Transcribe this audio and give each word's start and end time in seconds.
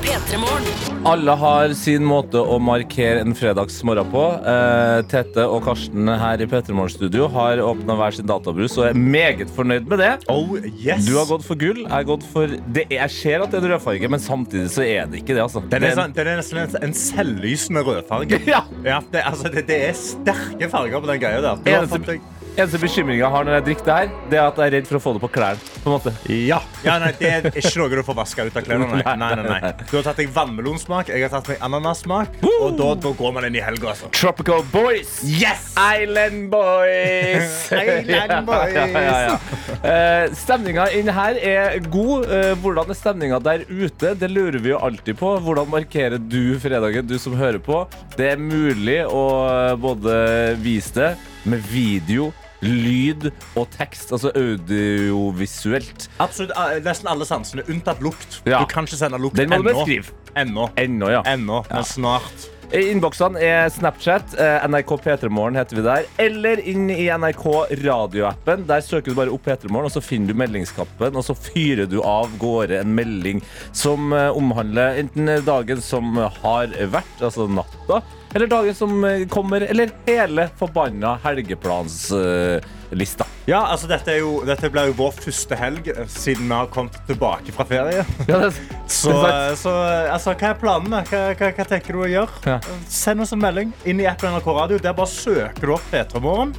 Dette 0.00 0.36
P3 0.36 0.38
Morgen. 0.40 1.06
Alle 1.06 1.34
har 1.36 1.72
sin 1.76 2.04
måte 2.06 2.40
å 2.40 2.56
markere 2.62 3.20
en 3.24 3.34
fredagsmorgen 3.36 4.08
på. 4.12 4.22
Eh, 4.52 5.00
Tette 5.10 5.44
og 5.48 5.62
Karsten 5.66 6.08
her 6.20 6.40
i 6.40 6.46
P3 6.48 6.74
Morgen 6.76 6.92
Studio 6.92 7.28
har 7.32 7.60
åpna 7.64 7.96
hver 7.98 8.16
sin 8.16 8.28
databrus 8.28 8.76
og 8.80 8.86
er 8.90 8.96
meget 8.96 9.52
fornøyd 9.56 9.88
med 9.90 10.00
det. 10.02 10.10
Oh, 10.32 10.56
yes. 10.72 11.04
Du 11.08 11.14
har 11.18 11.28
gått 11.30 11.44
for 11.46 11.60
gull. 11.60 11.82
Jeg 11.84 12.08
gått 12.08 12.26
for 12.32 12.48
det, 12.48 12.86
Jeg 12.92 13.14
ser 13.16 13.44
at 13.44 13.52
det 13.52 13.60
er 13.60 13.66
en 13.68 13.72
rødfarge, 13.74 14.10
men 14.16 14.24
samtidig 14.24 14.70
så 14.72 14.84
er 14.86 15.06
det 15.10 15.22
ikke 15.22 15.36
det. 15.36 15.44
altså 15.44 15.62
Den 15.66 15.84
Det 15.86 15.92
er, 15.92 15.96
sånn, 16.00 16.16
den 16.16 16.32
er 16.32 16.40
nesten 16.42 16.62
en, 16.64 16.76
en 16.90 16.96
selvlysende 17.04 17.84
rødfarge. 17.86 18.40
Ja. 18.50 18.64
Ja, 18.84 18.98
det, 19.12 19.20
altså, 19.28 19.50
det, 19.52 19.66
det 19.68 19.76
er 19.90 19.96
sterke 19.98 20.68
farger 20.72 21.00
på 21.04 21.10
den 21.12 21.20
greia 21.22 21.42
der. 21.44 21.60
Du 21.60 21.70
har 21.70 21.84
Eneste- 21.84 22.20
Eneste 22.58 22.80
bekymringa 22.82 23.22
jeg 23.22 23.32
har 23.32 23.46
når 23.46 23.54
jeg 23.56 23.64
drikker 23.68 23.86
det 23.86 23.94
her, 23.96 24.08
Det 24.30 24.38
er 24.38 24.46
at 24.48 24.58
jeg 24.58 24.70
er 24.70 24.74
redd 24.74 24.88
for 24.88 24.98
å 24.98 25.00
få 25.02 25.12
det 25.14 25.22
på 25.22 25.30
klærne. 25.32 25.68
På 25.80 25.90
en 25.90 25.94
måte. 25.94 26.12
Ja. 26.34 26.58
ja, 26.84 26.96
nei, 27.02 27.12
Det 27.18 27.30
er 27.30 27.46
ikke 27.50 27.72
noe 27.78 28.00
du 28.00 28.02
får 28.06 28.16
vaska 28.18 28.46
ut 28.48 28.58
av 28.58 28.64
klærne. 28.66 28.88
Nei. 28.90 29.02
Nei. 29.20 29.28
Nei, 29.38 29.60
nei. 29.62 29.72
Du 29.90 29.94
har 29.96 30.06
tatt 30.08 30.18
deg 30.20 30.32
vannmelonsmak, 30.34 31.12
jeg 31.14 31.24
har 31.24 31.32
tatt 31.32 31.50
meg 31.52 31.62
ananassmak. 31.64 32.40
Og 32.50 32.74
da, 32.78 32.90
da 33.00 33.12
går 33.16 33.36
man 33.36 33.46
inn 33.48 33.58
i 33.60 33.62
helga. 33.64 33.92
Altså. 33.94 34.10
Tropical 34.16 34.64
Boys! 34.72 35.20
Yes! 35.24 35.70
Island 35.78 36.50
Boys! 36.52 37.70
Island 37.80 38.50
Boys. 38.50 38.74
ja, 38.78 38.86
ja, 38.90 39.04
ja, 39.06 39.20
ja. 39.30 39.38
Eh, 39.80 40.26
stemninga 40.36 40.90
inn 40.98 41.10
her 41.14 41.38
er 41.38 41.78
god. 41.86 42.28
Eh, 42.28 42.52
hvordan 42.60 42.90
er 42.90 42.98
stemninga 42.98 43.40
der 43.46 43.64
ute? 43.70 44.14
Det 44.18 44.30
lurer 44.30 44.60
vi 44.60 44.74
jo 44.74 44.82
alltid 44.82 45.20
på. 45.22 45.36
Hvordan 45.46 45.70
markerer 45.70 46.18
du 46.20 46.58
fredagen, 46.60 47.06
du 47.06 47.16
som 47.22 47.38
hører 47.38 47.62
på? 47.62 47.84
Det 48.18 48.34
er 48.34 48.42
mulig 48.42 49.00
å 49.06 49.26
eh, 49.46 49.74
både 49.80 50.20
vise 50.60 50.96
det 50.98 51.10
med 51.44 51.64
video, 51.70 52.30
lyd 52.60 53.30
og 53.56 53.66
tekst. 53.76 54.12
Altså 54.12 54.32
audiovisuelt. 54.36 56.08
Absolutt, 56.20 56.52
eh, 56.56 56.78
Nesten 56.84 57.10
alle 57.10 57.28
sansene, 57.28 57.64
unntatt 57.68 58.02
lukt. 58.04 58.40
Ja. 58.44 58.60
Du 58.60 58.70
kan 58.70 58.88
ikke 58.88 59.00
sende 59.00 59.20
lukt 59.20 59.36
Den 59.36 59.50
må 59.50 59.60
ennå. 59.62 60.04
Ennå. 60.36 60.70
Ennå, 60.76 61.10
ja. 61.10 61.22
Ennå, 61.26 61.64
men 61.70 61.84
snart. 61.84 62.50
I 62.70 62.84
Innboksene 62.92 63.40
er 63.42 63.64
Snapchat, 63.74 64.36
eh, 64.38 64.62
NRK 64.70 64.92
P3morgen 65.02 65.56
heter 65.58 65.74
vi 65.74 65.82
der, 65.82 66.04
eller 66.22 66.60
inn 66.70 66.84
i 66.94 67.08
NRK 67.10 67.66
radioappen. 67.82 68.62
Der 68.68 68.84
søker 68.86 69.10
du 69.10 69.16
bare 69.18 69.32
opp 69.34 69.42
P3morgen, 69.42 69.88
og 69.88 69.90
så 69.90 70.00
finner 70.00 70.30
du 70.30 70.38
meldingskappen, 70.38 71.18
og 71.18 71.24
så 71.26 71.34
fyrer 71.34 71.90
du 71.90 71.98
av 72.06 72.30
gårde 72.38 72.78
en 72.78 72.94
melding 72.94 73.42
som 73.72 74.12
eh, 74.14 74.30
omhandler 74.30 75.02
enten 75.02 75.32
dagen 75.42 75.82
som 75.82 76.14
har 76.14 76.70
vært, 76.94 77.16
altså 77.18 77.48
natta, 77.50 78.04
eller 78.34 78.46
dagen 78.46 78.74
som 78.74 79.04
eh, 79.04 79.26
kommer, 79.28 79.60
eller 79.66 79.90
hele 80.06 80.48
forbanna 80.58 81.16
helgeplanslista. 81.24 83.26
Ja, 83.46 83.64
altså 83.72 83.86
dette, 83.90 84.10
er 84.12 84.18
jo, 84.22 84.42
dette 84.46 84.70
blir 84.70 84.86
jo 84.90 84.94
vår 85.00 85.12
første 85.24 85.56
helg 85.58 85.88
eh, 85.90 86.04
siden 86.10 86.46
vi 86.50 86.54
har 86.54 86.66
kommet 86.70 86.98
tilbake 87.08 87.52
fra 87.56 87.64
ferie. 87.66 88.04
Ja, 88.28 88.38
det, 88.44 88.52
Så, 88.90 89.10
det 89.14 89.30
er 89.34 89.54
så 89.58 89.70
altså, 90.14 90.34
hva 90.34 90.48
er 90.52 90.58
planene? 90.60 91.02
Hva, 91.10 91.20
hva, 91.38 91.50
hva 91.56 91.64
tenker 91.70 91.96
du 91.96 92.00
å 92.04 92.08
gjøre? 92.10 92.30
Ja. 92.46 92.58
Send 92.90 93.22
oss 93.24 93.32
en 93.34 93.42
melding 93.42 93.72
inn 93.88 94.00
i 94.02 94.06
appen 94.10 94.30
NRK 94.34 94.48
Radio. 94.56 94.78
Der 94.82 94.94
bare 94.98 95.10
søker 95.10 95.66
du 95.66 95.72
opp 95.76 95.86
P3 95.92 96.22
Morgen. 96.24 96.54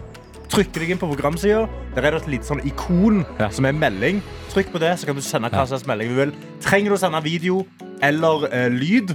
Trykker 0.52 0.84
deg 0.84 0.90
inn 0.96 1.00
på 1.00 1.08
programsida. 1.08 1.62
Der 1.96 2.04
er 2.10 2.16
det 2.18 2.24
et 2.26 2.32
lite 2.34 2.48
sånn 2.50 2.64
ikon 2.68 3.22
Ja. 3.40 3.48
som 3.56 3.64
er 3.70 3.76
melding. 3.78 4.20
Trykk 4.52 4.74
på 4.74 4.82
det, 4.84 4.98
så 5.00 5.08
kan 5.08 5.16
du 5.16 5.24
sende 5.24 5.48
hva 5.54 5.64
slags 5.70 5.86
melding 5.88 6.12
du 6.12 6.18
vil. 6.18 6.34
Trenger 6.64 6.92
du 6.92 6.96
å 6.98 7.00
sende 7.00 7.22
video 7.24 7.62
eller 8.04 8.50
eh, 8.52 8.68
lyd, 8.74 9.14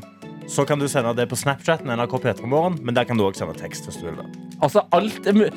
så 0.48 0.64
kan 0.69 0.78
du 0.80 0.86
sende 0.89 1.12
det 1.19 1.27
på 1.30 1.36
Snapchaten 1.39 1.91
NRK 1.91 2.14
P3 2.22 2.47
Morgen. 2.47 2.78
Men 2.86 2.94
der 2.97 3.05
kan 3.08 3.19
du 3.19 3.25
også 3.27 3.44
sende 3.44 3.58
tekst 3.58 3.89
hvis 3.89 3.98
du 4.00 4.06
vil. 4.08 4.16
det. 4.20 4.27
altså, 4.62 4.84
alt 4.97 5.27
er 5.27 5.50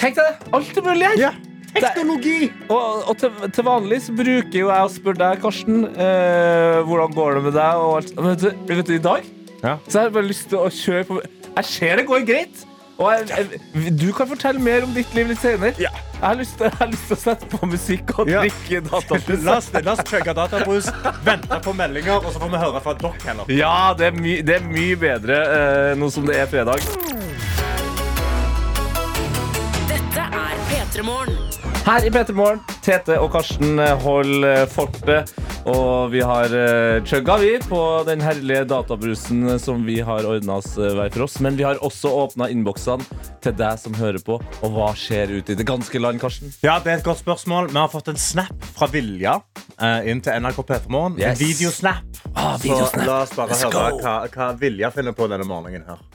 Tenk 0.00 0.16
deg 0.16 0.24
det! 0.24 0.52
Alt 0.56 0.78
er 0.80 0.86
mulig 0.86 1.10
her! 1.20 1.36
Teknologi! 1.72 2.50
Og, 2.68 3.04
og 3.08 3.16
til, 3.20 3.30
til 3.54 3.64
vanlig 3.64 4.00
så 4.04 4.12
bruker 4.16 4.56
jo 4.58 4.68
jeg 4.68 4.88
å 4.88 4.90
spørre 4.92 5.20
deg, 5.22 5.38
Karsten, 5.44 5.86
eh, 5.94 6.80
hvordan 6.88 7.14
går 7.16 7.38
det 7.38 7.42
med 7.46 7.54
deg? 7.56 7.80
Og 7.84 7.94
alt. 8.00 8.12
Men 8.18 8.28
vet, 8.34 8.42
du, 8.44 8.74
vet 8.74 8.90
du, 8.90 8.94
i 8.96 9.04
dag 9.06 9.30
Ja. 9.62 9.76
så 9.88 9.98
har 10.02 10.08
jeg 10.08 10.14
bare 10.18 10.28
lyst 10.28 10.48
til 10.50 10.58
å 10.60 10.68
kjøre 10.68 11.04
på 11.08 11.20
Jeg 11.22 11.68
ser 11.70 11.96
det 12.02 12.06
går 12.10 12.26
greit. 12.28 12.64
Og 12.98 13.08
jeg, 13.14 13.28
jeg, 13.30 13.94
du 14.00 14.08
kan 14.16 14.28
fortelle 14.28 14.60
mer 14.60 14.84
om 14.84 14.92
ditt 14.96 15.14
liv 15.16 15.30
litt 15.32 15.40
senere. 15.40 15.72
Ja. 15.80 15.92
Jeg, 16.22 16.28
har 16.28 16.36
lyst 16.38 17.08
til, 17.08 17.16
å 17.16 17.18
sette 17.18 17.46
på 17.50 17.66
musikk 17.66 18.12
og 18.22 18.28
Ja. 18.30 18.44
drikke 18.44 18.78
databrus. 18.86 19.40
La 19.42 19.56
oss, 19.58 19.70
la 19.74 19.92
oss 19.96 20.02
chugge 20.06 20.34
databrus, 20.38 20.86
vente 21.26 21.58
på 21.64 21.74
meldinger, 21.74 22.20
og 22.22 22.30
så 22.30 22.38
får 22.38 22.52
vi 22.52 22.60
høre 22.62 22.82
fra 22.84 22.94
dere 23.00 23.26
heller. 23.26 23.50
Ja, 23.50 23.92
det 23.98 24.06
er, 24.06 24.14
my, 24.14 24.36
det 24.46 24.54
er 24.60 24.68
mye 24.68 25.00
bedre 25.02 25.40
uh, 25.50 25.98
nå 25.98 26.10
som 26.14 26.28
det 26.30 26.38
er 26.38 26.46
fredag. 26.46 26.78
Dette 29.90 30.28
er 30.30 30.62
P3 30.70 31.02
Morgen. 31.10 31.71
Her 31.82 32.04
i 32.06 32.10
P3 32.14 32.32
Morgen, 32.38 32.60
Tete 32.78 33.16
og 33.18 33.32
Karsten 33.34 33.80
eh, 33.82 33.96
holder 34.04 34.68
fortet. 34.70 35.32
Og 35.66 36.10
vi 36.10 36.20
har 36.26 36.50
uh, 36.50 37.04
chugga, 37.06 37.36
vi, 37.38 37.52
på 37.62 37.78
den 38.06 38.22
herlige 38.22 38.64
databrusen 38.70 39.58
som 39.62 39.82
vi 39.86 40.00
har 40.02 40.26
ordna 40.26 40.56
oss 40.58 40.76
eh, 40.78 40.90
hver 40.94 41.10
for 41.14 41.24
oss. 41.26 41.40
Men 41.42 41.58
vi 41.58 41.66
har 41.66 41.78
også 41.82 42.10
åpna 42.24 42.48
innboksene 42.54 43.02
til 43.42 43.54
deg 43.58 43.78
som 43.82 43.94
hører 43.98 44.22
på. 44.22 44.38
Og 44.62 44.74
hva 44.74 44.92
skjer 44.98 45.34
ute 45.36 45.54
i 45.54 45.58
det 45.58 45.66
ganske 45.66 46.02
land, 46.02 46.22
Karsten? 46.22 46.54
Ja, 46.62 46.76
det 46.82 46.92
er 46.92 47.00
et 47.00 47.06
godt 47.06 47.22
spørsmål. 47.22 47.72
Vi 47.74 47.78
har 47.78 47.90
fått 47.90 48.12
en 48.14 48.18
snap 48.18 48.70
fra 48.76 48.90
Vilja 48.90 49.40
eh, 49.78 50.10
inn 50.10 50.22
til 50.22 50.38
NRK 50.38 50.62
P3morgen. 50.70 51.18
Yes. 51.18 51.34
En 51.34 51.42
videosnap. 51.42 52.22
Ah, 52.34 52.54
Så 52.62 52.78
la 53.02 53.18
oss 53.24 53.34
bare 53.38 53.58
høre 53.58 53.82
hva, 53.98 54.16
hva 54.30 54.52
Vilja 54.62 54.94
finner 54.94 55.18
på 55.18 55.30
denne 55.30 55.50
morgenen 55.50 55.86
her. 55.90 56.06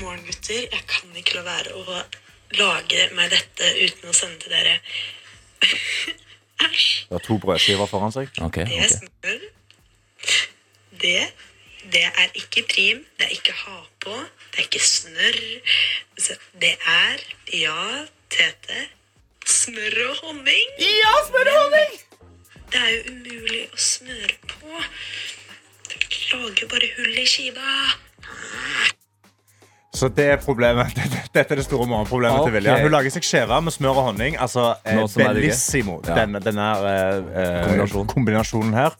Morgen, 0.00 0.24
gutter. 0.24 0.66
Jeg 0.72 0.88
kan 0.88 1.20
ikke 1.20 1.40
la 1.40 1.48
være 1.48 1.76
å 1.76 2.00
lage 2.58 3.06
meg 3.14 3.30
dette 3.32 3.70
uten 3.84 4.10
å 4.10 4.16
sende 4.16 4.42
til 4.42 4.54
dere. 4.54 4.78
Æsj. 6.66 7.06
Det 7.08 7.16
har 7.16 7.24
to 7.24 7.38
brødskiver 7.40 7.88
foran 7.88 8.12
seg. 8.12 8.28
Okay, 8.48 8.66
Det 8.68 8.78
er 8.78 8.84
okay. 8.84 8.98
smør. 8.98 9.40
Det, 11.00 11.20
det 11.92 12.04
er 12.08 12.28
ikke 12.34 12.64
prim. 12.68 13.04
Det 13.18 13.26
er 13.26 13.34
ikke 13.38 13.56
ha 13.64 13.78
på. 14.04 14.16
Det 14.52 14.58
er 14.58 14.68
ikke 14.68 14.84
snørr. 14.84 15.40
Det 16.60 16.74
er, 16.76 17.24
ja, 17.56 18.06
Tete, 18.30 18.84
smør 19.46 19.96
og 20.08 20.16
honning. 20.24 20.66
Ja, 20.78 21.14
smør 21.26 21.52
og 21.54 21.58
honning! 21.62 21.96
Det 22.70 22.78
er 22.78 22.90
jo 22.94 23.00
umulig 23.10 23.64
å 23.74 23.80
smøre 23.82 24.36
på. 24.46 24.84
Lager 26.30 26.68
bare 26.70 26.90
hull 26.98 27.18
i 27.18 27.26
skiva. 27.26 27.72
Så 29.92 30.06
det 30.14 30.26
er 30.36 30.36
problemet. 30.42 30.92
Dette 31.34 31.54
er 31.54 31.58
det 31.58 31.64
store 31.66 31.86
morgenproblemet 31.90 32.38
okay. 32.40 32.50
til 32.50 32.54
Vilja. 32.60 32.76
Hun 32.84 32.92
lager 32.94 33.10
seg 33.16 33.24
skjeve 33.26 33.56
med 33.66 33.74
smør 33.74 33.96
og 33.98 34.04
honning. 34.12 34.36
Altså 34.38 34.68
eh, 34.86 35.00
bellissimo, 35.16 35.98
Ja. 36.06 36.20
denne, 36.22 36.38
denne 36.44 36.68
eh, 36.86 37.64
kombinasjonen. 37.66 38.10
Kombinasjonen 38.14 38.76
her. 38.78 38.94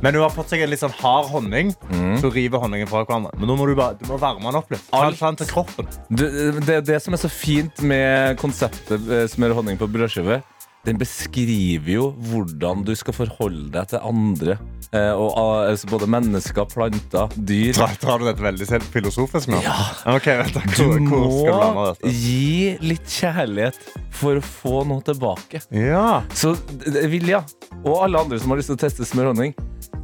Men 0.00 0.14
hun 0.16 0.22
har 0.24 0.32
fått 0.32 0.48
seg 0.54 0.62
en 0.64 0.70
litt 0.72 0.80
sånn 0.80 0.94
hard 0.96 1.26
honning, 1.28 1.74
Mm. 1.90 2.14
så 2.22 2.30
river 2.32 2.62
honningen 2.62 2.88
fra 2.88 3.02
hverandre. 3.04 3.34
Men 3.36 3.50
nå 3.50 3.56
må 3.58 3.66
du, 3.68 3.74
bare, 3.76 3.98
du 4.00 4.06
må 4.08 4.16
varme 4.22 4.46
den 4.46 4.56
opp 4.62 4.70
litt. 4.72 4.86
Alt- 4.96 5.18
ta 5.20 5.28
den 5.28 5.36
til 5.42 5.50
kroppen. 5.50 5.90
Det, 6.08 6.30
det, 6.64 6.78
det 6.88 7.00
som 7.04 7.12
er 7.12 7.20
så 7.20 7.28
fint 7.28 7.82
med 7.84 8.38
konseptet 8.40 9.10
eh, 9.12 9.26
smør 9.28 9.52
og 9.52 9.60
honning 9.60 9.76
på 9.82 9.90
brødskive, 9.92 10.40
den 10.86 10.98
beskriver 11.00 11.90
jo 11.92 12.04
hvordan 12.30 12.84
du 12.86 12.94
skal 12.96 13.16
forholde 13.16 13.68
deg 13.74 13.90
til 13.92 14.04
andre. 14.06 14.56
Eh, 14.90 15.12
og, 15.12 15.28
ah, 15.38 15.68
altså 15.70 15.90
både 15.92 16.08
mennesker, 16.10 16.66
planter, 16.72 17.30
dyr. 17.36 17.74
Tar, 17.76 17.94
tar 18.00 18.22
du 18.22 18.26
dette 18.26 18.42
veldig 18.42 18.66
selv 18.66 18.88
filosofisk 18.94 19.52
nå? 19.52 19.60
Ja. 19.64 19.76
Okay. 20.16 20.40
Du 20.50 20.60
Hvor, 20.80 20.96
hvor 21.10 21.28
skal 21.36 21.60
du 21.60 21.76
må 21.76 21.86
gi 22.08 22.76
litt 22.82 23.06
kjærlighet 23.20 23.78
for 24.20 24.40
å 24.40 24.44
få 24.44 24.80
noe 24.88 25.04
tilbake. 25.04 25.62
Ja. 25.74 26.22
Så 26.34 26.54
eh, 26.88 27.04
Vilja, 27.12 27.44
og 27.84 28.00
alle 28.06 28.24
andre 28.24 28.40
som 28.40 28.54
har 28.54 28.62
lyst 28.62 28.72
til 28.72 28.80
å 28.80 28.84
teste 28.86 29.06
smør 29.08 29.30
og 29.30 29.36
honning, 29.36 29.54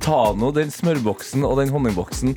ta 0.07 0.19
nå 0.39 0.53
den 0.55 0.71
smørboksen 0.71 1.43
og 1.47 1.57
den 1.59 1.73
honningboksen. 1.75 2.37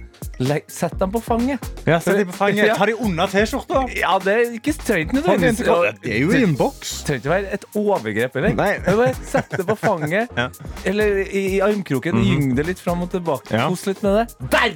Sett 0.71 0.95
dem 0.99 1.11
på 1.13 1.19
fanget. 1.21 1.63
ja 1.85 1.99
Sett 2.01 2.17
dem 2.17 2.29
på 2.31 2.38
fanget. 2.39 2.71
Ta 2.79 2.85
de 2.89 2.95
under 2.97 3.27
T-skjorta. 3.29 3.83
Ja, 3.97 4.15
det 4.23 4.33
er 4.33 4.53
ikke 4.57 4.73
inn 4.97 5.11
nødvendigvis. 5.13 5.59
Det 6.01 6.13
er 6.15 6.21
jo 6.23 6.31
i 6.33 6.44
en 6.47 6.55
boks. 6.57 6.94
Trenger 7.05 7.21
ikke 7.21 7.33
være 7.35 7.53
et 7.59 7.65
overgrep. 7.77 8.35
Eller? 8.41 8.55
Nei. 8.57 9.11
Sett 9.27 9.53
det 9.53 9.67
på 9.67 9.75
fanget, 9.77 10.31
Ja. 10.39 10.47
eller 10.89 11.21
i, 11.27 11.45
i 11.57 11.59
armkroken. 11.65 12.23
Gyng 12.25 12.55
det 12.57 12.65
litt 12.71 12.81
fram 12.81 13.03
og 13.05 13.11
tilbake. 13.13 13.53
Ja. 13.53 13.67
Kos 13.69 13.85
litt 13.89 14.01
med 14.05 14.21
det. 14.21 14.49
Der! 14.55 14.73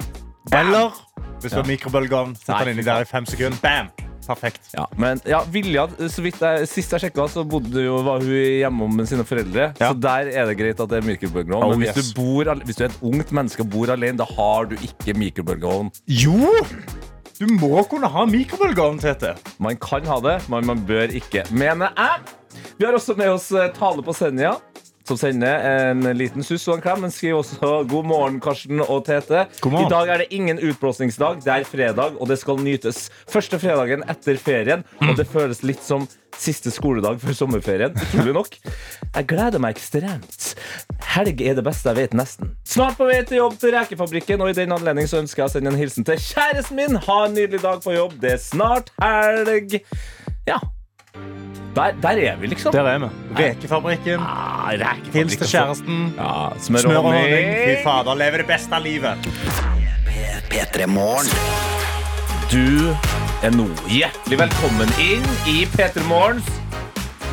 Eller 0.60 0.92
hvis 1.40 1.52
du 1.52 1.58
har 1.60 1.66
mikrobølgeovn, 1.68 2.36
sett 2.38 2.60
den 2.62 2.74
inni 2.76 2.84
der 2.86 3.04
i 3.04 3.08
fem 3.08 3.26
sekunder. 3.28 3.58
Bam! 3.64 3.90
Perfekt. 4.24 4.70
Ja, 4.74 4.86
men 5.00 5.20
ja, 5.28 5.42
Vilja, 5.52 5.86
så 6.10 6.24
vidt 6.24 6.40
jeg, 6.40 6.68
Sist 6.70 6.94
jeg 6.94 7.06
sjekka, 7.06 7.26
så 7.30 7.44
bodde 7.48 7.84
jo, 7.84 7.98
var 8.06 8.24
hun 8.24 8.32
hjemme 8.32 8.88
med 8.98 9.08
sine 9.10 9.26
foreldre. 9.28 9.70
Ja. 9.80 9.90
Så 9.90 9.98
der 10.00 10.30
er 10.32 10.50
det 10.50 10.58
greit 10.60 10.80
at 10.80 10.92
det 10.92 11.00
er 11.00 11.08
mikrobølgeovn. 11.08 11.64
Oh, 11.64 11.74
men 11.74 11.84
hvis, 11.84 11.96
yes. 11.96 12.12
du 12.12 12.20
bor, 12.20 12.52
hvis 12.64 12.78
du 12.78 12.84
er 12.86 12.92
et 12.92 13.02
ungt 13.04 13.34
menneske 13.36 13.64
og 13.64 13.72
bor 13.74 13.92
alene, 13.94 14.18
da 14.20 14.28
har 14.36 14.70
du 14.70 14.76
ikke 14.80 15.16
mikrobølgeovn. 15.18 15.92
Jo! 16.08 16.54
Du 17.34 17.48
må 17.50 17.82
kunne 17.90 18.08
ha 18.08 18.24
mikrobølgeovn, 18.30 19.00
Tete. 19.02 19.34
Man 19.62 19.78
kan 19.82 20.06
ha 20.06 20.20
det, 20.22 20.38
men 20.52 20.68
man 20.70 20.84
bør 20.86 21.10
ikke, 21.18 21.42
mener 21.50 21.90
jeg. 21.98 22.34
Vi 22.78 22.86
har 22.86 22.94
også 22.94 23.16
med 23.18 23.32
oss 23.34 23.48
eh, 23.52 23.72
Tale 23.74 24.04
på 24.06 24.14
Senja. 24.14 24.54
Som 25.04 25.18
sender 25.20 25.60
en 25.90 26.02
liten 26.16 26.44
suss 26.46 26.66
og 26.68 26.78
en 26.78 26.84
klem. 26.84 27.04
Men 27.04 27.12
skriver 27.12 27.42
også 27.42 27.84
'God 27.84 28.08
morgen, 28.08 28.40
Karsten 28.40 28.80
og 28.80 29.06
Tete'. 29.08 29.46
I 29.64 29.88
dag 29.90 30.08
er 30.08 30.24
det 30.24 30.28
ingen 30.30 30.58
utblåsningsdag. 30.58 31.44
Det 31.44 31.52
er 31.52 31.64
fredag, 31.64 32.20
og 32.20 32.28
det 32.28 32.38
skal 32.38 32.60
nytes. 32.60 33.10
Første 33.28 33.58
fredagen 33.58 34.04
etter 34.08 34.36
ferien, 34.36 34.84
og 35.00 35.16
det 35.16 35.28
føles 35.28 35.62
litt 35.62 35.82
som 35.84 36.08
siste 36.40 36.70
skoledag 36.74 37.20
før 37.22 37.36
sommerferien. 37.36 37.94
Utrolig 37.94 38.34
nok. 38.34 38.56
Jeg 39.14 39.26
gleder 39.30 39.62
meg 39.62 39.76
ekstremt. 39.76 40.54
Helg 41.14 41.42
er 41.46 41.54
det 41.54 41.64
beste 41.66 41.92
jeg 41.92 42.00
vet, 42.00 42.16
nesten. 42.18 42.54
Snart 42.66 42.98
på 42.98 43.06
vei 43.06 43.20
til 43.22 43.38
jobb 43.38 43.58
til 43.60 43.74
Rekefabrikken, 43.76 44.42
og 44.42 44.50
i 44.50 44.58
den 44.58 44.74
anledning 44.74 45.06
så 45.10 45.20
ønsker 45.22 45.44
jeg 45.44 45.52
å 45.52 45.54
sende 45.54 45.70
en 45.70 45.78
hilsen 45.78 46.06
til 46.06 46.18
kjæresten 46.18 46.80
min. 46.80 46.98
Ha 47.06 47.18
en 47.26 47.36
nydelig 47.38 47.62
dag 47.62 47.82
på 47.84 47.94
jobb. 47.94 48.18
Det 48.22 48.34
er 48.34 48.42
snart 48.42 48.90
helg. 49.02 49.78
Ja. 50.48 50.58
Der, 51.74 51.90
der 52.02 52.08
er 52.08 52.36
vi, 52.36 52.46
liksom. 52.46 52.72
Der 52.72 52.82
er 52.82 52.98
vi. 52.98 53.06
Rekefabrikken. 53.38 54.20
Ah, 54.20 54.68
Rekefabrikken. 54.70 55.12
Hils 55.12 55.36
til 55.36 55.46
kjæresten. 55.46 56.14
Ja, 56.18 56.48
smør, 56.58 56.78
Smør 56.78 56.96
og 56.96 57.02
honning. 57.02 57.48
Fy 57.64 57.82
fader, 57.84 58.14
lever 58.14 58.36
det 58.36 58.46
beste 58.46 58.74
av 58.74 58.82
livet. 58.82 59.28
P3 60.52 60.86
Morgen. 60.86 61.26
Du 62.52 62.94
er 63.42 63.50
nå 63.50 63.66
hjertelig 63.90 64.38
velkommen 64.38 64.92
inn 65.02 65.24
i 65.50 65.64
P3 65.74 66.04
Morgens 66.06 66.46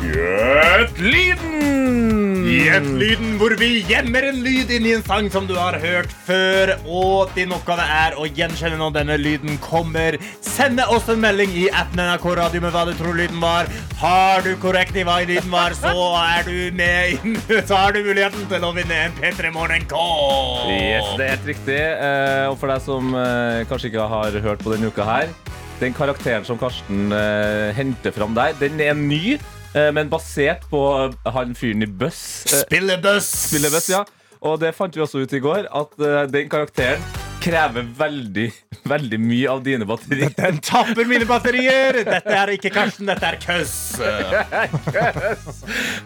Gjett 0.02 0.98
lyden! 0.98 2.31
Gjett 2.52 2.84
lyden 3.00 3.38
hvor 3.40 3.54
vi 3.56 3.78
gjemmer 3.88 4.26
en 4.28 4.42
lyd 4.44 4.68
inni 4.76 4.90
en 4.92 5.02
sang 5.06 5.30
som 5.32 5.46
du 5.48 5.54
har 5.56 5.78
hørt 5.80 6.10
før. 6.26 6.74
Og 6.84 7.30
din 7.32 7.54
oppgave 7.56 7.84
er 7.88 8.16
å 8.20 8.26
gjenkjenne 8.28 8.76
når 8.76 8.92
denne 8.98 9.16
lyden 9.16 9.56
kommer. 9.64 10.18
Sende 10.44 10.84
oss 10.92 11.08
en 11.08 11.22
melding 11.22 11.54
i 11.56 11.64
appen 11.72 12.02
NRK 12.02 12.26
Radio 12.36 12.60
med 12.60 12.74
hva 12.74 12.82
du 12.88 12.92
tror 12.98 13.16
lyden 13.16 13.40
var. 13.40 13.70
Har 14.02 14.44
du 14.44 14.50
korrekt 14.60 14.98
i 15.00 15.04
hva 15.08 15.22
lyden 15.24 15.48
var, 15.52 15.72
så 15.78 15.94
er 16.20 16.44
du 16.44 16.76
med 16.76 17.14
inn. 17.16 17.38
Så 17.68 17.78
har 17.78 17.96
du 17.96 18.02
muligheten 18.04 18.44
til 18.50 18.68
å 18.68 18.74
vinne 18.76 19.00
en 19.06 19.16
P3 19.16 19.52
Morgen 19.54 19.88
Call. 19.88 20.68
Yes, 20.74 21.08
det 21.16 21.24
er 21.24 21.34
helt 21.36 21.48
riktig. 21.54 21.80
Eh, 21.80 22.50
og 22.50 22.58
for 22.60 22.74
deg 22.74 22.84
som 22.84 23.16
eh, 23.16 23.62
kanskje 23.70 23.88
ikke 23.92 24.10
har 24.12 24.38
hørt 24.44 24.64
på 24.64 24.74
denne 24.74 24.92
uka 24.92 25.08
her, 25.08 25.32
den 25.80 25.96
karakteren 25.96 26.44
som 26.44 26.60
Karsten 26.60 27.14
eh, 27.16 27.72
henter 27.78 28.12
fram 28.12 28.36
der, 28.36 28.52
den 28.60 28.80
er 28.82 28.98
ny, 28.98 29.38
men 29.94 30.10
basert 30.12 30.66
på 30.70 30.82
eh, 31.06 31.32
han 31.32 31.54
fyren 31.56 31.82
i 31.82 31.88
Buss. 31.88 32.44
Eh, 32.52 32.64
Spillebuss. 32.66 33.32
Spillebuss, 33.48 33.88
ja. 33.92 34.04
Og 34.42 34.58
det 34.60 34.74
fant 34.74 34.94
vi 34.96 35.02
også 35.04 35.22
ut 35.22 35.32
i 35.36 35.42
går, 35.42 35.68
at 35.70 36.00
eh, 36.02 36.24
den 36.32 36.48
karakteren 36.50 37.02
krever 37.42 37.86
veldig, 37.98 38.46
veldig 38.92 39.18
mye 39.22 39.50
av 39.50 39.62
dine 39.66 39.86
batterier. 39.86 40.30
Den 40.38 40.60
tapper 40.62 41.06
mine 41.08 41.26
batterier. 41.26 42.02
Dette 42.06 42.36
er 42.38 42.52
ikke 42.54 42.70
Karsten, 42.74 43.08
dette 43.10 43.32
er 43.32 43.38
køss. 43.42 43.74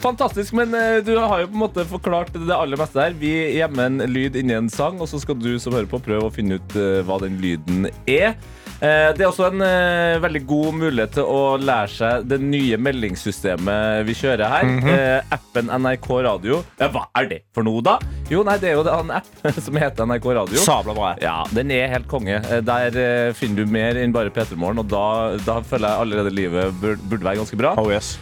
Fantastisk, 0.05 0.55
men 0.57 0.73
eh, 0.77 1.01
du 1.05 1.15
har 1.19 1.45
jo 1.45 1.51
på 1.51 1.57
en 1.59 1.65
måte 1.67 1.87
forklart 1.91 2.33
det 2.37 2.57
aller 2.57 2.81
meste 2.81 3.03
her. 3.03 3.17
Vi 3.21 3.33
gjemmer 3.59 3.91
en 3.91 4.07
lyd 4.13 4.39
inni 4.41 4.57
en 4.57 4.71
sang, 4.73 5.01
og 5.01 5.11
så 5.11 5.21
skal 5.23 5.37
du 5.41 5.57
som 5.63 5.77
hører 5.77 5.91
på 5.91 6.01
prøve 6.07 6.31
å 6.31 6.33
finne 6.33 6.61
ut 6.61 6.79
eh, 6.79 7.03
hva 7.07 7.21
den 7.25 7.41
lyden 7.43 7.91
er. 8.09 8.37
Eh, 8.77 9.11
Det 9.17 9.25
er 9.25 9.31
også 9.31 9.47
en 9.49 9.63
eh, 9.65 10.19
veldig 10.21 10.43
god 10.49 10.75
mulighet 10.77 11.15
til 11.17 11.25
å 11.33 11.57
lære 11.57 11.89
seg 11.95 12.27
det 12.29 12.37
nye 12.45 12.77
meldingssystemet 12.77 14.03
vi 14.05 14.17
kjører 14.19 14.51
her. 14.53 14.73
Eh, 14.93 15.31
appen 15.33 15.71
NRK 15.73 16.09
Radio. 16.27 16.59
Hva 16.77 17.07
er 17.17 17.31
det 17.31 17.39
for 17.57 17.65
noe, 17.65 17.81
da? 17.87 17.95
Jo, 18.29 18.43
nei, 18.45 18.59
det 18.61 18.71
er 18.73 18.77
jo 18.77 18.85
en 18.93 19.15
app 19.17 19.31
som 19.65 19.79
heter 19.81 20.05
NRK 20.11 20.29
Radio. 20.37 20.61
Sabla 20.61 20.97
bra. 20.99 21.15
Ja, 21.25 21.39
den 21.57 21.73
er 21.73 21.89
helt 21.95 22.09
konge. 22.11 22.37
Der 22.69 22.99
finner 23.39 23.65
du 23.65 23.73
mer 23.73 23.97
enn 24.03 24.13
bare 24.13 24.33
P3 24.35 24.59
Morgen, 24.61 24.83
og 24.85 24.91
da, 24.93 25.07
da 25.47 25.61
føler 25.65 25.89
jeg 25.89 26.05
allerede 26.05 26.35
livet 26.37 26.77
burde, 26.83 27.23
være 27.25 27.41
ganske 27.41 27.57
bra. 27.61 27.73
Oh 27.81 27.89
yes. 27.93 28.17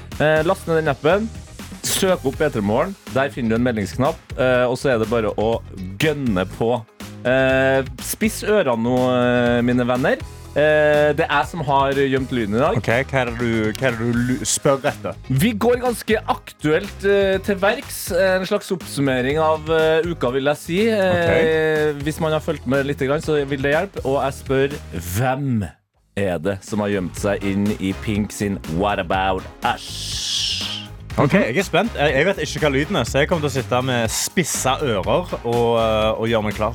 Last 0.47 0.69
ned 0.71 0.79
den 0.85 0.93
appen. 0.95 1.27
Søk 1.85 2.23
opp 2.31 2.39
P3morgen. 2.41 2.95
Der 3.13 3.35
finner 3.35 3.57
du 3.57 3.59
en 3.59 3.67
meldingsknapp. 3.67 4.23
Og 4.71 4.79
så 4.81 4.95
er 4.95 5.03
det 5.03 5.11
bare 5.11 5.35
å 5.41 5.51
gønne 6.01 6.47
på. 6.55 6.71
Spiss 8.07 8.43
ørene 8.47 8.79
nå, 8.87 8.97
mine 9.67 9.85
venner. 9.89 10.23
Eh, 10.55 11.11
Det 11.19 11.25
er 11.27 11.33
jeg 11.41 11.49
som 11.51 11.61
har 11.67 11.93
gjemt 11.99 12.31
lyden 12.35 12.55
i 12.55 12.63
dag. 12.63 12.77
Ok, 12.79 12.91
Hva 13.11 13.21
er 13.25 13.31
det 13.31 13.99
du, 13.99 14.45
spør 14.47 14.79
etter? 14.87 15.17
Vi 15.29 15.51
går 15.59 15.81
ganske 15.83 16.19
aktuelt 16.31 17.07
eh, 17.11 17.39
til 17.43 17.59
verks. 17.63 18.01
En 18.15 18.47
slags 18.47 18.71
oppsummering 18.75 19.39
av 19.43 19.67
eh, 19.75 20.07
uka, 20.07 20.31
vil 20.37 20.51
jeg 20.53 20.61
si. 20.63 20.81
Eh, 20.89 21.93
Hvis 22.07 22.21
man 22.23 22.33
har 22.37 22.45
fulgt 22.45 22.67
med 22.71 22.87
litt, 22.87 23.03
så 23.25 23.41
vil 23.45 23.63
det 23.63 23.75
hjelpe. 23.75 24.05
Og 24.07 24.21
jeg 24.23 24.39
spør 24.41 24.79
hvem 25.19 25.65
er 26.17 26.39
det 26.39 26.59
som 26.63 26.79
har 26.85 26.93
gjemt 26.93 27.19
seg 27.19 27.43
inn 27.43 27.67
i 27.81 27.91
Pink 28.05 28.31
sin 28.33 28.61
What 28.79 29.01
About 29.03 29.43
Us? 29.67 29.91
Ok, 31.19 31.35
Jeg 31.35 31.59
er 31.59 31.63
spent. 31.67 31.95
Jeg, 31.95 32.27
vet 32.27 32.39
ikke 32.43 32.65
hva 32.67 32.71
lyden 32.75 32.97
er, 32.99 33.05
så 33.07 33.21
jeg 33.23 33.29
kommer 33.31 33.47
til 33.47 33.53
å 33.53 33.63
sitte 33.63 33.83
med 33.87 34.11
spissa 34.11 34.79
ører 34.83 35.35
og, 35.45 35.69
eh, 35.79 36.11
og 36.19 36.27
gjøre 36.31 36.43
meg 36.49 36.55
klar. 36.59 36.75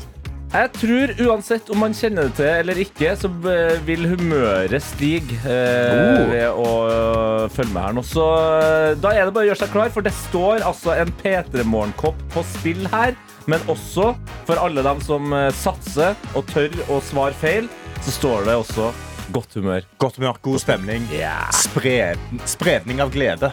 Jeg 0.50 0.72
tror 0.80 1.12
uansett 1.28 1.68
om 1.70 1.78
man 1.84 1.94
kjenner 1.94 2.26
det 2.26 2.34
til 2.40 2.48
eller 2.64 2.80
ikke, 2.82 3.12
så 3.22 3.30
eh, 3.52 3.76
vil 3.86 4.08
humøret 4.10 4.82
stige 4.82 5.38
eh, 5.46 5.98
Oh. 6.00 6.24
ved 6.32 6.48
å 6.50 6.70
eh, 6.90 7.44
følge 7.54 7.74
med 7.76 7.84
her 7.86 7.94
nå. 8.00 8.04
Så 8.06 8.24
eh, 8.58 8.96
da 8.98 9.12
er 9.14 9.28
det 9.30 9.36
bare 9.36 9.46
å 9.46 9.50
gjøre 9.52 9.62
seg 9.62 9.74
klar, 9.76 9.92
for 9.94 10.06
det 10.08 10.14
står 10.18 10.66
altså 10.66 10.96
en 10.98 11.12
P3 11.22 11.66
Morgenkopp 11.70 12.18
på 12.34 12.44
spill 12.56 12.82
her. 12.90 13.14
Men 13.50 13.62
også 13.70 14.12
for 14.50 14.58
alle 14.62 14.82
dem 14.86 15.00
som 15.06 15.32
satser 15.58 16.18
og 16.38 16.50
tør 16.52 16.74
å 16.94 17.00
svare 17.02 17.34
feil, 17.38 17.70
så 18.06 18.14
står 18.14 18.50
det 18.50 18.58
også 18.62 18.90
godt 19.34 19.54
humør. 19.58 19.86
Godt 20.02 20.18
humør, 20.18 20.38
god 20.46 20.62
stemning. 20.66 21.06
Yeah. 21.14 21.46
Spred, 21.58 22.18
spredning 22.50 23.02
av 23.06 23.14
glede. 23.14 23.50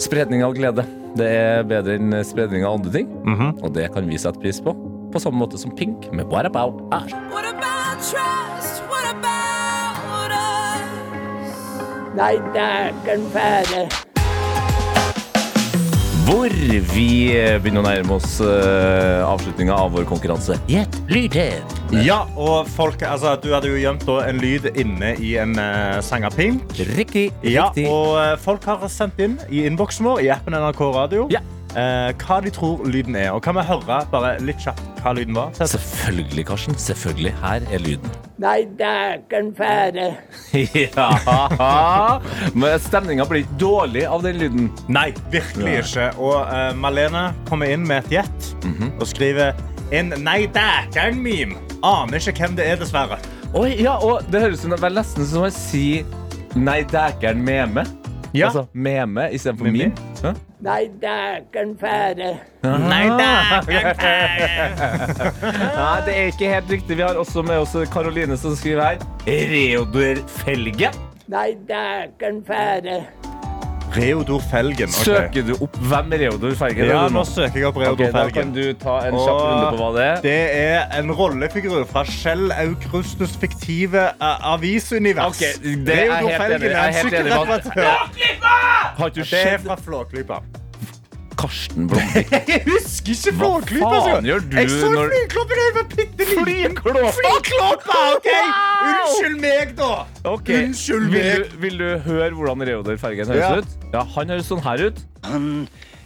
Spredning 0.00 0.44
av 0.44 0.56
glede. 0.56 0.84
Det 1.16 1.28
er 1.30 1.68
bedre 1.68 1.96
enn 2.00 2.16
spredning 2.26 2.64
av 2.66 2.78
andre 2.80 2.92
ting. 2.96 3.12
Og 3.62 3.70
det 3.76 3.88
kan 3.94 4.08
vi 4.08 4.20
sette 4.20 4.40
pris 4.42 4.60
på. 4.64 4.72
På 5.14 5.20
samme 5.20 5.38
måte 5.38 5.58
som 5.58 5.70
Pink 5.70 6.08
med 6.12 6.26
What 6.26 6.46
About 6.46 6.80
Us. 6.90 7.12
What 7.30 7.46
about 7.46 8.02
trust? 8.02 8.82
What 8.90 9.06
about 9.14 10.32
us? 10.34 11.54
Nei, 12.16 12.32
dæken 12.54 13.28
fæle. 13.30 13.84
Hvor 16.24 16.50
vi 16.96 17.06
begynner 17.62 17.84
å 17.84 17.86
nærme 17.86 18.16
oss 18.16 18.40
uh, 18.42 19.22
avslutninga 19.28 19.78
av 19.78 19.94
vår 19.94 20.10
konkurranse. 20.10 20.58
Gjett 20.66 20.98
lyden! 21.06 21.62
Ja, 22.02 22.24
og 22.34 22.66
folk, 22.74 23.06
altså, 23.06 23.36
Du 23.38 23.52
hadde 23.54 23.70
jo 23.70 23.78
gjemt 23.78 24.08
en 24.18 24.42
lyd 24.42 24.66
inne 24.74 25.14
i 25.22 25.36
en 25.38 25.54
uh, 25.54 26.02
sang 26.02 26.26
av 26.26 26.34
Pink. 26.34 26.74
Riktig. 26.74 27.28
riktig. 27.38 27.54
Ja, 27.54 27.70
og 27.86 28.16
uh, 28.18 28.34
folk 28.42 28.66
har 28.66 28.82
sendt 28.90 29.22
inn 29.22 29.38
i 29.46 29.62
innboksen 29.68 30.10
vår 30.10 30.26
i 30.26 30.34
appen 30.34 30.58
NRK 30.58 30.88
Radio 30.96 31.30
Ja. 31.30 31.44
Eh, 31.76 32.10
hva 32.24 32.40
de 32.44 32.50
tror 32.54 32.84
lyden 32.88 33.16
er. 33.18 33.30
Og 33.34 33.42
kan 33.44 33.56
vi 33.58 33.64
høre 33.68 34.00
bare 34.12 34.34
litt 34.44 34.60
kjapt 34.64 34.82
hva 35.02 35.12
lyden 35.16 35.36
var? 35.36 35.52
Selvfølgelig, 35.74 36.46
Karsten. 36.48 36.78
Selvfølgelig. 36.80 37.34
Her 37.42 37.66
er 37.70 37.82
lyden. 37.84 38.14
Nei, 38.42 38.64
dæken 38.78 39.52
fære. 39.56 40.08
ja. 40.74 41.08
Men 42.54 42.80
stemninga 42.82 43.26
blir 43.30 43.44
ikke 43.44 43.58
dårlig 43.60 44.06
av 44.10 44.24
den 44.26 44.40
lyden. 44.40 44.70
Nei, 44.92 45.10
virkelig 45.32 45.76
ikke. 45.84 46.08
Og 46.18 46.40
uh, 46.48 46.72
Malene 46.78 47.28
kommer 47.48 47.70
inn 47.70 47.86
med 47.88 48.04
et 48.04 48.18
gjett 48.18 48.50
Mhm. 48.64 48.94
og 49.00 49.06
skriver 49.06 49.52
en 49.94 50.12
nei 50.24 50.46
dæken 50.50 51.18
meme. 51.22 51.58
Aner 51.84 52.16
ikke 52.18 52.32
hvem 52.46 52.56
det 52.56 52.66
er, 52.72 52.78
dessverre. 52.80 53.18
Oi, 53.54 53.74
ja, 53.84 53.98
og 54.02 54.24
Det 54.32 54.40
høres 54.42 54.64
ut 54.64 54.72
nesten 54.90 55.26
som 55.28 55.44
å 55.46 55.50
si 55.52 56.04
Nei, 56.54 56.82
dækeren 56.86 57.40
meme. 57.44 57.82
Ja. 58.34 58.46
Altså 58.46 58.66
meme 58.72 59.28
istedenfor 59.32 59.64
Meme. 59.64 59.78
meme. 60.22 60.34
Nei, 60.64 60.88
dæken 61.02 61.74
fære. 61.78 62.30
Nei 62.64 63.04
fære 63.12 64.54
Nei, 65.76 65.98
det 66.06 66.14
er 66.16 66.30
ikke 66.32 66.48
helt 66.54 66.70
riktig. 66.70 66.96
Vi 66.96 67.02
har 67.02 67.14
også 67.20 67.42
med 67.46 67.58
oss 67.62 67.76
Karoline 67.92 68.36
som 68.40 68.56
skriver 68.56 68.82
her. 68.82 69.04
Reodor 69.26 70.22
Felge. 70.40 70.90
Nei, 71.28 71.54
dæken 71.68 72.42
fæle. 72.48 73.02
Reodor 73.96 74.42
Felgen. 74.50 74.88
Okay. 74.90 75.04
Søker 75.04 75.46
du 75.46 75.52
opp 75.64 75.76
hvem 75.90 76.14
Reodor 76.24 76.56
Felgen 76.58 76.88
Ja, 76.88 77.04
er? 77.06 77.14
nå 77.14 77.22
søker 77.28 77.60
jeg 77.60 77.68
opp 77.68 77.78
Reodor 77.80 77.94
okay, 77.94 78.10
Felgen. 78.12 78.34
da 78.34 78.40
kan 78.40 78.52
du 78.54 78.64
ta 78.80 78.96
en 79.08 79.18
kjapp 79.18 79.40
runde 79.44 79.68
på 79.70 79.78
hva 79.82 79.90
det 79.96 80.08
er. 80.08 80.20
Det 80.24 80.40
er 80.64 80.98
en 80.98 81.14
rollefigur 81.20 81.86
fra 81.90 82.04
Kjell 82.08 82.50
Aukrustus' 82.56 83.38
fiktive 83.40 84.08
uh, 84.18 84.52
avisunivers. 84.54 85.38
Okay, 85.38 85.78
det 85.86 86.00
Reodor 86.02 86.36
Felgen 86.42 86.60
enig 86.60 86.74
er 86.74 86.84
en 86.84 87.00
sykkelreparatør. 87.00 87.96
Det 89.14 89.42
er 89.44 89.58
fra 89.64 89.80
Flåklypa. 89.86 90.42
Karsten 91.44 91.86
Blomvik? 91.90 92.30
Jeg 92.50 92.62
husker 92.66 93.12
ikke 93.12 93.32
Hva 93.36 94.00
faen 94.08 94.28
gjør 94.28 94.44
du 94.48 94.56
Jeg 94.56 94.70
så 94.72 94.90
når- 94.94 95.12
Flykloppen 95.12 95.56
med 95.60 95.64
jeg 95.64 95.74
var 95.76 95.86
bitte 95.94 96.28
liten. 96.28 96.44
Flykloppen? 96.44 97.10
Flykloppen, 97.20 98.04
ok? 98.16 98.28
Unnskyld 98.88 99.40
meg, 99.44 99.74
da. 99.78 99.90
Okay. 100.32 100.62
Unnskyld 100.70 101.08
vil 101.12 101.18
meg. 101.20 101.48
du, 101.52 101.56
vil 101.66 101.78
du 101.82 101.88
høre 102.08 102.30
hvordan 102.38 102.66
Reodor 102.70 102.96
Fergen 103.02 103.28
høres 103.28 103.44
Ja. 103.44 103.56
ut? 103.60 103.76
Ja, 103.92 104.04
Han 104.16 104.32
høres 104.34 104.48
sånn 104.50 104.62
her 104.64 104.86
ut. 104.88 105.02
Han 105.28 105.48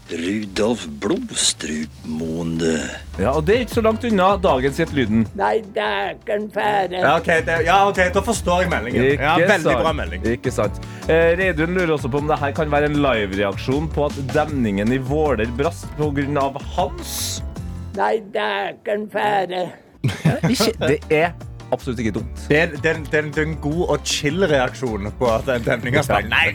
Rudolf 0.08 0.86
Blomstrupmoen. 1.02 2.54
Ja, 3.18 3.34
og 3.34 3.42
det 3.46 3.54
er 3.56 3.64
ikke 3.66 3.76
så 3.76 3.82
langt 3.84 4.04
unna 4.08 4.28
dagens 4.40 4.78
Gjett 4.80 4.94
lyden. 4.96 5.26
Nei, 5.36 5.58
dæken 5.74 6.46
fære. 6.54 7.02
Ja, 7.02 7.16
ok, 7.18 7.28
det, 7.44 7.58
ja, 7.66 7.76
ok, 7.90 8.00
Da 8.14 8.22
forstår 8.24 8.62
jeg 8.64 8.70
meldingen. 8.72 9.08
Ja, 9.20 9.34
veldig 9.42 9.66
sant. 9.66 9.82
bra 9.84 9.92
melding. 10.00 10.24
Ikke 10.32 10.52
sant. 10.54 10.80
Eh, 11.08 11.34
Reidun 11.40 11.76
lurer 11.76 11.92
også 11.98 12.08
på 12.12 12.22
om 12.22 12.30
det 12.30 12.38
her 12.40 12.54
kan 12.56 12.72
være 12.72 12.88
en 12.88 12.96
live-reaksjon 13.04 13.90
på 13.92 14.06
at 14.08 14.16
demningen 14.32 14.92
i 14.96 15.00
Våler 15.10 15.50
brast 15.58 15.90
pga. 15.98 16.48
hans. 16.76 17.42
Nei, 17.98 18.18
dæken 18.32 19.08
fære. 19.12 19.66
Ikke, 20.48 20.72
det 20.86 20.98
er 21.10 21.32
absolutt 21.74 21.98
ikke 22.02 22.14
dumt. 22.18 22.44
Det 22.48 22.58
er, 22.62 22.70
det, 22.74 22.84
er, 22.92 23.00
det, 23.04 23.18
er, 23.20 23.30
det 23.34 23.42
er 23.42 23.48
en 23.48 23.56
god 23.64 23.82
og 23.94 24.06
chill 24.08 24.44
reaksjon 24.50 25.10
på 25.18 25.28
at 25.32 25.48
en 25.52 25.66
demning 25.66 25.98
har 25.98 26.06
sprang. 26.06 26.30
Nei, 26.32 26.46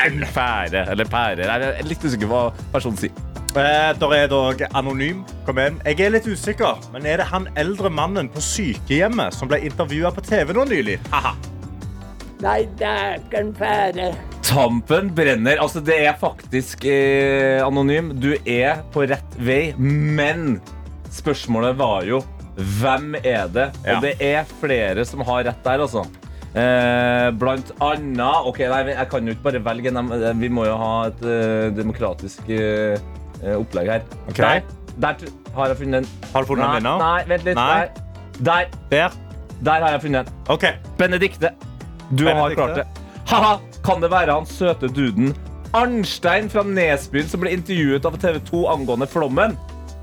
En 0.00 0.22
pære. 0.34 0.86
eller 0.92 1.04
pære. 1.10 1.44
Jeg 1.48 1.74
er 1.80 1.88
litt 1.88 2.04
usikker 2.06 2.30
på 2.30 2.38
hva 2.38 2.68
personen 2.72 2.96
sier. 3.00 3.26
Eh, 3.50 3.90
der 3.98 4.12
er 4.14 4.28
dog 4.30 4.60
anonym. 4.78 5.24
Kom 5.46 5.58
igjen. 5.58 5.80
Jeg 5.84 6.00
er 6.06 6.12
litt 6.14 6.28
usikker, 6.30 6.78
men 6.94 7.06
er 7.10 7.18
det 7.18 7.26
han 7.32 7.48
eldre 7.58 7.90
mannen 7.90 8.28
på 8.30 8.42
sykehjemmet 8.44 9.34
som 9.34 9.50
ble 9.50 9.58
intervjua 9.66 10.12
på 10.14 10.22
TV 10.28 10.54
nå 10.54 10.64
nylig? 10.70 11.00
Haha. 11.10 11.34
Nei, 12.40 12.62
dæken 12.80 13.50
fære. 13.58 14.12
Tampen 14.46 15.10
brenner. 15.14 15.58
Altså, 15.60 15.82
det 15.84 15.98
er 16.06 16.14
faktisk 16.18 16.86
eh, 16.88 17.58
anonym. 17.66 18.14
Du 18.22 18.30
er 18.48 18.80
på 18.94 19.04
rett 19.10 19.36
vei, 19.36 19.74
men 19.76 20.60
spørsmålet 21.12 21.76
var 21.78 22.06
jo 22.08 22.22
hvem 22.80 23.14
er 23.22 23.48
det? 23.52 23.70
Ja. 23.84 23.96
Og 23.96 24.04
det 24.04 24.16
er 24.24 24.50
flere 24.60 25.04
som 25.08 25.22
har 25.26 25.44
rett 25.48 25.64
der, 25.64 25.84
altså. 25.86 26.04
Eh, 26.50 27.28
blant 27.38 27.68
annet 27.78 28.48
OK, 28.50 28.58
nei, 28.66 28.80
jeg 28.90 29.08
kan 29.12 29.26
jo 29.28 29.34
ikke 29.36 29.46
bare 29.46 29.62
velge. 29.68 29.92
Nei, 29.94 30.32
Vi 30.40 30.50
må 30.50 30.66
jo 30.66 30.76
ha 30.80 30.92
et 31.10 31.20
uh, 31.22 31.66
demokratisk 31.76 32.48
eh, 32.50 32.98
eh, 33.42 33.54
opplegg 33.54 33.92
her. 33.94 34.06
Okay. 34.32 34.62
Der, 34.98 35.18
der 35.20 35.34
har 35.54 35.74
jeg 35.74 35.82
funnet 35.84 36.02
en. 36.02 36.08
Har 36.32 36.42
du 36.42 36.50
funnet 36.50 36.66
en 36.66 36.78
vinner? 36.80 37.04
nei, 37.04 37.20
vent 37.30 37.46
litt. 37.46 37.60
Nei. 37.60 38.06
Der. 38.40 38.72
Der, 38.90 39.20
Der. 39.60 39.84
har 39.84 39.94
jeg 39.94 40.02
funnet 40.08 40.26
en. 40.26 40.40
Okay. 40.48 40.80
Benedikte, 40.98 41.54
du 42.10 42.26
har 42.26 42.56
klart 42.56 42.82
det. 42.82 42.88
Haha, 43.30 43.58
kan 43.86 44.02
det 44.02 44.10
være 44.10 44.34
han 44.34 44.46
søte 44.48 44.88
duden 44.90 45.30
Arnstein 45.76 46.48
fra 46.50 46.64
Nesbyen 46.66 47.28
som 47.30 47.44
ble 47.44 47.52
intervjuet 47.54 48.06
av 48.08 48.16
TV 48.18 48.40
2 48.48 48.64
angående 48.72 49.06
flommen? 49.06 49.54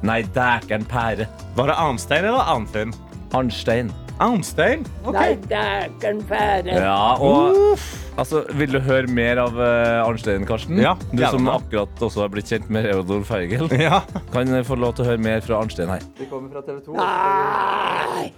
Nei, 0.05 0.21
dækeren 0.35 0.85
pære. 0.85 1.25
Var 1.57 1.71
det 1.71 1.77
Arnstein 1.81 2.25
eller 2.25 2.43
Arnfinn? 2.53 2.93
Arnstein. 3.33 3.89
Arnstein? 4.21 4.85
OK. 5.05 5.13
Nei, 5.13 5.35
dæken 5.49 6.21
fære. 6.29 6.73
Ja, 6.81 7.13
og 7.21 7.77
altså, 8.17 8.43
Vil 8.57 8.71
du 8.73 8.79
høre 8.81 9.05
mer 9.13 9.37
av 9.43 9.59
eh, 9.61 10.01
Arnstein, 10.01 10.45
Karsten? 10.49 10.79
Ja, 10.81 10.95
du 11.11 11.21
som 11.21 11.43
gjerne. 11.45 11.53
akkurat 11.59 12.01
også 12.07 12.23
har 12.25 12.31
blitt 12.33 12.49
kjent 12.49 12.69
med 12.73 12.89
Reodor 12.89 13.21
Feigel. 13.29 13.69
Ja. 13.87 14.01
Kan 14.33 14.49
jeg 14.53 14.65
få 14.65 14.77
lov 14.79 14.95
til 14.97 15.05
å 15.05 15.11
høre 15.11 15.21
mer 15.21 15.41
fra 15.45 15.61
Arnstein 15.61 15.89
her. 15.93 16.05
Vi 16.17 16.25
kommer 16.31 16.49
fra 16.55 16.65
TV 16.65 16.81
2. 16.87 16.97
Nei. 16.97 18.31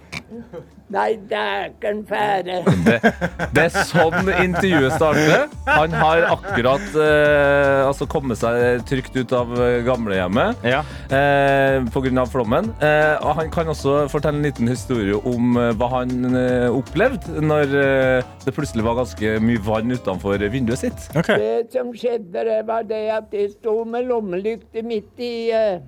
Nei, 0.90 1.14
dæken 1.30 2.00
fære. 2.08 2.56
Det 3.54 3.62
er 3.62 3.74
sånn 3.86 4.28
intervjuet 4.42 4.94
starter. 4.96 5.44
Han 5.68 5.92
har 5.94 6.24
akkurat 6.32 6.86
eh, 6.98 7.86
altså 7.86 8.06
kommet 8.10 8.40
seg 8.40 8.82
trygt 8.90 9.14
ut 9.18 9.34
av 9.36 9.52
eh, 9.58 9.76
gamlehjemmet 9.86 10.64
Ja. 10.66 10.80
eh, 11.14 11.78
pga. 11.94 12.24
flommen. 12.30 12.72
Eh, 12.82 13.14
og 13.22 13.36
han 13.38 13.50
kan 13.54 13.70
også 13.70 14.08
fortelle 14.10 14.40
en 14.40 14.46
liten 14.48 14.70
historie 14.70 15.14
om 15.18 15.54
eh, 15.60 15.70
hva 15.78 15.90
han 16.00 16.34
eh, 16.34 16.66
opplevde 16.74 17.42
når 17.46 17.76
eh, 17.84 18.34
det 18.46 18.54
plutselig 18.56 18.86
var 18.86 18.98
ganske 19.02 19.36
mye 19.46 19.62
vann 19.66 19.94
utenfor 19.94 20.42
vinduet 20.50 20.82
sitt. 20.82 21.06
Okay. 21.14 21.38
Det 21.38 21.70
som 21.74 21.94
skjedde, 21.94 22.44
det 22.50 22.60
var 22.68 22.82
det 22.88 23.04
at 23.14 23.30
jeg 23.34 23.54
sto 23.54 23.80
med 23.86 24.10
lommelykte 24.10 24.82
midt 24.86 25.22
i, 25.22 25.34
eh, 25.54 25.78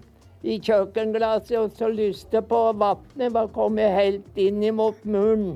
i 0.42 0.58
kjøkkenglasset 0.58 1.58
og 1.58 1.76
så 1.78 1.90
lyste 1.92 2.42
på 2.42 2.62
vannet 2.78 3.34
var 3.34 3.52
kommet 3.54 3.94
helt 3.94 4.40
inn 4.40 4.64
mot 4.75 4.99
muren. 5.04 5.52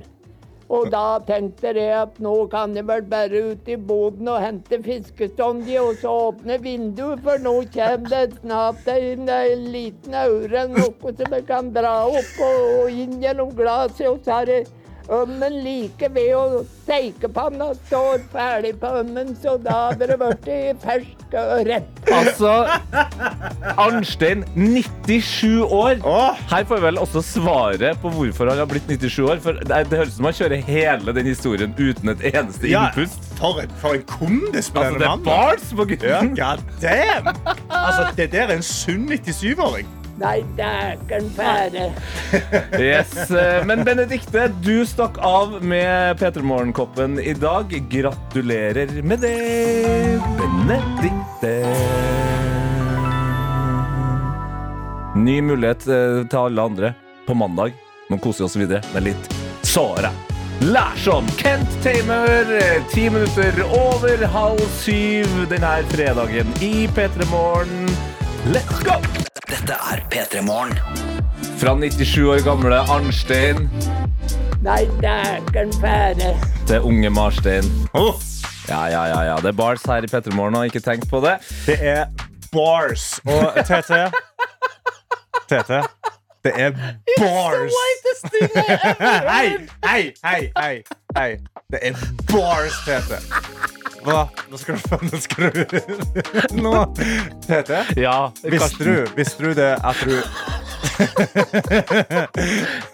Og 0.66 0.88
da 0.90 1.20
tenkte 1.22 1.70
jeg 1.76 1.92
at 1.94 2.16
nå 2.22 2.32
kan 2.50 2.72
jeg 2.74 2.86
vel 2.88 3.04
bare 3.06 3.42
ut 3.52 3.68
i 3.70 3.76
boden 3.78 4.30
og 4.32 4.40
hente 4.42 4.80
fiskestongje 4.82 5.78
og 5.78 6.00
så 6.00 6.14
åpne 6.30 6.56
vinduet, 6.62 7.22
for 7.22 7.38
nå 7.42 7.52
kommer 7.74 8.10
det 8.10 8.40
snart 8.40 8.88
en, 8.90 9.28
en 9.30 9.68
liten 9.70 10.16
aure, 10.18 10.64
noe 10.72 11.14
som 11.20 11.38
jeg 11.38 11.46
kan 11.46 11.70
dra 11.74 11.94
opp 12.08 12.42
og, 12.48 12.66
og 12.80 12.98
inn 13.04 13.22
gjennom 13.22 13.54
glasset, 13.54 14.08
og 14.10 14.18
så 14.26 14.40
har 14.40 14.50
jeg 14.50 14.66
Ømmen 15.12 15.52
like 15.62 16.08
ved, 16.14 16.32
og 16.34 16.64
steikepanna 16.82 17.68
står 17.86 18.24
ferdig 18.32 18.72
på 18.80 18.86
ømmen, 19.00 19.36
så 19.42 19.52
da 19.62 19.70
hadde 19.92 20.08
det 20.10 20.16
blitt 20.18 20.80
fersk 20.82 21.36
rett. 21.68 22.00
Altså 22.10 22.50
Arnstein, 23.78 24.44
97 24.54 25.62
år. 25.62 26.00
Her 26.50 26.64
får 26.66 26.76
vi 26.80 26.82
vel 26.88 26.98
også 27.02 27.22
svaret 27.22 27.98
på 28.02 28.10
hvorfor 28.14 28.50
han 28.50 28.58
har 28.62 28.68
blitt 28.70 28.88
97 28.90 29.18
år. 29.30 29.40
For 29.44 29.52
det, 29.62 29.80
det 29.90 29.98
høres 30.00 30.14
ut 30.14 30.18
som 30.18 30.28
han 30.30 30.36
kjører 30.40 30.64
hele 30.66 31.14
den 31.20 31.26
historien 31.30 31.74
uten 31.78 32.12
et 32.14 32.24
eneste 32.32 32.70
Ja, 32.70 32.88
innpust. 32.88 33.30
for, 33.38 33.60
en- 33.62 33.76
for 33.82 33.94
en 33.98 34.02
kondis 34.10 34.70
på 34.70 34.80
Altså, 34.82 34.98
denne 34.98 35.04
det 35.04 35.12
er 35.12 35.24
bars 35.30 35.70
på 35.70 35.86
Ja, 35.86 35.94
gutten. 35.94 36.34
god 36.36 36.58
damn! 36.82 37.30
Altså, 37.70 38.10
det 38.16 38.32
der 38.32 38.46
er 38.50 38.56
en 38.56 38.62
sunn 38.62 39.06
97-åring. 39.12 39.86
Nei, 40.16 40.40
dæken 40.56 41.26
fære. 41.36 41.90
Yes, 42.80 43.30
eh, 43.30 43.66
Men 43.68 43.84
Benedikte, 43.84 44.48
du 44.64 44.80
stakk 44.88 45.18
av 45.20 45.58
med 45.60 46.16
P3 46.20 46.42
Morgen-koppen 46.42 47.18
i 47.20 47.34
dag. 47.36 47.72
Gratulerer 47.92 49.02
med 49.02 49.20
det, 49.20 49.36
Benedikte. 50.38 51.52
Ny 55.16 55.40
mulighet 55.40 55.84
eh, 55.88 56.22
til 56.28 56.40
alle 56.46 56.62
andre 56.70 56.94
på 57.26 57.36
mandag. 57.36 57.76
Nå 58.08 58.20
koser 58.22 58.44
vi 58.44 58.48
oss 58.48 58.58
videre 58.60 58.82
med 58.94 59.10
litt 59.10 59.30
såre. 59.66 60.12
Larsson. 60.64 61.28
Kent 61.36 61.76
Tamer, 61.84 62.56
eh, 62.56 62.80
ti 62.92 63.10
minutter 63.10 63.60
over 63.68 64.26
halv 64.32 64.64
syv 64.80 65.28
denne 65.52 65.76
fredagen 65.92 66.56
i 66.64 66.88
P3 66.88 67.28
Morgen. 67.28 67.90
Let's 68.48 68.80
go! 68.80 68.96
Dette 69.48 69.72
er 69.92 70.00
P3 70.12 70.42
Morgen. 70.42 70.78
Fra 71.60 71.74
97 71.78 72.18
år 72.28 72.42
gamle 72.44 72.78
Arnstein 72.92 73.68
Nei, 74.64 74.82
dæken 75.02 75.72
fære. 75.80 76.32
til 76.66 76.80
unge 76.80 77.10
Marstein. 77.10 77.64
Oh, 77.94 78.14
Ja, 78.68 78.84
ja, 78.90 79.04
ja, 79.06 79.20
ja. 79.22 79.36
Det 79.36 79.46
er 79.46 79.52
bars 79.52 79.82
her 79.86 80.02
i 80.02 80.06
P3 80.10 80.34
Morgen, 80.34 80.54
og 80.58 80.64
ikke 80.66 80.80
tenk 80.80 81.08
på 81.10 81.20
det. 81.22 81.36
det 81.66 81.76
er 81.80 82.06
bars. 82.52 83.20
Og 83.26 83.52
TT 83.64 83.92
TT. 85.48 85.70
Det 86.44 86.52
er 86.54 86.70
bars. 87.18 87.72
Hei, 89.30 89.46
hei, 89.86 90.12
hei, 90.24 90.50
hei, 90.58 90.82
hei. 91.16 91.30
Det 91.70 91.78
er 91.82 91.92
bars, 92.32 92.74
Tete. 92.86 93.20
Hva? 94.06 94.20
Nå 94.50 94.56
skal 94.60 94.74
du 94.76 94.80
få 94.86 94.96
den 95.02 95.20
skru 95.20 95.50
Nå 96.62 96.72
Tete, 97.46 97.80
Ja, 97.98 98.32
visste 98.42 98.84
du, 98.86 99.06
visste 99.16 99.42
du 99.42 99.50
det 99.58 99.72
at 99.82 99.96
du 100.06 100.14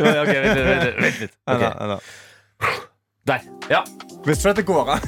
Ok, 0.02 0.32
vent 0.32 0.56
litt. 0.56 0.66
Vent 0.66 0.82
vent 1.02 1.20
litt. 1.20 1.34
Okay. 1.46 1.70
Anna, 1.70 1.94
nei. 1.94 2.00
Der. 3.26 3.40
Ja. 3.70 3.84
Visste 4.26 4.48
du 4.48 4.50
at 4.50 4.56
det 4.56 4.66
går 4.66 4.88
an? 4.90 5.00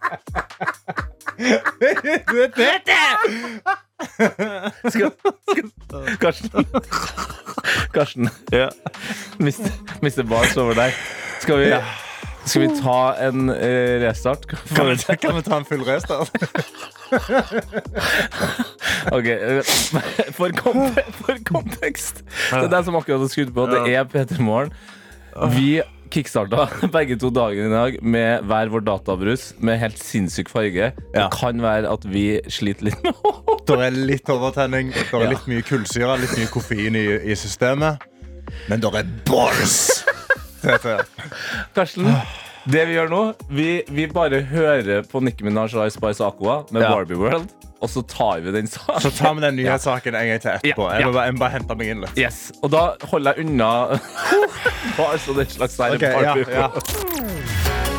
Tete! 2.54 3.00
Skal, 4.90 5.10
skal, 5.50 5.70
Karsten. 6.20 6.66
Karsten. 7.94 8.30
Ja. 8.52 8.68
Mister, 9.38 9.70
mister 10.02 10.22
bars 10.28 10.56
over 10.56 10.74
deg. 10.78 10.92
Skal 11.40 11.58
vi, 11.60 11.70
skal 12.44 12.64
vi 12.64 12.68
ta 12.80 12.98
en 13.26 13.50
eh, 13.50 14.00
restart? 14.04 14.46
Kan 14.46 14.90
vi, 14.90 14.96
kan 15.20 15.36
vi 15.36 15.42
ta 15.46 15.56
en 15.62 15.68
full 15.68 15.84
restart? 15.88 16.30
Ok, 19.12 19.26
eh, 19.26 19.62
for, 20.32 20.48
konte 20.56 21.02
for 21.18 21.38
kontekst 21.46 22.22
Det 22.24 22.72
er 22.72 22.82
som 22.86 22.96
akkurat 22.98 23.20
har 23.20 23.30
skrudd 23.30 23.52
på. 23.54 23.66
Det 23.70 23.82
er 23.92 24.06
P3 24.08 24.40
Morgen. 24.42 24.72
Vi 25.54 25.82
kickstarta 26.14 26.68
begge 26.94 27.16
to 27.20 27.30
dagen 27.34 27.66
i 27.68 27.72
dag 27.74 27.98
med 28.02 28.44
hver 28.48 28.70
vår 28.72 28.84
databrus 28.86 29.48
med 29.58 29.78
helt 29.82 29.98
sinnssyk 30.00 30.48
farge. 30.52 30.92
Det 31.14 31.26
kan 31.34 31.60
være 31.64 31.90
at 31.90 32.06
vi 32.10 32.26
sliter 32.52 32.88
litt 32.90 33.02
med 33.04 33.14
Det 33.68 33.78
er 33.80 33.94
litt 33.96 34.28
overtenning, 34.32 34.90
det 34.94 35.06
er 35.10 35.24
Ja. 35.26 35.30
litt 35.34 35.46
mye 35.50 35.64
kullsyre, 35.64 36.16
litt 36.20 36.34
mye 36.38 36.50
koffein 36.52 36.96
i, 37.00 37.04
i 37.32 37.36
systemet. 37.38 38.02
Men 38.68 38.82
det 38.84 38.90
er 39.00 39.06
bars! 39.28 39.78
Karsten, 41.74 42.06
det 42.70 42.86
vi 42.88 42.94
gjør 42.96 43.10
nå, 43.12 43.20
vi, 43.52 43.68
vi 43.92 44.06
bare 44.08 44.38
hører 44.48 45.02
på 45.10 45.20
Nicki 45.24 45.44
Minaj 45.44 45.74
og 45.76 45.86
Ice 45.88 45.98
Spice 45.98 46.24
Aqua 46.24 46.62
med 46.72 46.82
Ja. 46.82 46.90
Barbie 46.94 47.18
World, 47.20 47.50
og 47.84 47.90
så 47.92 48.00
tar 48.08 48.40
vi 48.40 48.52
den 48.54 48.66
saken. 48.70 49.00
Så 49.04 49.10
tar 49.18 49.34
vi 49.36 49.42
den 49.44 49.56
nyhetssaken 49.58 50.14
en 50.16 50.28
gang 50.30 50.40
til 50.40 50.50
etterpå. 50.54 50.86
Ja, 50.88 50.98
Jeg 51.02 51.06
må 51.06 51.12
bare, 51.12 51.24
jeg 51.28 51.34
må 51.36 51.42
bare 51.44 51.54
hente 51.58 51.76
meg 51.76 51.90
inn 51.92 52.00
litt. 52.06 52.16
Yes, 52.18 52.38
Og 52.62 52.70
da 52.72 52.84
holder 53.10 53.34
jeg 53.36 53.44
unna 53.44 53.70
bare 54.98 55.18
så 55.20 55.36
det 55.36 55.50
slags 55.52 55.76
der. 55.76 55.98
okay, 55.98 56.12
ja, 56.12 56.32
Barbie 56.32 56.54
ja. 56.54 56.68
World. 56.72 57.94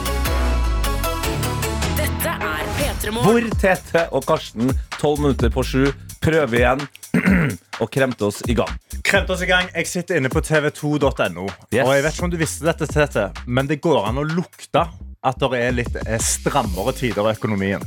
Dette 1.99 2.33
P3morgen. 2.79 3.29
Hvor 3.29 3.49
Tete 3.61 4.07
og 4.11 4.25
Karsten, 4.27 4.73
tolv 4.99 5.21
minutter 5.21 5.53
på 5.53 5.63
sju, 5.63 5.85
prøver 6.25 6.57
igjen 6.57 6.81
og 7.81 7.91
kremte 7.93 8.25
oss 8.31 8.41
i 8.49 8.57
gang. 8.57 8.73
Kremt 9.05 9.29
oss 9.29 9.41
i 9.45 9.49
gang. 9.49 9.67
Jeg 9.75 9.87
sitter 9.89 10.17
inne 10.19 10.31
på 10.33 10.41
tv2.no. 10.41 11.45
Yes. 11.69 11.83
Og 11.85 11.91
jeg 11.93 12.05
vet 12.07 12.15
ikke 12.17 12.25
om 12.27 12.31
du 12.33 12.39
visste 12.41 12.65
dette, 12.65 12.87
Tete, 12.89 13.27
men 13.45 13.69
det 13.69 13.77
går 13.85 14.07
an 14.09 14.17
å 14.21 14.25
lukte 14.25 14.85
at 15.25 15.41
det 15.41 15.59
er 15.61 15.75
litt 15.77 15.95
eh, 16.05 16.17
strammere 16.21 16.93
tider 16.97 17.25
i 17.29 17.33
økonomien. 17.37 17.83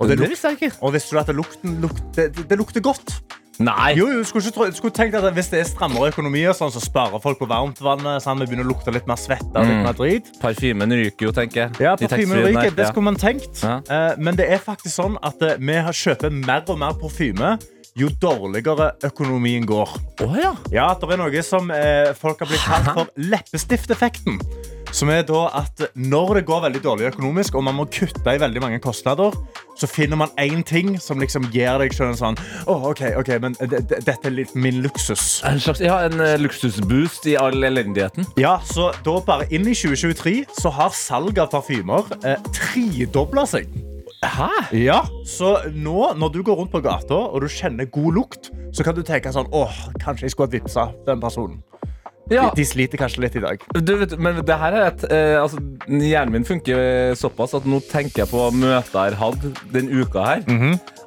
Og 0.00 0.10
det, 0.10 0.18
Det 0.20 0.28
visste 0.32 0.50
jeg 0.52 0.58
ikke. 0.60 0.74
og 0.84 0.92
visste 0.96 1.14
du 1.16 1.20
at 1.22 1.28
det, 1.30 1.36
lukten, 1.38 1.76
luk- 1.80 2.02
det, 2.16 2.56
lukter 2.60 2.84
godt? 2.84 3.14
Nei. 3.56 3.94
Jo, 3.96 4.10
jo, 4.12 4.20
skulle, 4.28 4.50
tro, 4.52 4.66
skulle 4.76 4.92
tenkt 4.92 5.14
at 5.16 5.30
Hvis 5.32 5.46
det 5.48 5.62
er 5.62 5.68
strammere 5.68 6.10
økonomi, 6.10 6.42
sånn, 6.52 6.68
så 6.74 6.80
sparer 6.84 7.22
folk 7.24 7.38
på 7.40 7.48
varmtvannet. 7.48 8.20
Sånn, 8.20 8.42
vi 8.42 8.50
begynner 8.50 8.66
å 8.68 8.72
lukte 8.74 8.92
litt 8.92 9.06
mer 9.08 9.16
svette 9.16 9.48
og 9.56 9.64
litt 9.64 9.80
mer 9.86 9.96
drit. 9.96 10.28
Parfymen 10.42 10.92
ryker 10.92 11.30
jo, 11.30 11.32
tenker 11.36 11.62
jeg. 11.62 11.78
Ja, 11.86 11.94
parfymen 11.96 12.42
ryker, 12.44 12.74
det 12.76 12.90
skulle 12.90 13.06
man 13.08 13.16
tenkt. 13.20 13.62
Ja. 13.64 13.78
Eh, 13.88 14.20
men 14.20 14.36
det 14.36 14.50
er 14.52 14.60
faktisk 14.60 14.92
sånn 14.98 15.16
at 15.24 15.40
eh, 15.40 15.56
vi 15.56 15.78
har 15.88 15.96
kjøper 15.96 16.36
mer 16.36 16.68
og 16.68 16.82
mer 16.84 17.00
parfyme 17.00 17.54
jo 17.96 18.10
dårligere 18.20 18.92
økonomien 19.06 19.66
går. 19.66 19.96
Oh, 20.24 20.36
ja. 20.38 20.54
Ja, 20.72 20.90
det 21.00 21.12
er 21.12 21.20
noe 21.20 21.44
som 21.46 21.70
eh, 21.72 22.12
folk 22.16 22.42
har 22.44 22.50
blitt 22.50 22.64
kalt 22.66 22.92
for 22.92 23.12
leppestifteffekten. 23.16 24.40
Som 24.94 25.10
er 25.10 25.24
da 25.26 25.46
at 25.58 25.82
når 25.98 26.38
det 26.38 26.42
går 26.48 26.60
veldig 26.68 26.80
dårlig 26.84 27.08
økonomisk, 27.10 27.56
og 27.58 27.64
man 27.66 27.76
må 27.76 27.86
kutte 27.92 28.32
i 28.32 28.40
veldig 28.40 28.62
mange 28.62 28.78
kostnader, 28.80 29.34
så 29.76 29.88
finner 29.90 30.16
man 30.16 30.30
én 30.40 30.62
ting 30.64 30.94
som 31.02 31.20
liksom 31.20 31.48
gir 31.52 31.76
deg 31.82 31.92
selv 31.92 32.14
en 32.14 32.20
sånn 32.20 32.38
oh, 32.64 32.86
OK, 32.92 33.02
ok, 33.18 33.32
men 33.42 33.56
dette 33.60 34.16
er 34.16 34.32
litt 34.32 34.54
min 34.56 34.80
luksus. 34.84 35.42
En 35.48 35.60
slags, 35.60 35.82
ja, 35.84 35.98
en 36.06 36.20
uh, 36.22 36.36
luksusboost 36.40 37.28
i 37.28 37.36
all 37.40 37.58
elendigheten. 37.66 38.28
Ja, 38.40 38.56
så 38.64 38.92
da 39.04 39.18
bare 39.26 39.48
inn 39.50 39.68
i 39.68 39.76
2023 39.76 40.38
så 40.60 40.72
har 40.78 40.96
salget 40.96 41.44
av 41.44 41.52
parfymer 41.58 42.08
eh, 42.22 42.40
tredobla 42.56 43.44
seg. 43.48 43.68
Hæ? 44.24 44.48
Ja, 44.74 45.02
så 45.28 45.56
nå 45.76 46.12
når 46.18 46.32
du 46.34 46.42
går 46.46 46.56
rundt 46.62 46.72
på 46.72 46.80
gata 46.84 47.18
og 47.28 47.42
du 47.44 47.48
kjenner 47.52 47.88
god 47.92 48.16
lukt, 48.16 48.50
så 48.74 48.84
kan 48.86 48.96
du 48.96 49.02
tenke 49.06 49.32
sånn 49.34 49.48
Åh, 49.54 49.76
kanskje 50.02 50.26
jeg 50.26 50.34
skulle 50.34 50.48
ha 50.50 50.56
vippsa 50.56 50.86
den 51.06 51.20
personen. 51.22 51.62
Ja, 52.26 52.48
De 52.50 52.64
sliter 52.66 52.98
kanskje 52.98 53.20
litt 53.22 53.36
i 53.38 53.40
dag. 53.44 53.60
du 53.86 53.92
vet, 54.00 54.16
men 54.18 54.40
det 54.42 54.54
her 54.58 54.74
er 54.74 54.86
et 54.88 55.04
eh, 55.14 55.36
altså, 55.38 55.60
Hjernen 55.86 56.32
min 56.34 56.44
funker 56.48 57.14
såpass 57.14 57.54
at 57.54 57.68
nå 57.70 57.78
tenker 57.86 58.24
jeg 58.24 58.30
på 58.32 58.48
møter 58.50 59.12
jeg 59.12 59.14
har 59.14 59.18
hatt 59.20 59.44
den 59.70 59.92
uka 59.94 60.24
her. 60.24 60.42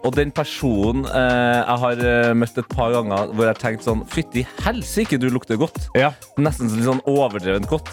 Og 0.08 0.16
den 0.16 0.32
personen 0.32 1.04
eh, 1.12 1.60
jeg 1.60 1.82
har 1.84 2.04
eh, 2.08 2.32
møtt 2.40 2.62
et 2.62 2.70
par 2.72 2.94
ganger 2.96 3.34
hvor 3.34 3.44
jeg 3.44 3.52
har 3.52 3.60
tenkt 3.60 3.84
sånn 3.84 4.06
Fytti 4.08 4.46
helsike, 4.64 5.20
du 5.20 5.28
lukter 5.34 5.60
godt. 5.60 5.90
Ja. 6.00 6.14
Nesten 6.40 6.72
litt 6.72 6.88
sånn 6.88 7.04
overdrevent 7.04 7.68
godt. 7.68 7.92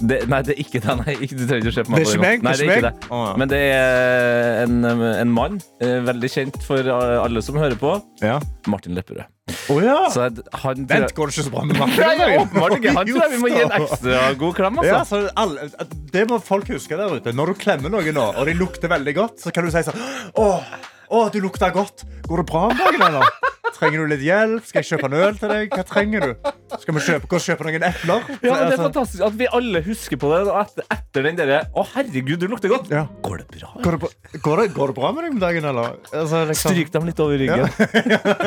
Det, 0.00 0.20
nei, 0.30 0.40
det 0.46 0.54
er 0.54 0.62
ikke 0.62 0.80
det. 0.82 0.94
Nei, 1.00 1.16
ikke, 1.16 1.36
du 1.36 1.44
trenger 1.44 1.66
ikke 1.66 1.72
å 1.72 1.76
se 1.76 1.84
på 1.86 1.92
meg. 1.94 2.00
Det 2.00 2.06
er 2.06 2.14
ikke 2.14 2.24
meg. 2.24 2.46
Nei, 2.46 2.54
det 2.56 2.66
er 2.66 2.72
ikke 2.76 2.86
det. 2.88 3.10
Å. 3.10 3.20
Men 3.40 3.50
det 3.52 3.60
er 3.66 4.62
en, 4.64 4.78
en 5.10 5.34
mann, 5.34 5.60
eh, 5.82 5.98
veldig 6.06 6.32
kjent 6.32 6.58
for 6.66 6.90
alle 6.94 7.44
som 7.44 7.60
hører 7.60 7.78
på. 7.80 7.92
Ja. 8.24 8.38
Martin 8.70 8.96
Lepperød. 8.98 9.28
Oh, 9.70 9.80
ja. 9.82 9.96
Så 10.12 10.28
han 10.62 10.86
Vent, 10.88 11.14
går 11.16 11.30
det 11.30 11.34
ikke 11.34 11.46
så 11.46 11.52
bra 11.52 11.64
med 11.66 11.78
Martin? 11.82 12.04
Nei, 12.20 12.28
åpenbart 12.38 12.76
ikke. 12.78 12.94
Han 12.96 13.10
tror 13.10 13.22
jeg 13.24 13.34
vi 13.34 13.40
må 13.42 13.50
gi 13.52 13.64
en 13.64 13.74
ekstra 13.80 14.22
god 14.44 14.56
klem. 14.58 14.80
Altså. 14.82 14.92
Ja, 14.92 15.02
så 15.08 15.22
alle, 15.42 15.90
det 16.14 16.24
må 16.30 16.40
folk 16.44 16.70
huske 16.74 16.98
der 17.00 17.16
ute. 17.18 17.34
Når 17.36 17.52
du 17.52 17.60
klemmer 17.64 17.92
noen 17.92 18.16
nå, 18.16 18.26
og 18.34 18.50
de 18.50 18.56
lukter 18.58 18.92
veldig 18.92 19.16
godt, 19.18 19.40
så 19.42 19.54
kan 19.54 19.66
du 19.66 19.74
si 19.74 19.84
sånn 19.86 20.00
Åh, 20.40 20.74
åh 21.10 21.30
du 21.34 21.40
lukter 21.44 21.74
godt. 21.74 22.06
Går 22.28 22.44
det 22.44 22.50
bra 22.50 22.68
om 22.70 22.78
dagen, 22.78 23.06
eller? 23.10 23.50
Trenger 23.76 24.02
du 24.02 24.10
litt 24.12 24.22
hjelp? 24.24 24.64
Skal 24.68 24.82
jeg 24.82 24.88
kjøpe 24.90 25.08
en 25.08 25.14
øl 25.20 25.36
til 25.40 25.52
deg? 25.52 25.70
Hva 25.72 25.84
trenger 25.88 26.24
du? 26.26 26.50
Skal 26.82 26.94
vi 26.96 27.02
kjøpe, 27.06 27.28
gå 27.32 27.40
kjøpe 27.44 27.66
noen 27.66 27.86
epler? 27.88 28.26
Ja, 28.28 28.36
men 28.36 28.40
Det 28.42 28.50
er 28.50 28.64
Altså, 28.66 28.82
fantastisk 28.84 29.24
at 29.26 29.38
vi 29.40 29.48
alle 29.58 29.82
husker 29.86 30.20
på 30.20 30.30
det. 30.34 30.40
Etter, 30.60 30.86
etter 30.96 31.26
den 31.28 31.38
derre 31.40 31.60
Å, 31.72 31.84
herregud, 31.94 32.38
du 32.42 32.46
lukter 32.52 32.72
godt. 32.72 32.90
Ja. 32.92 33.06
Går 33.24 33.42
det 33.42 33.48
bra? 33.56 33.72
går, 33.84 33.96
det, 33.96 34.00
bra- 34.04 34.40
går, 34.48 34.62
det, 34.64 34.68
går 34.76 34.92
det 34.92 34.98
bra 35.00 35.12
med 35.16 35.24
deg 35.26 35.36
om 35.36 35.42
dagen, 35.46 35.68
eller? 35.72 35.96
Altså, 36.12 36.44
liksom, 36.50 36.74
Stryk 36.74 36.92
dem 36.94 37.08
litt 37.08 37.22
over 37.24 37.40
ryggen. 37.40 37.66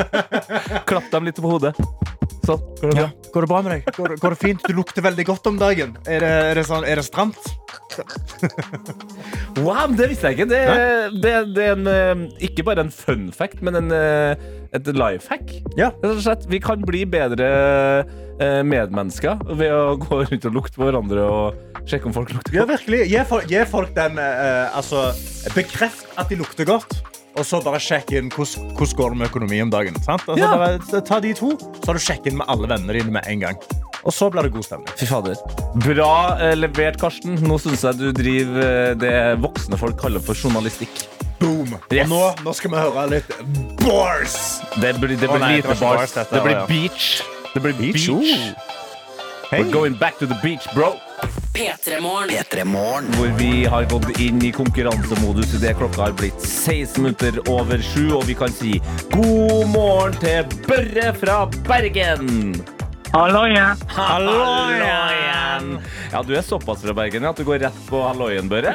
Klapp 0.90 1.10
dem 1.12 1.28
litt 1.30 1.40
på 1.42 1.50
hodet. 1.56 1.74
Sånn. 2.44 2.60
Går 2.80 2.90
det 2.90 2.94
bra? 2.94 3.02
ja. 3.02 3.10
Går 3.34 3.46
det 3.46 3.50
bra 3.50 3.60
med 3.64 3.72
deg? 3.72 3.86
Går 3.96 4.16
går 4.20 4.34
det 4.36 4.40
fint? 4.44 4.64
Du 4.68 4.74
lukter 4.76 5.04
veldig 5.04 5.24
godt 5.30 5.46
om 5.50 5.56
dagen. 5.60 5.94
Er 6.04 6.20
det, 6.22 6.32
er 6.52 6.58
det, 6.60 6.64
sånn, 6.68 6.84
er 6.86 7.00
det 7.00 7.06
stramt? 7.06 7.40
Wow, 9.64 9.92
det 9.96 10.08
visste 10.10 10.30
jeg 10.30 10.38
ikke. 10.38 10.48
Det, 10.50 10.60
det, 11.24 11.32
det 11.56 11.64
er 11.64 11.76
en, 11.78 11.88
eh, 11.90 12.24
ikke 12.48 12.64
bare 12.66 12.84
en 12.84 12.92
fun 12.94 13.28
fact, 13.34 13.62
men 13.64 13.78
en, 13.80 13.90
eh, 13.94 14.34
et 14.74 14.90
life 14.98 15.30
hack. 15.30 15.54
Ja. 15.78 15.90
Slett, 16.20 16.46
vi 16.50 16.58
kan 16.62 16.82
bli 16.86 17.04
bedre 17.06 17.48
eh, 18.40 18.60
medmennesker 18.66 19.40
ved 19.54 19.70
å 19.74 19.96
gå 20.02 20.22
rundt 20.26 20.48
og 20.50 20.56
lukte 20.58 20.78
på 20.80 20.88
hverandre 20.88 21.24
og 21.30 21.88
sjekke 21.88 22.08
om 22.10 22.14
folk 22.16 22.32
lukter 22.34 22.54
Ja, 22.56 22.64
godt. 22.64 22.78
virkelig. 22.78 23.04
Gi 23.12 23.24
folk, 23.28 23.48
gi 23.50 23.64
folk 23.70 23.94
den 23.96 24.18
eh, 24.18 24.76
Altså, 24.76 25.08
bekreft 25.54 26.06
at 26.18 26.30
de 26.32 26.40
lukter 26.42 26.66
godt. 26.68 26.98
Og 27.34 27.42
så 27.42 27.58
bare 27.64 27.80
sjekk 27.82 28.12
inn 28.14 28.28
hvordan 28.30 28.68
hvordan 28.78 28.98
går 29.00 29.10
det 29.14 29.18
med 29.18 29.30
økonomi 29.32 29.56
om 29.64 29.70
dagen. 29.72 29.96
Sant? 30.04 30.22
Altså, 30.28 30.38
Ja. 30.38 30.52
bare, 30.56 31.00
ta 31.08 31.18
de 31.20 31.32
to, 31.34 31.48
så 31.80 31.88
har 31.90 31.98
du 31.98 32.04
sjekket 32.04 32.30
inn 32.30 32.38
med 32.38 32.46
alle 32.52 32.68
vennene 32.70 32.94
dine 32.94 33.10
med 33.16 33.26
en 33.26 33.40
gang. 33.42 33.58
Og 34.04 34.12
så 34.12 34.28
blir 34.30 34.44
det 34.46 34.52
god 34.52 34.66
stemning. 34.66 34.92
Fy 35.00 35.06
fader. 35.08 35.34
Bra 35.82 36.10
eh, 36.44 36.54
levert, 36.58 36.98
Karsten. 37.00 37.38
Nå 37.42 37.56
syns 37.62 37.82
jeg 37.86 37.98
du 37.98 38.10
driver 38.14 38.62
eh, 38.62 38.94
det 39.00 39.14
voksne 39.42 39.78
folk 39.80 39.96
kaller 40.02 40.20
for 40.22 40.36
journalistikk. 40.38 40.92
Boom. 41.44 41.74
Yes. 41.92 42.06
Og 42.06 42.12
nå, 42.14 42.22
nå 42.46 42.52
skal 42.56 42.72
vi 42.72 42.80
høre 42.80 43.06
litt 43.12 43.34
bars. 43.84 44.36
Det 44.80 44.94
blir, 44.96 45.12
det 45.12 45.28
blir 45.28 45.36
oh, 45.36 45.42
nei, 45.42 45.56
lite 45.58 45.74
det 45.74 45.80
bars. 45.80 46.00
bars, 46.00 46.14
dette, 46.16 46.38
Det 46.38 46.44
blir 46.46 46.56
ja. 46.56 46.66
beach. 46.70 47.08
Det 47.52 47.60
blir 47.66 47.76
beach. 47.82 48.08
Beach, 48.08 48.72
Hey. 49.50 49.62
We're 49.62 49.72
going 49.72 49.94
back 49.94 50.18
to 50.18 50.26
the 50.26 50.34
beach, 50.42 50.64
bro. 50.74 50.94
P3morgen. 51.52 52.30
P3 52.32 52.64
Morgen. 52.64 53.04
Hvor 53.14 53.28
vi 53.38 53.64
har 53.70 53.84
gått 53.92 54.18
inn 54.18 54.40
i 54.42 54.50
konkurransemodus 54.56 55.52
idet 55.54 55.76
klokka 55.78 56.08
har 56.08 56.16
blitt 56.16 56.40
16 56.40 57.02
minutter 57.04 57.38
over 57.52 57.78
sju, 57.84 58.08
og 58.16 58.24
vi 58.26 58.34
kan 58.34 58.50
si 58.50 58.80
god 59.12 59.68
morgen 59.70 60.16
til 60.24 60.48
Børre 60.64 61.12
fra 61.20 61.36
Bergen. 61.68 62.56
Halloien. 63.12 63.84
Halloien! 63.94 65.76
Ja, 66.10 66.24
du 66.24 66.34
er 66.34 66.42
såpass 66.42 66.82
fra 66.82 66.96
Bergen 66.96 67.22
ja, 67.22 67.30
at 67.30 67.38
du 67.38 67.46
går 67.46 67.62
rett 67.68 67.80
på 67.86 68.02
halloien, 68.02 68.48
Børre? 68.50 68.74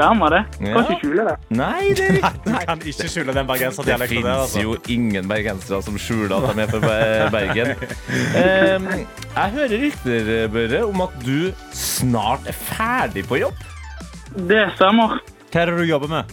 Stemmer 0.00 0.32
det. 0.32 0.38
Ja. 0.64 0.72
Kan 0.80 0.86
ikke 0.88 0.98
skjule 1.02 1.24
det. 1.28 1.34
Nei, 1.52 1.90
det 1.92 2.04
er 2.08 2.14
Nei, 2.24 2.30
du 2.40 2.66
kan 2.70 2.84
ikke 2.88 3.08
skjule 3.12 3.34
den 3.36 3.36
Det 3.36 3.46
bergenserdialekten 3.50 4.22
der. 4.24 4.30
fins 4.30 4.44
Altså. 4.46 4.62
jo 4.64 4.76
ingen 4.94 5.28
bergensere 5.28 5.82
som 5.84 5.98
skjuler 6.00 6.36
at 6.48 6.56
de 6.56 6.62
er 6.64 6.70
fra 6.72 6.80
Be- 6.80 7.30
Bergen. 7.34 7.74
um, 8.40 8.88
jeg 9.36 9.52
hører 9.58 9.76
rykter, 9.84 10.30
Børre, 10.54 10.80
om 10.88 11.00
at 11.04 11.18
du 11.26 11.52
snart 11.76 12.48
er 12.48 12.56
ferdig 12.56 13.26
på 13.28 13.40
jobb. 13.42 13.60
Det 14.48 14.64
stemmer. 14.78 15.18
Hva 15.52 15.60
er 15.66 15.70
det 15.74 15.78
du 15.82 15.84
jobber 15.90 16.08
med? 16.16 16.24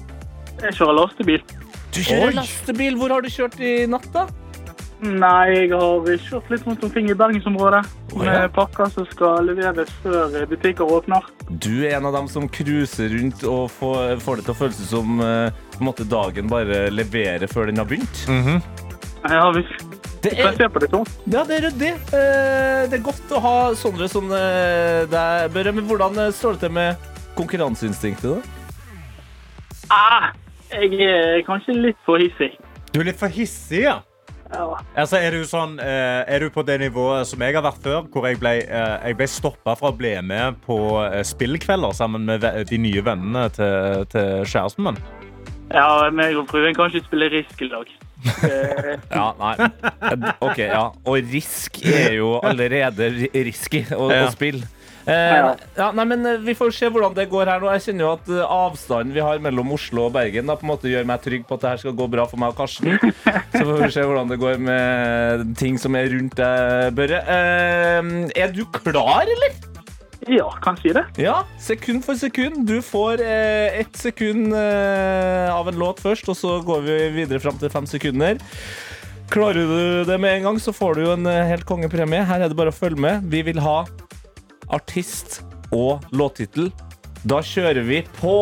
Jeg 0.63 0.73
kjører 0.80 0.95
lastebil. 1.01 1.43
Du 1.91 1.99
kjører 2.06 2.27
Oi. 2.32 2.34
lastebil. 2.39 2.95
Hvor 2.97 3.10
har 3.17 3.21
du 3.25 3.30
kjørt 3.34 3.60
i 3.60 3.73
natt, 3.89 4.08
da? 4.13 4.27
Nei, 4.97 5.53
jeg 5.53 5.69
har 5.77 6.07
kjørt 6.25 6.47
litt 6.49 6.63
rundt 6.65 6.83
omkring 6.88 7.12
i 7.12 7.15
bergensområdet. 7.17 7.83
oh, 8.15 8.23
ja. 8.25 8.31
Med 8.31 8.53
pakker 8.55 8.89
som 8.89 9.05
skal 9.12 9.45
leveres 9.45 9.91
før 10.01 10.33
butikker 10.49 10.89
åpner. 10.89 11.27
Du 11.49 11.86
er 11.86 11.99
en 11.99 12.07
av 12.10 12.17
dem 12.17 12.29
som 12.31 12.47
cruiser 12.49 13.13
rundt 13.13 13.43
og 13.45 13.69
får, 13.77 14.17
får 14.25 14.39
det 14.39 14.47
til 14.47 14.55
å 14.55 14.57
føles 14.63 14.81
som 14.89 15.21
uh, 15.21 15.53
på 15.77 15.86
måte 15.86 16.07
dagen 16.10 16.49
bare 16.49 16.88
leverer 16.89 17.45
før 17.51 17.69
den 17.69 17.77
har 17.77 17.86
begynt. 17.86 18.25
Ja, 19.27 19.51
vi 19.51 19.63
Det 20.23 20.33
er, 20.33 20.55
se 20.57 20.69
på 20.69 20.79
det 20.79 20.89
ja, 20.91 21.43
det 21.45 21.55
er 21.57 21.63
ryddig. 21.67 21.93
Eh, 22.15 22.89
Det 22.89 22.97
er 22.97 23.03
godt 23.05 23.31
å 23.31 23.41
ha 23.43 23.55
sånne 23.77 24.07
som 24.10 24.31
eh, 24.33 25.05
deg, 25.12 25.51
Børre. 25.53 25.73
Men 25.73 25.86
hvordan 25.86 26.17
eh, 26.17 26.33
står 26.33 26.57
det 26.57 26.65
til 26.65 26.73
med 26.73 26.95
konkurranseinstinktet, 27.38 28.33
da? 28.33 28.41
Ah, 29.93 30.31
jeg 30.73 30.99
er 31.05 31.43
kanskje 31.47 31.77
litt 31.77 31.99
for 32.05 32.17
hissig. 32.19 32.55
Du 32.91 32.99
er 32.99 33.12
litt 33.12 33.19
for 33.19 33.31
hissig, 33.31 33.86
ja. 33.86 33.99
Ja. 34.53 34.65
Altså, 34.95 35.17
er, 35.19 35.31
du 35.36 35.43
sånn, 35.49 35.73
eh, 35.83 36.23
er 36.27 36.39
du 36.45 36.49
på 36.53 36.63
det 36.67 36.79
nivået 36.81 37.27
som 37.27 37.41
jeg 37.43 37.55
har 37.57 37.65
vært 37.65 37.81
før, 37.83 38.05
hvor 38.13 38.27
jeg 38.29 38.39
ble, 38.39 38.53
eh, 38.63 38.95
jeg 39.10 39.17
ble 39.19 39.27
stoppa 39.27 39.75
fra 39.75 39.91
å 39.91 39.97
bli 39.97 40.13
med 40.23 40.60
på 40.63 40.77
eh, 41.03 41.19
spillkvelder 41.27 41.95
sammen 41.97 42.23
med 42.29 42.45
de 42.69 42.77
nye 42.79 43.03
vennene 43.03 43.47
til, 43.57 44.05
til 44.13 44.43
kjæresten 44.47 44.88
min? 44.88 44.99
ja, 45.67 46.07
meg 46.15 46.38
og 46.39 46.45
fruen 46.47 46.71
kan 46.77 46.88
ikke 46.88 47.10
spille 47.10 47.27
risk 47.33 47.62
i 47.65 47.67
lag. 47.67 47.89
Eh, 48.47 48.93
Ja, 49.17 49.25
nei. 49.36 49.55
OK, 50.47 50.62
ja. 50.63 50.86
Og 51.03 51.17
risk 51.33 51.81
er 51.83 52.13
jo 52.21 52.38
allerede 52.39 53.10
ri- 53.17 53.31
risky 53.49 53.83
å, 53.91 54.07
Ja. 54.13 54.23
å 54.29 54.31
spille. 54.31 54.63
Eh, 55.08 55.54
ja, 55.78 55.86
nei, 55.96 56.04
men 56.04 56.26
eh, 56.28 56.41
Vi 56.43 56.56
får 56.58 56.74
se 56.76 56.89
hvordan 56.91 57.13
det 57.15 57.30
går 57.32 57.48
her 57.48 57.62
nå. 57.63 57.70
Jeg 57.78 57.86
kjenner 57.86 58.04
jo 58.04 58.10
at 58.17 58.32
eh, 58.34 58.41
avstanden 58.58 59.15
vi 59.15 59.24
har 59.24 59.39
mellom 59.43 59.72
Oslo 59.78 60.10
og 60.10 60.15
Bergen, 60.17 60.50
da, 60.50 60.58
på 60.60 60.67
en 60.67 60.74
måte 60.74 60.91
gjør 60.91 61.08
meg 61.08 61.24
trygg 61.24 61.46
på 61.48 61.56
at 61.56 61.63
det 61.63 61.72
her 61.72 61.82
skal 61.86 61.96
gå 61.96 62.10
bra 62.12 62.28
for 62.28 62.41
meg 62.41 62.52
og 62.52 62.60
Karsten. 62.60 63.00
Så 63.56 63.63
får 63.63 63.82
vi 63.86 63.89
se 63.96 64.04
hvordan 64.04 64.34
det 64.34 64.39
går 64.41 64.60
med 64.67 65.56
ting 65.62 65.80
som 65.80 65.96
er 65.96 66.12
rundt 66.12 66.36
deg, 66.39 66.91
Børre. 66.98 67.24
Eh, 67.24 68.13
er 68.43 68.54
du 68.56 68.65
klar, 68.76 69.24
eller? 69.24 69.58
ja, 70.28 70.48
kan 70.62 70.78
si 70.82 70.91
det. 70.96 71.06
Ja, 71.22 71.43
sekund 71.62 72.04
for 72.06 72.20
sekund. 72.20 72.65
Du 72.67 72.82
får 72.84 73.22
eh, 73.24 73.80
ett 73.80 73.96
sekund 73.96 74.54
eh, 74.54 75.54
av 75.54 75.70
en 75.70 75.80
låt 75.80 76.02
først, 76.04 76.28
og 76.30 76.38
så 76.38 76.58
går 76.67 76.84
vi 76.88 76.98
videre 77.22 77.39
fram 77.43 77.60
til 77.62 77.72
fem 77.72 77.88
sekunder. 77.88 78.41
Klarer 79.32 79.67
du 79.67 80.04
det 80.08 80.17
med 80.24 80.38
en 80.38 80.50
gang, 80.50 80.60
så 80.60 80.72
får 80.76 80.96
du 80.96 81.06
jo 81.06 81.13
en 81.15 81.28
eh, 81.32 81.46
helt 81.48 81.67
kongepremie. 81.67 82.26
Her 82.28 82.43
er 82.43 82.52
det 82.52 82.60
bare 82.60 82.74
å 82.74 82.76
følge 82.76 83.00
med. 83.04 83.28
Vi 83.32 83.43
vil 83.48 83.62
ha 83.63 83.82
artist 84.73 85.41
og 85.73 86.03
låttittel. 86.12 86.71
Da 87.27 87.41
kjører 87.43 87.84
vi 87.88 88.01
på 88.19 88.34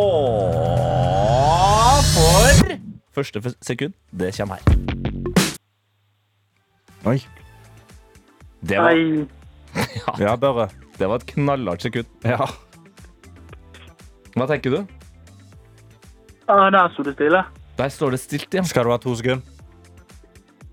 for 2.15 2.51
første 3.15 3.41
sekund. 3.63 3.93
Det 4.11 4.33
kommer 4.37 4.59
her. 4.59 4.63
Oi. 7.05 7.19
Det 8.65 8.77
var. 8.81 8.93
Ja, 10.19 10.35
Børre. 10.39 10.69
det 10.99 11.07
var 11.09 11.15
et 11.19 11.25
knallhardt 11.33 11.81
sekund. 11.83 12.05
Ja. 12.23 12.45
Hva 14.35 14.45
tenker 14.47 14.71
du? 14.71 14.77
Ah, 16.47 16.69
der 16.71 16.87
sto 16.93 17.03
det 17.03 17.15
stille. 17.17 17.41
Der 17.77 17.89
står 17.91 18.15
det 18.15 18.19
stilt, 18.19 18.53
ja. 18.53 18.63
Skal 18.63 18.85
du 18.87 18.91
ha 18.93 18.97
to 19.03 19.15
sekunder? 19.15 19.43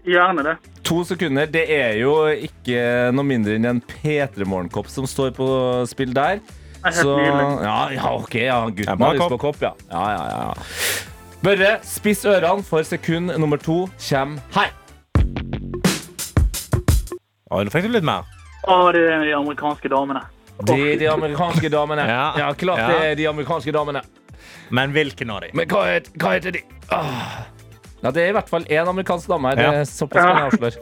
Gjerne 0.07 0.45
det. 0.47 0.57
To 0.83 1.05
sekunder, 1.07 1.47
det 1.47 1.63
er 1.71 1.95
jo 2.01 2.13
ikke 2.27 3.13
noe 3.15 3.25
mindre 3.27 3.55
enn 3.55 3.69
en 3.71 3.81
P3 3.87 4.47
Morgenkopp 4.49 4.89
som 4.91 5.07
står 5.07 5.31
på 5.37 5.47
spill 5.91 6.11
der. 6.17 6.41
er 6.83 6.97
Så 6.97 7.15
ja, 7.23 7.77
ja, 7.95 8.11
OK, 8.17 8.35
ja. 8.43 8.59
Gutten 8.67 9.05
har 9.05 9.15
lyst 9.15 9.31
på 9.37 9.39
kopp, 9.45 9.63
ja. 9.63 9.71
Ja, 9.93 10.03
ja, 10.11 10.23
ja. 10.27 10.41
ja. 10.51 11.13
Børre, 11.43 11.71
spiss 11.87 12.25
ørene, 12.27 12.63
for 12.67 12.83
sekund 12.87 13.31
nummer 13.39 13.59
to 13.63 13.85
kommer 14.09 14.43
her. 14.55 14.75
Oi, 17.53 17.65
nå 17.67 17.71
fikk 17.75 17.87
du 17.87 17.93
litt 17.95 18.07
mer. 18.07 18.27
Å, 18.67 18.77
det 18.95 19.03
er 19.07 19.25
de 19.27 19.35
amerikanske 19.37 19.91
damene. 19.93 20.23
Det 20.63 20.77
er 20.79 20.99
de 21.01 21.09
amerikanske 21.13 21.71
damene. 21.73 22.07
Ja. 22.13 22.27
Ja, 22.39 22.53
klart 22.59 22.83
Ja. 22.83 22.91
det 22.91 23.11
er 23.13 23.19
de 23.23 23.27
amerikanske 23.31 23.75
damene. 23.75 24.03
Men 24.71 24.95
hvilken 24.95 25.31
av 25.31 25.43
de? 25.45 25.51
Men 25.55 25.69
hva, 25.71 25.83
het, 25.91 26.09
hva 26.19 26.35
heter 26.37 26.55
de? 26.59 26.63
Ah. 26.95 27.43
Ja, 28.03 28.11
det 28.11 28.23
er 28.25 28.29
i 28.33 28.35
hvert 28.37 28.49
fall 28.51 28.65
én 28.67 28.89
amerikansk 28.91 29.29
dame 29.31 29.49
her. 29.49 29.55
Det 29.57 29.65
Ja. 29.65 29.85
såpass 29.85 30.25
kan 30.25 30.37
jeg 30.37 30.47
avsløre. 30.53 30.77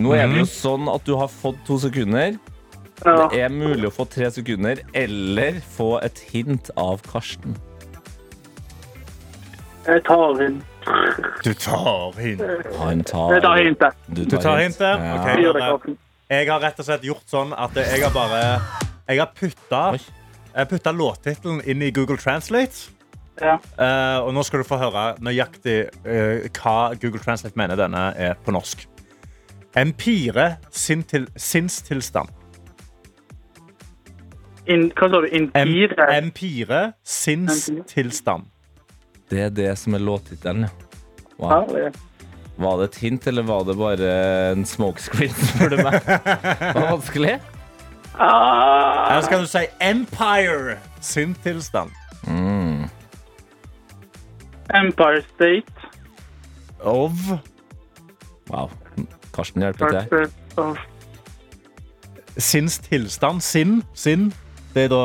Nå 0.00 0.14
er 0.16 0.26
det 0.28 0.38
jo 0.38 0.46
sånn 0.48 0.88
at 0.94 1.04
du 1.04 1.14
har 1.20 1.28
fått 1.28 1.58
to 1.66 1.76
sekunder. 1.78 2.38
Ja. 3.04 3.28
Det 3.32 3.40
er 3.40 3.48
mulig 3.52 3.88
å 3.88 3.92
få 3.92 4.06
tre 4.08 4.30
sekunder, 4.32 4.80
eller 4.94 5.60
få 5.76 6.02
et 6.04 6.18
hint 6.32 6.70
av 6.76 7.02
Karsten. 7.02 7.56
Jeg 9.86 10.04
tar 10.04 10.36
hint. 10.40 10.64
Du 11.44 11.52
tar 11.54 12.12
hint. 12.20 12.40
Han 12.78 13.02
tar 13.04 13.32
Jeg 13.34 13.42
tar 13.42 13.56
hintet. 13.56 13.94
Du 14.12 14.24
Du 14.24 14.36
tar 14.36 14.58
hintet? 14.60 14.80
Ja. 14.80 15.14
Ok. 15.16 15.28
Gjør. 15.44 15.96
Jeg 16.30 16.48
har 16.48 16.60
rett 16.60 16.78
og 16.78 16.86
slett 16.86 17.02
gjort 17.02 17.26
sånn 17.28 17.52
at 17.56 17.74
jeg 17.74 18.02
har 18.02 18.10
bare 18.14 18.60
Jeg 19.08 19.18
har 19.18 19.30
putta, 19.34 19.98
putta 20.68 20.92
låttittelen 20.92 21.60
inn 21.66 21.82
i 21.82 21.90
Google 21.90 22.16
Translate. 22.16 22.90
Ja. 23.40 23.56
Eh, 23.56 24.18
og 24.20 24.34
nå 24.36 24.44
skal 24.44 24.62
du 24.62 24.68
få 24.68 24.78
høre 24.80 25.14
nøyaktig 25.24 25.76
uh, 26.04 26.46
hva 26.60 26.76
Google 27.00 27.22
Translate 27.22 27.56
mener 27.58 27.78
denne 27.80 28.10
er 28.20 28.36
på 28.44 28.52
norsk. 28.54 28.84
Empire 29.78 30.56
sin 30.74 31.02
til, 31.06 31.28
sinnstilstand. 31.36 32.28
In, 34.70 34.90
hva 34.94 35.08
sa 35.08 35.22
du? 35.24 35.28
Empire? 35.32 36.06
Empire 36.18 36.82
sinnstilstand. 37.06 38.50
Det 39.30 39.44
er 39.46 39.52
det 39.54 39.72
som 39.78 39.94
er 39.94 40.02
låttittelen, 40.02 40.66
ja. 40.66 40.72
Wow. 41.40 41.70
Var 42.60 42.76
det 42.76 42.88
et 42.90 42.96
hint, 43.00 43.26
eller 43.30 43.46
var 43.48 43.64
det 43.64 43.76
bare 43.78 44.10
en 44.52 44.66
smokescreen, 44.68 45.32
spør 45.32 45.72
du 45.72 45.78
meg? 45.80 45.96
Var 46.74 46.76
det 46.76 46.90
vanskelig? 46.90 47.38
Ah, 48.20 49.12
Eller 49.12 49.22
skal 49.24 49.46
du 49.46 49.48
si 49.48 49.62
Empire 49.80 50.76
sin 51.00 51.32
tilstand? 51.40 51.94
Empire 54.74 55.22
State. 55.34 55.72
Of 56.80 57.12
Wow. 58.50 58.70
Karsten 59.34 59.62
hjelper 59.62 59.88
til 59.88 60.28
her. 60.58 60.86
Sinns 62.38 62.78
tilstand. 62.78 63.40
Sinn. 63.42 63.82
Sinn. 63.94 64.32
Det 64.74 64.84
er 64.84 64.88
da 64.88 65.00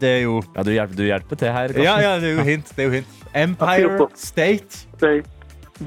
Det 0.00 0.08
er 0.08 0.20
jo 0.22 0.42
Ja, 0.56 0.62
du 0.62 0.70
hjelper, 0.70 0.96
du 0.96 1.02
hjelper 1.02 1.36
til 1.36 1.48
her, 1.52 1.66
Karsten. 1.68 1.82
Ja, 1.84 1.98
ja, 2.00 2.14
det 2.20 2.30
er 2.32 2.36
jo 2.38 2.42
hint. 2.46 2.68
Det 2.76 2.78
er 2.78 2.84
jo 2.84 2.90
hint. 2.90 3.06
Empire 3.34 4.08
State. 4.14 4.86
State. 4.96 5.28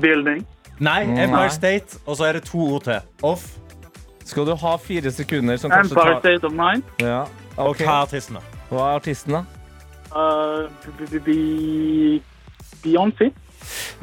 Building. 0.01 0.45
Nei, 0.79 1.03
Empire 1.03 1.49
State, 1.49 1.97
og 2.05 2.17
så 2.17 2.25
er 2.25 2.33
det 2.33 2.43
to 2.43 2.59
ord 2.73 2.83
til. 2.83 2.99
Of 3.23 3.45
Skal 4.25 4.45
du 4.45 4.55
ha 4.55 4.75
fire 4.81 5.11
sekunder 5.11 5.55
som 5.57 5.71
kanskje 5.71 5.93
Empire 5.95 6.13
tar 6.13 6.19
State 6.19 6.43
of 6.43 6.51
Mind. 6.51 6.83
ja. 6.99 7.21
og 7.57 7.69
ok. 7.69 7.77
hva 7.85 7.91
er 7.93 8.01
artisten, 8.01 8.35
da? 8.35 8.41
Hva 8.69 8.79
er 8.89 8.95
artisten, 8.99 9.33
da? 9.33 9.43
Uh, 10.15 10.69
b- 10.83 11.05
b- 11.11 11.19
b- 11.19 12.21
Beyoncé. 12.83 13.31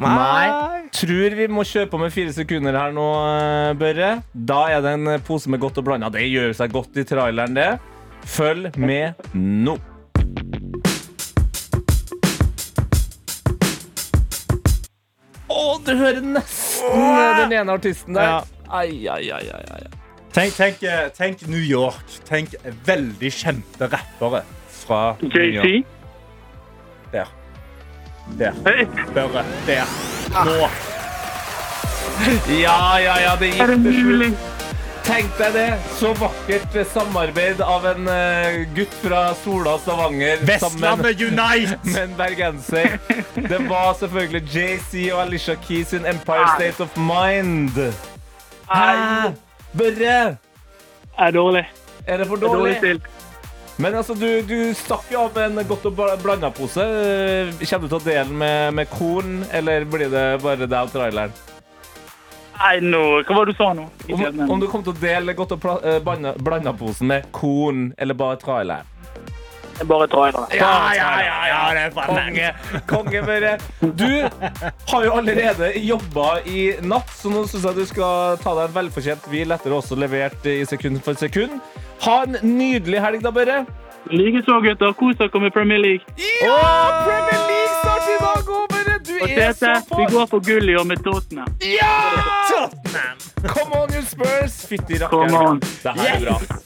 Nei. 0.02 0.88
Tror 0.96 1.36
vi 1.38 1.46
må 1.52 1.62
kjøre 1.66 1.90
på 1.92 2.00
med 2.00 2.12
fire 2.14 2.32
sekunder 2.34 2.76
her 2.76 2.92
nå, 2.96 3.06
eh, 3.28 3.70
Børre. 3.78 4.10
Da 4.34 4.64
er 4.74 4.82
det 4.84 4.96
en 4.98 5.14
pose 5.26 5.50
med 5.52 5.62
godt 5.62 5.78
og 5.78 5.86
blanda. 5.86 6.10
Det 6.12 6.24
gjør 6.26 6.52
seg 6.56 6.74
godt 6.74 6.98
i 7.00 7.06
traileren, 7.08 7.54
det. 7.56 7.70
Følg 8.28 8.70
med 8.78 9.14
nå. 9.34 9.78
Å, 15.52 15.62
du 15.84 15.92
hører 15.98 16.22
nesten 16.24 17.42
den 17.42 17.58
ene 17.60 17.74
artisten 17.76 18.16
der. 18.16 18.38
Ja. 18.38 18.68
Ai, 18.72 19.04
ai, 19.10 19.26
ai, 19.36 19.44
ai, 19.52 19.64
ai. 19.76 19.82
Tenk, 20.32 20.54
tenk, 20.56 20.82
eh, 20.88 21.08
tenk 21.12 21.42
New 21.46 21.60
York. 21.60 22.14
Tenk 22.24 22.54
veldig 22.86 23.32
kjente 23.36 23.88
rappere 23.92 24.40
fra 24.72 25.02
New 25.20 25.44
York. 25.58 25.98
Der. 28.38 28.52
Børre. 29.14 29.44
Der. 29.66 29.84
Nå. 30.44 30.68
Ja, 32.60 32.98
ja, 32.98 33.14
ja, 33.20 33.36
det 33.40 33.48
er 33.60 33.72
gikk 33.72 33.84
til 33.84 34.00
slutt. 34.00 34.48
Tenk 35.02 35.32
deg 35.34 35.54
det! 35.56 35.68
Så 35.98 36.12
vakkert 36.14 36.76
samarbeid 36.92 37.58
av 37.66 37.86
en 37.90 38.06
eh, 38.06 38.60
gutt 38.76 38.92
fra 39.02 39.22
Sola 39.40 39.72
Stavanger 39.82 40.44
Vestlandet 40.46 41.18
Unite! 41.26 41.78
med 41.90 41.98
en 42.04 42.14
bergenser. 42.20 42.94
Det 43.34 43.58
var 43.66 43.96
selvfølgelig 43.98 44.42
JC 44.46 45.08
og 45.10 45.24
Alicia 45.24 45.56
Keys 45.64 45.90
sin 45.90 46.06
Empire 46.06 46.46
State 46.54 46.86
of 46.86 46.94
Mind. 46.96 47.74
Hæ? 48.70 49.32
Børre! 49.74 50.36
Er 51.18 51.30
dårlig. 51.34 51.66
Er 52.06 52.22
det 52.22 52.26
for 52.30 52.36
Er 52.36 52.40
dårlig 52.46 52.60
dårlig? 52.60 52.76
stilt. 52.78 53.02
Men 53.82 53.96
altså, 53.98 54.14
du, 54.14 54.28
du 54.46 54.74
stakk 54.78 55.08
jo 55.10 55.24
av 55.24 55.34
med 55.34 55.58
en 55.64 55.66
godt 55.66 55.88
og 55.90 56.02
blanda 56.22 56.52
pose. 56.54 56.84
Kommer 57.58 57.88
du 57.88 57.88
til 57.88 57.98
å 57.98 58.04
dele 58.04 58.36
med, 58.42 58.76
med 58.78 58.90
korn, 58.92 59.40
eller 59.50 59.88
blir 59.90 60.12
det 60.12 60.26
bare 60.44 60.68
deg 60.68 60.78
og 60.78 60.92
traileren? 60.94 61.34
Nei, 62.62 62.76
nå, 62.84 63.02
hva 63.26 63.34
var 63.34 63.48
det 63.48 63.56
du 63.56 63.58
sa 63.58 63.72
nå? 63.74 63.88
Om, 64.14 64.42
om 64.54 64.60
du 64.62 64.68
kom 64.70 64.84
til 64.86 64.94
å 64.94 65.00
dele 65.02 65.34
godt 65.34 65.56
og 65.56 65.66
blanda 66.06 66.74
posen 66.78 67.10
med 67.10 67.26
korn 67.34 67.88
eller 67.98 68.14
bare 68.14 68.38
traileren? 68.38 68.86
Bare 69.88 70.06
traileren. 70.06 70.46
Ja, 70.54 70.94
ja, 70.94 71.08
ja, 71.26 71.38
ja, 71.48 71.60
det 71.74 71.86
er 71.88 71.94
konge. 71.96 72.50
Konge, 72.86 73.22
bare. 73.26 73.54
Du 73.80 74.28
har 74.92 75.06
jo 75.08 75.14
allerede 75.16 75.72
jobba 75.82 76.28
i 76.46 76.68
natt, 76.86 77.10
så 77.18 77.32
nå 77.32 77.42
syns 77.50 77.66
jeg 77.66 77.80
du 77.80 77.86
skal 77.90 78.38
ta 78.44 78.54
deg 78.60 78.68
en 78.68 78.76
velfortjent 78.76 79.26
hvil 79.32 79.56
etter 79.56 79.74
å 79.74 79.80
også 79.80 79.98
levert 79.98 80.46
i 80.46 80.60
sekund 80.68 81.02
for 81.02 81.18
sekund. 81.18 81.58
Ha 82.02 82.16
en 82.26 82.36
nydelig 82.58 83.00
helg, 83.04 83.22
da, 83.24 83.30
Børre. 83.30 83.58
Likeså, 84.10 84.58
gutter. 84.64 84.92
Kos 84.98 85.16
dere 85.20 85.40
med 85.44 85.52
Premier 85.54 85.78
League. 85.78 86.04
Ja! 86.18 86.56
Premier 87.06 87.42
League 87.50 87.76
starter 87.78 88.14
i 88.16 88.18
dag 88.24 88.50
òg, 88.56 88.66
Børre! 88.72 88.96
Du 89.06 89.12
Og 89.22 89.30
er 89.46 89.52
så 89.52 89.72
på! 89.88 89.98
vi 90.00 90.08
går 90.14 90.26
for 90.32 90.40
gull 90.48 90.68
i 90.72 90.74
år 90.80 90.84
med 90.84 90.96
Tottenham. 91.06 91.48
Ja! 91.62 91.94
Tottenham. 92.50 93.16
Come 93.54 93.80
on, 93.82 93.94
you 93.94 94.02
Spurs! 94.06 94.58
Fytti 94.70 94.98
rakkeren. 95.02 95.34
on. 95.34 95.60
Det 95.60 95.94
her 96.00 96.14
er 96.14 96.20
bra. 96.26 96.62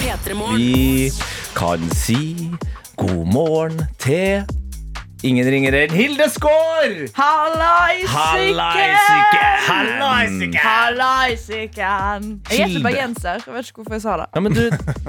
P3 0.00 0.34
Morgen. 0.34 0.56
Vi 0.56 1.10
kan 1.56 1.90
si 1.90 2.50
god 2.96 3.26
morgen 3.32 3.80
til 3.98 4.44
ingen 5.26 5.48
ringer 5.52 5.76
enn 5.82 5.92
Hilde 5.94 6.26
Skaar! 6.32 6.94
Hallaisiken! 7.16 8.96
Hallaisiken! 10.60 12.30
Jeg 12.50 12.60
er 12.60 12.66
ikke 12.66 12.84
bergenser. 12.84 13.44
Jeg 13.44 13.54
vet 13.54 13.70
ikke 13.70 13.82
hvorfor 13.82 13.96
jeg 13.98 14.04
sa 14.04 14.16
det. 14.22 14.26
Ja, 14.34 14.42
men 14.44 14.56
du, 14.56 14.62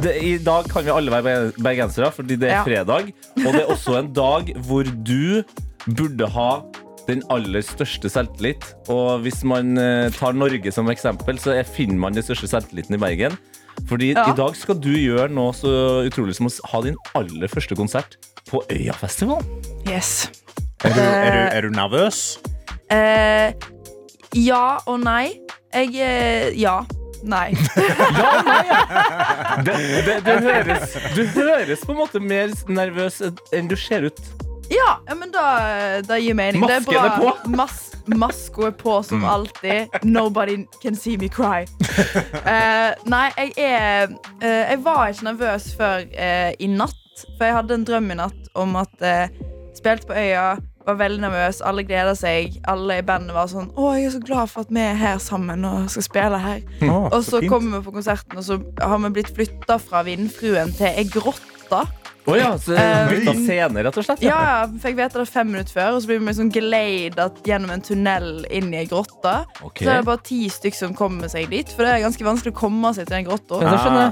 det, 0.03 0.15
I 0.19 0.33
dag 0.43 0.69
kan 0.71 0.85
vi 0.85 0.93
alle 0.93 1.11
være 1.15 1.35
bergensere, 1.57 2.11
fordi 2.15 2.37
det 2.41 2.51
er 2.51 2.63
fredag. 2.67 3.11
Og 3.39 3.49
det 3.49 3.61
er 3.63 3.69
også 3.71 3.99
en 4.01 4.11
dag 4.15 4.53
hvor 4.67 4.83
du 4.83 5.43
burde 5.97 6.27
ha 6.35 6.51
den 7.07 7.23
aller 7.33 7.63
største 7.65 8.09
selvtillit. 8.11 8.67
Og 8.91 9.23
hvis 9.25 9.43
man 9.47 9.77
eh, 9.79 10.11
tar 10.15 10.35
Norge 10.37 10.71
som 10.73 10.89
eksempel, 10.91 11.39
så 11.41 11.55
er, 11.57 11.63
finner 11.67 11.99
man 12.01 12.13
den 12.15 12.25
største 12.25 12.47
selvtilliten 12.51 12.95
i 12.97 13.01
Bergen. 13.01 13.37
Fordi 13.89 14.11
Ja. 14.13 14.25
i 14.31 14.35
dag 14.37 14.55
skal 14.55 14.79
du 14.79 14.91
gjøre 14.93 15.29
noe 15.29 15.53
så 15.53 15.71
utrolig 16.07 16.35
som 16.37 16.47
å 16.47 16.53
ha 16.71 16.81
din 16.85 16.95
aller 17.17 17.47
første 17.51 17.75
konsert 17.75 18.17
på 18.49 18.61
Øyafestivalen. 18.71 19.45
Yes. 19.87 20.29
Er 20.83 20.93
du, 20.95 20.99
er, 21.01 21.31
du, 21.31 21.55
er 21.57 21.61
du 21.61 21.69
nervøs? 21.75 22.39
Uh, 22.91 23.51
ja 24.35 24.77
og 24.85 24.99
nei. 25.03 25.37
Jeg 25.73 25.93
uh, 25.95 26.59
Ja. 26.59 26.81
Nei. 27.23 27.51
Det, 29.61 29.73
det, 30.05 30.15
det 30.25 30.35
høres, 30.41 30.95
du 31.13 31.21
høres 31.35 31.83
på 31.85 31.91
en 31.93 31.99
måte 31.99 32.21
mer 32.23 32.49
nervøs 32.71 33.19
enn 33.53 33.67
du 33.69 33.75
ser 33.77 34.07
ut. 34.09 34.21
Ja, 34.71 35.15
men 35.15 35.33
da, 35.33 35.45
da 36.07 36.19
gir 36.21 36.37
mening. 36.37 36.63
Masken 36.63 36.93
det 36.95 37.01
er 37.01 37.17
på. 37.19 37.33
Mas 37.57 37.91
Masko 38.05 38.65
er 38.65 38.73
på 38.75 38.95
som 39.05 39.25
alltid. 39.25 39.87
Nobody 40.03 40.65
can 40.81 40.95
see 40.95 41.17
me 41.17 41.29
cry. 41.29 41.65
Uh, 42.41 42.95
nei, 43.05 43.27
jeg 43.37 43.53
er 43.57 44.09
uh, 44.41 44.47
Jeg 44.47 44.79
var 44.83 45.11
ikke 45.11 45.29
nervøs 45.29 45.69
før 45.77 46.01
uh, 46.09 46.51
i 46.59 46.67
natt. 46.71 46.97
For 47.37 47.45
jeg 47.45 47.53
hadde 47.59 47.77
en 47.77 47.85
drøm 47.85 48.11
i 48.11 48.17
natt 48.17 48.51
om 48.57 48.75
at 48.79 49.05
uh, 49.05 49.27
Spilte 49.77 50.09
på 50.09 50.17
Øya, 50.17 50.55
var 50.85 50.97
veldig 50.99 51.21
nervøs, 51.21 51.61
alle 51.65 51.83
gleda 51.85 52.15
seg. 52.17 52.57
Alle 52.69 52.99
i 52.99 53.05
bandet 53.05 53.35
var 53.35 53.47
sånn 53.51 53.69
Å, 53.77 53.91
jeg 53.95 54.09
er 54.09 54.15
så 54.15 54.21
glad 54.25 54.51
for 54.51 54.65
at 54.65 54.73
vi 54.73 54.81
er 54.83 54.97
her 54.99 55.21
sammen 55.23 55.65
og 55.67 55.87
skal 55.93 56.07
spille 56.07 56.41
her. 56.41 56.61
Å, 56.87 56.97
og 57.07 57.17
så 57.21 57.37
så 57.37 57.41
kommer 57.49 57.77
vi 57.79 57.85
på 57.87 57.95
konserten, 57.99 58.41
og 58.41 58.47
så 58.47 58.59
har 58.81 59.01
vi 59.05 59.13
blitt 59.19 59.31
flytta 59.35 59.77
fra 59.81 60.03
Vindfruen 60.07 60.73
til 60.77 60.89
ei 60.91 61.05
grotte. 61.11 61.85
Å 62.29 62.35
ja, 62.37 62.51
så 62.61 62.75
Eh, 62.77 63.07
bytta 63.09 63.33
scene, 63.33 63.83
rett 63.83 63.97
og 63.97 64.05
slett? 64.05 64.21
Ja, 64.21 64.37
ja, 64.45 64.57
fikk 64.83 64.97
vite 64.99 65.21
det 65.21 65.25
fem 65.29 65.49
minutter 65.49 65.73
før, 65.73 65.95
og 65.95 66.03
så 66.03 66.11
blir 66.11 66.19
vi 66.21 66.27
liksom 66.29 66.51
geleida 66.53 67.27
gjennom 67.47 67.73
en 67.73 67.81
tunnel 67.85 68.45
inn 68.53 68.69
i 68.73 68.81
ei 68.83 68.89
grotte. 68.89 69.33
Okay. 69.61 69.87
Så 69.87 69.89
er 69.89 70.01
det 70.01 70.09
bare 70.09 70.23
ti 70.27 70.41
stykker 70.53 70.81
som 70.83 70.93
kommer 70.97 71.31
seg 71.33 71.49
dit, 71.53 71.71
for 71.73 71.87
det 71.87 71.95
er 71.95 72.05
ganske 72.05 72.27
vanskelig 72.27 72.53
å 72.53 72.59
komme 72.61 72.93
seg 72.97 73.09
til 73.09 73.17
den 73.17 73.29
grotta. 73.29 73.61
Ja. 73.65 74.07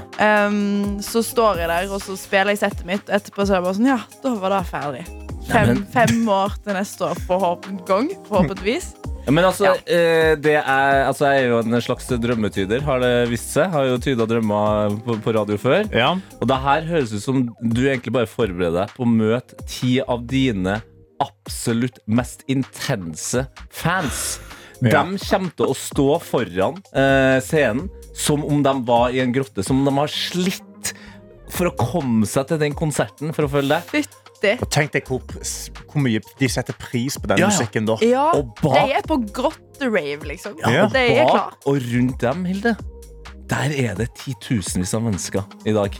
Um, 0.50 0.98
så 1.04 1.22
står 1.26 1.62
jeg 1.62 1.70
der, 1.70 1.90
og 1.94 2.02
så 2.02 2.18
spiller 2.18 2.56
jeg 2.56 2.64
settet 2.64 2.86
mitt. 2.88 3.06
Etterpå 3.06 3.46
så 3.46 3.56
er 3.56 3.62
det 3.62 3.68
bare 3.68 3.78
sånn, 3.78 3.92
ja, 3.92 4.00
da 4.24 4.34
var 4.42 4.56
det 4.56 4.64
ferdig. 4.72 5.06
Fem, 5.50 5.86
fem 5.94 6.26
år 6.30 6.58
til 6.64 6.76
neste 6.76 7.08
år, 7.10 7.22
forhåpent 7.30 7.86
gang, 7.88 8.10
forhåpentligvis. 8.28 8.92
Ja, 9.30 9.34
Men 9.34 9.46
altså, 9.46 9.68
eh, 9.86 10.32
det 10.42 10.56
er, 10.58 11.04
altså, 11.06 11.28
jeg 11.30 11.44
er 11.44 11.52
jo 11.52 11.58
en 11.62 11.82
slags 11.84 12.08
drømmetyder, 12.10 12.80
har 12.82 12.98
det 12.98 13.28
vist 13.30 13.52
seg. 13.54 13.68
Har 13.70 13.86
jo 13.86 14.00
tyda 14.02 14.26
drømmer 14.26 14.96
på, 15.06 15.14
på 15.22 15.34
radio 15.36 15.58
før. 15.60 15.84
Ja. 15.94 16.16
Og 16.40 16.48
det 16.50 16.56
her 16.64 16.88
høres 16.88 17.12
ut 17.14 17.22
som 17.22 17.44
du 17.62 17.82
egentlig 17.84 18.10
bare 18.16 18.26
forbereder 18.26 18.80
deg 18.80 18.96
på 18.96 19.06
å 19.06 19.12
møte 19.12 19.54
ti 19.70 20.00
av 20.02 20.24
dine 20.26 20.80
absolutt 21.22 22.00
mest 22.10 22.42
intense 22.50 23.44
fans. 23.70 24.40
Ja. 24.80 25.04
De 25.04 25.20
kommer 25.22 25.54
til 25.54 25.68
å 25.68 25.78
stå 25.78 26.08
foran 26.26 26.82
eh, 26.90 27.38
scenen 27.44 27.86
som 28.16 28.42
om 28.42 28.64
de 28.66 28.74
var 28.88 29.14
i 29.14 29.22
en 29.22 29.36
grotte. 29.36 29.62
Som 29.62 29.84
om 29.84 29.92
de 29.92 29.94
har 30.00 30.10
slitt 30.10 30.94
for 31.54 31.70
å 31.70 31.76
komme 31.78 32.26
seg 32.26 32.50
til 32.50 32.58
den 32.64 32.74
konserten, 32.74 33.30
for 33.36 33.46
å 33.46 33.54
følge 33.54 33.78
deg. 33.78 34.10
Fytti. 34.40 34.54
Og 34.62 34.70
tenk 34.72 34.92
deg 34.92 35.04
hvor, 35.08 35.20
hvor 35.90 36.00
mye 36.00 36.20
de 36.40 36.48
setter 36.48 36.72
pris 36.80 37.18
på 37.20 37.26
den 37.28 37.38
Ja, 37.38 37.44
ja. 37.44 37.50
musikken 37.52 37.86
da. 37.86 37.96
Ja, 38.02 38.30
Og 38.38 38.54
bak- 38.62 38.74
de 38.88 38.92
er 38.96 39.02
på 39.06 39.18
grotterave, 39.36 40.24
liksom. 40.28 40.56
Ja. 40.64 40.86
De 40.88 40.98
er 40.98 41.26
klar. 41.28 41.50
Bak 41.50 41.66
og 41.66 41.76
rundt 41.94 42.20
dem, 42.20 42.44
Hilde, 42.44 42.76
der 43.50 43.74
er 43.76 43.94
det 43.94 44.08
titusenvis 44.16 44.94
av 44.94 45.02
mennesker 45.02 45.42
i 45.66 45.72
dag. 45.72 45.90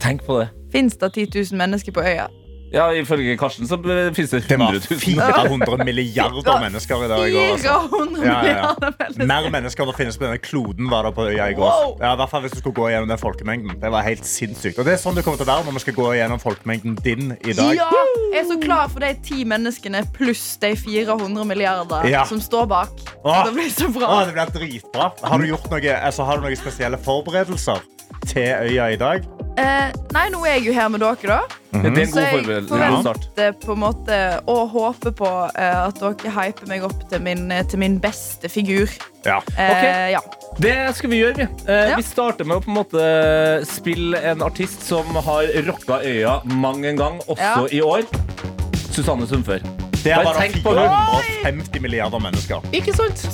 Tenk 0.00 0.22
på 0.26 0.40
det. 0.40 0.48
Fins 0.72 0.96
det 1.00 1.12
10 1.14 1.26
000 1.52 1.58
mennesker 1.58 1.92
på 1.92 2.00
øya? 2.04 2.26
Ja, 2.72 2.88
Ifølge 2.92 3.36
Karsten 3.38 3.66
så 3.70 3.76
finnes 4.14 4.30
det 4.32 4.40
Det 4.48 4.56
var 4.58 4.74
100 4.74 4.88
000. 4.90 5.00
400 5.00 5.84
milliarder 5.86 6.60
mennesker 6.60 7.04
i 7.04 7.08
dag. 7.08 7.28
i 7.28 7.32
går, 7.32 7.52
Altså. 7.52 7.74
400 7.90 8.24
Ja, 8.26 8.26
ja, 8.26 8.32
ja. 8.32 8.42
milliarder 8.42 8.92
mennesker. 8.98 9.26
Mer 9.30 9.50
mennesker 9.54 9.82
enn 9.84 9.90
det 9.92 9.96
finnes 10.00 10.18
på 10.18 10.24
denne 10.26 10.40
kloden 10.42 10.90
var 10.90 11.06
det 11.06 11.12
på 11.14 11.26
øya 11.30 11.46
i 11.52 11.54
går. 11.54 11.70
Wow. 11.70 11.94
Ja, 12.02 12.12
i 12.12 12.16
hvert 12.20 12.30
fall 12.32 12.42
hvis 12.44 12.52
du 12.56 12.58
skulle 12.58 12.74
gå 12.80 12.88
gjennom 12.90 13.08
den 13.12 13.18
folkemengden. 13.22 13.78
Det 13.80 13.90
var 13.94 14.02
helt 14.02 14.26
sinnssykt. 14.26 14.78
Og 14.82 14.84
det 14.88 14.96
er 14.96 15.00
sånn 15.02 15.14
det 15.16 15.24
kommer 15.24 15.38
til 15.40 15.46
å 15.46 15.50
være 15.54 15.64
når 15.68 15.78
vi 15.78 15.84
skal 15.86 15.96
gå 16.00 16.08
gjennom 16.18 16.42
folkemengden 16.42 16.98
din 17.06 17.32
i 17.46 17.52
dag. 17.56 17.72
Ja, 17.78 17.88
jeg 18.34 18.42
er 18.42 18.48
så 18.50 18.58
klar 18.66 18.90
for 18.92 19.00
de 19.06 19.12
ti 19.24 19.44
menneskene 19.48 20.02
pluss 20.18 20.44
de 20.62 20.74
400 20.76 21.44
milliarder 21.46 22.10
Ja. 22.10 22.24
som 22.26 22.40
står 22.42 22.66
bak. 22.66 22.90
Åh. 23.24 23.44
Det 23.46 23.54
blir 23.54 23.70
så 23.70 23.86
Å, 23.86 23.94
bra. 23.94 24.24
det 24.26 24.34
blir 24.34 24.52
dritbra. 24.58 25.12
Har 25.22 25.38
du 25.38 25.46
gjort 25.46 25.70
noe, 25.70 25.96
altså, 26.02 26.24
har 26.26 26.36
du 26.36 26.42
noen 26.48 26.56
spesielle 26.58 26.98
forberedelser 26.98 27.78
til 28.26 28.42
øya 28.42 28.90
i 28.92 28.96
dag? 29.00 29.22
Eh, 29.56 29.92
nei, 30.12 30.26
nå 30.34 30.42
er 30.44 30.58
jeg 30.58 30.66
jo 30.66 30.72
her 30.76 30.88
med 30.92 31.00
dere, 31.00 31.16
da. 31.30 31.38
Det 31.76 31.90
er 31.90 32.00
en 32.02 32.08
Så 32.08 32.12
god 32.12 32.22
jeg 32.22 32.32
forberedelse. 32.34 32.76
God 32.76 33.00
start. 33.00 33.24
forventer 33.36 33.52
på 33.66 33.72
en 33.72 33.80
måte 33.80 34.18
og 34.52 34.70
håper 34.72 35.14
på 35.16 35.30
eh, 35.56 35.78
at 35.86 36.00
dere 36.00 36.32
hyper 36.36 36.68
meg 36.70 36.84
opp 36.88 37.06
til 37.10 37.20
min, 37.24 37.46
til 37.70 37.78
min 37.80 37.96
beste 38.00 38.48
figur. 38.52 38.88
Ja. 39.24 39.38
Eh, 39.56 39.70
Ok. 39.72 39.86
ja. 40.16 40.20
Det 40.60 40.74
skal 40.96 41.10
vi 41.12 41.22
gjøre, 41.22 41.36
vi. 41.36 41.48
Eh, 41.68 41.90
Ja. 41.90 41.96
Vi 41.96 42.02
starter 42.02 42.44
med 42.48 42.56
å 42.56 42.64
på 42.64 42.70
en 42.72 42.78
måte 42.80 43.66
spille 43.68 44.20
en 44.32 44.42
artist 44.42 44.82
som 44.88 45.04
har 45.14 45.48
rocka 45.66 46.00
øya 46.04 46.40
mang 46.44 46.84
en 46.84 46.96
gang, 46.96 47.20
også 47.28 47.40
Ja. 47.40 47.66
i 47.72 47.80
år. 47.80 48.04
Susanne 48.92 49.26
Sundfør. 49.26 49.60
Bare 49.60 50.02
det 50.04 50.12
er 50.12 50.24
bare, 50.24 50.88
hun. 50.88 51.22
450 51.44 51.80
milliarder 51.82 52.18
mennesker. 52.22 52.60
Ikke 52.72 52.94
sant? 52.94 53.26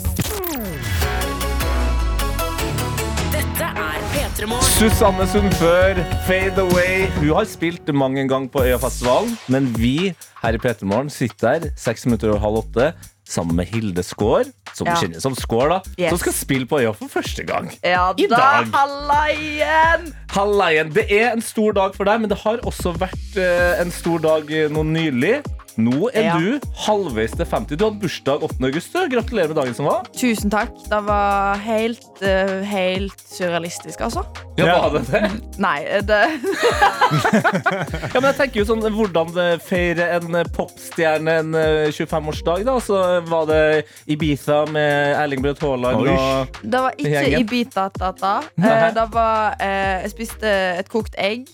Susanne 4.78 5.24
Sundfør, 5.30 5.94
Fade 6.26 6.60
Away. 6.60 7.06
Hun 7.18 7.28
har 7.36 7.44
spilt 7.48 7.88
mange 7.94 8.20
en 8.20 8.28
gang 8.28 8.48
på 8.52 8.62
Øyafestivalen, 8.64 9.36
men 9.48 9.70
vi 9.78 10.12
her 10.42 10.56
i 10.56 10.60
P3 10.60 10.84
Morgen 10.84 11.10
sitter 11.10 11.48
her 11.54 11.70
seks 11.76 12.04
minutter 12.06 12.28
over 12.32 12.40
halv 12.42 12.58
åtte 12.62 12.90
sammen 13.28 13.56
med 13.56 13.70
Hilde 13.72 14.02
Skår, 14.04 14.50
som 14.74 14.86
Ja. 14.86 14.94
kjennes 15.00 15.22
som 15.22 15.34
Skår, 15.34 15.68
da, 15.68 15.78
Yes. 15.98 16.10
som 16.10 16.18
skal 16.18 16.32
spille 16.32 16.66
på 16.66 16.80
Øya 16.80 16.90
for 16.92 17.08
første 17.08 17.44
gang. 17.46 17.70
ja 17.84 18.10
I 18.18 18.26
da, 18.26 18.36
dag. 18.36 18.66
Halleien! 18.74 20.14
Halleien, 20.30 20.92
det 20.92 21.06
er 21.12 21.32
en 21.32 21.40
stor 21.42 21.72
dag 21.72 21.94
for 21.94 22.04
deg, 22.04 22.20
men 22.20 22.30
det 22.30 22.38
har 22.38 22.56
også 22.66 22.92
vært 22.98 23.36
uh, 23.38 23.80
en 23.80 23.90
stor 23.90 24.18
dag 24.18 24.42
uh, 24.50 24.68
nå 24.72 24.82
nylig. 24.82 25.42
Nå 25.80 26.10
er 26.12 26.22
Ja. 26.26 26.36
du 26.38 26.60
halvveis 26.84 27.32
til 27.36 27.46
50. 27.46 27.76
Du 27.78 27.84
hadde 27.86 27.98
bursdag 28.02 28.42
8. 28.44 28.64
august. 28.68 28.92
Gratulerer 28.92 29.48
med 29.48 29.56
dagen 29.56 29.74
som 29.74 29.86
var. 29.86 30.02
Tusen 30.12 30.50
takk. 30.52 30.74
Det 30.90 30.98
var 31.06 31.56
helt, 31.64 32.22
eh, 32.22 32.62
helt 32.68 33.18
surrealistisk, 33.32 34.00
altså. 34.00 34.24
Ja, 34.58 34.66
Ja. 34.66 34.74
var 34.88 34.98
det 34.98 35.06
det? 35.08 35.30
Nei, 35.58 35.78
det 36.04 36.20
Ja, 38.12 38.20
men 38.20 38.28
jeg 38.30 38.36
tenker 38.36 38.60
jo 38.60 38.64
sånn, 38.68 38.82
Hvordan 38.92 39.32
eh, 39.38 39.56
feire 39.64 40.10
en 40.18 40.34
eh, 40.34 40.44
popstjerne 40.52 41.38
en 41.40 41.54
eh, 41.54 41.88
25-årsdag? 41.94 42.64
da? 42.68 42.76
Så 42.84 43.00
Var 43.28 43.46
det 43.46 43.86
Ibiza 44.12 44.64
med 44.72 45.16
Erling 45.16 45.42
Braut 45.44 45.60
Haaland 45.64 46.08
og 46.08 46.60
Det 46.62 46.80
var 46.84 46.92
ikke 46.98 47.10
Gjengen. 47.16 47.46
Ibiza-tata. 47.46 48.34
Nei. 48.60 48.68
Eh, 48.76 48.92
det 48.94 49.08
var 49.14 49.56
eh, 49.60 50.02
Jeg 50.04 50.10
spiste 50.16 50.52
et 50.82 50.88
kokt 50.92 51.14
egg. 51.18 51.48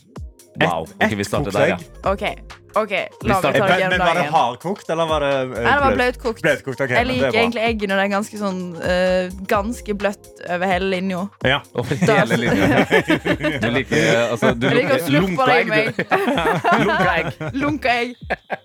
Wow. 0.59 0.89
ok, 0.99 1.13
vi 1.15 1.23
starter 1.23 1.55
der, 1.55 1.67
ja. 1.69 1.77
OK, 2.11 2.25
ok, 2.83 2.93
la 3.29 3.35
meg 3.39 3.43
ta 3.43 3.51
det 3.53 3.61
Men, 3.63 3.81
gjennom 3.83 4.03
var 4.07 4.15
det 4.19 4.25
hardkokt, 4.35 4.91
eller 4.95 5.07
var 5.11 5.21
det 5.27 5.33
Nei, 5.49 5.63
det 5.65 5.81
var 5.85 5.95
bløtkokt. 5.99 6.43
bløtkokt? 6.43 6.81
okay, 6.81 6.95
Jeg 6.97 7.01
er 7.05 7.09
liker 7.11 7.39
egentlig 7.43 7.63
eggene, 7.69 7.95
og 7.95 7.99
det 8.01 8.05
er 8.07 8.13
ganske 8.15 8.41
sånn 8.41 8.61
uh, 8.79 9.39
Ganske 9.51 9.95
bløtt 9.99 10.29
over 10.49 10.67
hele 10.73 10.91
linja. 10.93 11.23
Ja. 11.45 11.61
Over 11.75 11.95
hele 12.03 12.37
linja. 12.45 12.85
Du 13.63 13.69
liker 13.75 13.97
eh, 13.97 14.31
altså, 14.33 14.53
du 14.55 14.67
Jeg 14.69 14.77
liker 14.81 14.95
å 14.95 15.03
slurpe 15.07 15.27
lunka 15.27 15.47
det 15.49 15.59
i 15.59 15.65
meg. 15.73 15.97
du. 15.97 16.05
Lunka 16.89 17.11
egg. 17.19 17.29
Lunka 17.59 17.89
egg. 18.03 18.15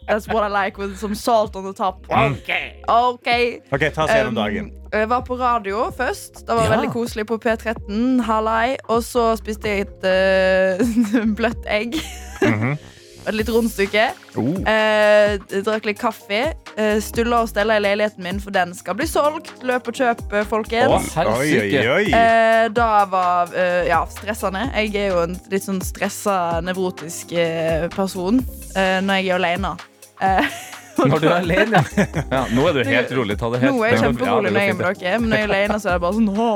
That's 0.07 0.27
what 0.27 0.43
I 0.43 0.49
like 0.53 0.77
with 0.77 0.97
some 0.99 1.15
salt 1.15 1.55
on 1.55 1.63
the 1.65 1.73
top. 1.73 2.05
Ok. 2.09 2.49
okay. 2.87 3.59
okay 3.71 3.89
ta 3.89 4.03
oss 4.05 4.11
gjennom 4.11 4.33
Um, 4.33 4.39
dagen. 4.39 4.71
Jeg 4.93 5.09
var 5.09 5.21
på 5.25 5.35
radio 5.39 5.87
først. 5.97 6.43
Det 6.47 6.53
var 6.53 6.63
Ja. 6.67 6.69
veldig 6.75 6.89
koselig 6.93 7.25
på 7.27 7.37
P13. 7.41 8.21
Hallei. 8.27 8.75
Og 8.89 9.01
så 9.03 9.35
spiste 9.39 9.69
jeg 9.69 9.87
et 9.87 10.05
uh, 10.05 11.25
bløtt 11.37 11.65
egg. 11.65 11.97
Mhm. 12.43 12.77
Et 13.23 13.35
litt 13.37 13.49
rundstykke. 13.53 14.07
Oh. 14.39 14.49
Eh, 14.67 15.37
drakk 15.63 15.85
litt 15.87 15.99
kaffe. 16.01 16.41
Eh, 16.75 16.97
Stulla 17.03 17.43
og 17.45 17.51
stella 17.51 17.77
i 17.79 17.83
leiligheten 17.85 18.25
min, 18.25 18.41
for 18.43 18.51
den 18.55 18.73
skal 18.75 18.97
bli 18.99 19.07
solgt. 19.07 19.53
Løp 19.63 19.87
og 19.87 19.95
kjøp, 19.99 20.23
folkens. 20.51 21.13
Oh. 21.15 21.37
Oi, 21.37 21.47
oi, 21.61 21.85
oi. 21.95 22.03
Eh, 22.11 22.67
da 22.75 22.89
var 23.11 23.55
eh, 23.55 23.87
ja, 23.87 24.03
stressende. 24.11 24.65
Jeg 24.75 24.93
er 25.05 25.15
jo 25.15 25.23
en 25.23 25.39
litt 25.53 25.63
sånn 25.65 25.79
stressa, 25.85 26.37
nevrotisk 26.65 27.31
eh, 27.37 27.87
person 27.95 28.43
eh, 28.75 28.99
når 29.03 29.21
jeg 29.21 29.31
er 29.31 29.39
alene. 29.39 29.75
Eh, 30.19 30.61
Når 31.03 31.19
du 31.19 31.25
er 31.25 31.39
alene, 31.39 31.79
ja. 31.97 32.05
ja. 32.29 32.41
Nå 32.53 32.67
er 32.69 32.75
du 32.77 32.83
helt 32.85 33.11
rolig. 33.17 33.35
Ta 33.41 33.47
det 33.49 33.63
helt 33.63 33.73
Nå 33.73 33.81
er 33.81 33.95
jeg 33.95 34.03
kjemperolig 34.03 34.51
når 34.53 34.59
jeg 34.61 34.69
er 34.69 34.77
med 34.77 34.85
dere, 34.85 35.13
men 35.19 35.31
når 35.31 35.39
jeg 35.41 35.47
er 35.47 35.53
alene, 35.55 35.77
så 35.81 35.89
er 35.89 35.97
det 35.97 36.03
bare 36.03 36.17
sånn 36.19 36.29
Å, 36.29 36.49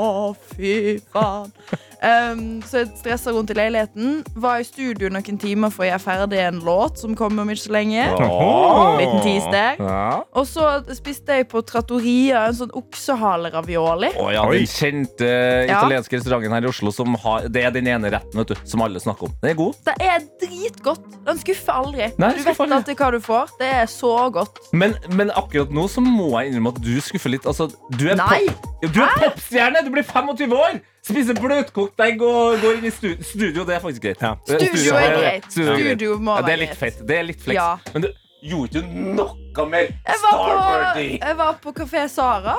fy 0.52 0.74
faen. 1.10 1.50
Um, 1.98 2.60
så 2.62 2.84
jeg 2.84 2.90
stressa 3.00 3.32
rundt 3.34 3.50
i 3.50 3.56
leiligheten. 3.58 4.20
Var 4.38 4.62
i 4.62 4.66
studio 4.66 5.10
noen 5.10 5.38
timer 5.40 5.72
for 5.74 5.84
å 5.84 5.88
gjøre 5.88 6.02
ferdig 6.02 6.40
en 6.44 6.60
låt 6.66 7.00
som 7.02 7.16
kommer 7.18 7.42
om 7.42 7.50
ikke 7.50 7.64
så 7.64 7.74
lenge. 7.74 8.04
Åh. 8.14 8.98
Liten 9.00 9.22
tease 9.24 9.50
der. 9.54 9.80
Ja. 9.82 10.20
Og 10.38 10.46
så 10.46 10.68
spiste 10.94 11.40
jeg 11.40 11.48
på 11.50 11.62
Trattoria 11.66 12.44
en 12.48 12.58
sånn 12.60 12.74
oksehaleravioli. 12.78 14.12
Oh, 14.20 14.30
ja, 14.34 14.44
den 14.52 14.68
kjente 14.70 15.26
uh, 15.26 15.64
italienske 15.66 16.20
restauranten 16.20 16.54
her 16.54 16.68
i 16.68 16.70
Oslo 16.70 16.94
som 16.94 17.18
har, 17.24 17.48
Det 17.52 17.64
er 17.66 17.74
den 17.74 17.90
ene 17.90 18.12
retten 18.14 18.42
vet 18.42 18.54
du, 18.54 18.62
som 18.68 18.84
alle 18.86 19.02
snakker 19.02 19.30
om. 19.30 19.34
Den 19.42 19.52
er 19.54 19.58
god. 19.58 19.82
Det 19.88 19.96
er 19.98 20.22
dritgodt. 20.68 21.00
Den 21.26 21.38
skuffer 21.40 21.72
aldri. 21.72 22.08
Nei, 22.18 22.30
du 22.36 22.40
skuffer 22.42 22.52
vet 22.52 22.60
aldri. 22.60 22.76
alltid 22.76 23.00
hva 23.02 23.10
du 23.12 23.18
får. 23.24 23.50
Det 23.58 23.70
er 23.80 23.86
så 23.92 24.12
godt. 24.32 24.60
Men, 24.72 24.94
men 25.18 25.30
akkurat 25.30 25.70
nå 25.74 25.88
så 25.88 26.00
må 26.04 26.28
jeg 26.40 26.52
innrømme 26.52 26.72
at 26.76 26.80
du 26.84 26.92
skuffer 27.04 27.30
litt. 27.34 27.46
Altså, 27.48 27.68
du 27.98 28.06
er, 28.08 28.16
pop, 28.20 28.68
du 28.84 29.00
er 29.02 29.18
popstjerne! 29.24 29.82
Du 29.84 29.90
blir 29.94 30.06
25 30.06 30.52
år! 30.58 30.78
Spiser 31.08 31.38
bløtkokt 31.40 32.00
egg 32.04 32.20
og 32.20 32.58
går 32.60 32.78
inn 32.80 32.84
i 32.84 32.90
studio. 32.92 33.22
studio. 33.24 33.64
Det 33.64 33.74
er 33.78 33.80
faktisk 33.80 34.02
greit. 34.04 34.20
Ja. 34.22 34.34
Studio, 34.44 34.72
Studio 34.76 34.94
er 35.00 35.14
greit. 35.18 35.46
Studio 35.50 35.72
er 35.72 35.76
greit. 35.82 35.98
Studio 35.98 36.16
må 36.20 36.34
Ja, 36.36 36.42
det 36.42 36.52
er 36.52 36.56
være 36.56 36.60
litt 36.64 36.72
greit. 36.74 36.80
fett. 36.82 37.04
Det 37.08 37.16
er 37.18 37.22
litt 37.30 37.40
flex. 37.44 37.56
Ja. 37.56 37.68
Men 37.94 38.04
du 38.04 38.08
gjorde 38.44 38.82
ikke 38.82 39.14
noe 39.16 39.68
mer 39.72 39.86
Jeg 39.88 40.20
var 40.22 40.34
på, 40.34 40.50
Starbirdie. 40.52 41.18
jeg 41.22 41.36
var 41.40 41.56
på 41.64 41.72
Kafé 41.78 42.04
Sara. 42.12 42.58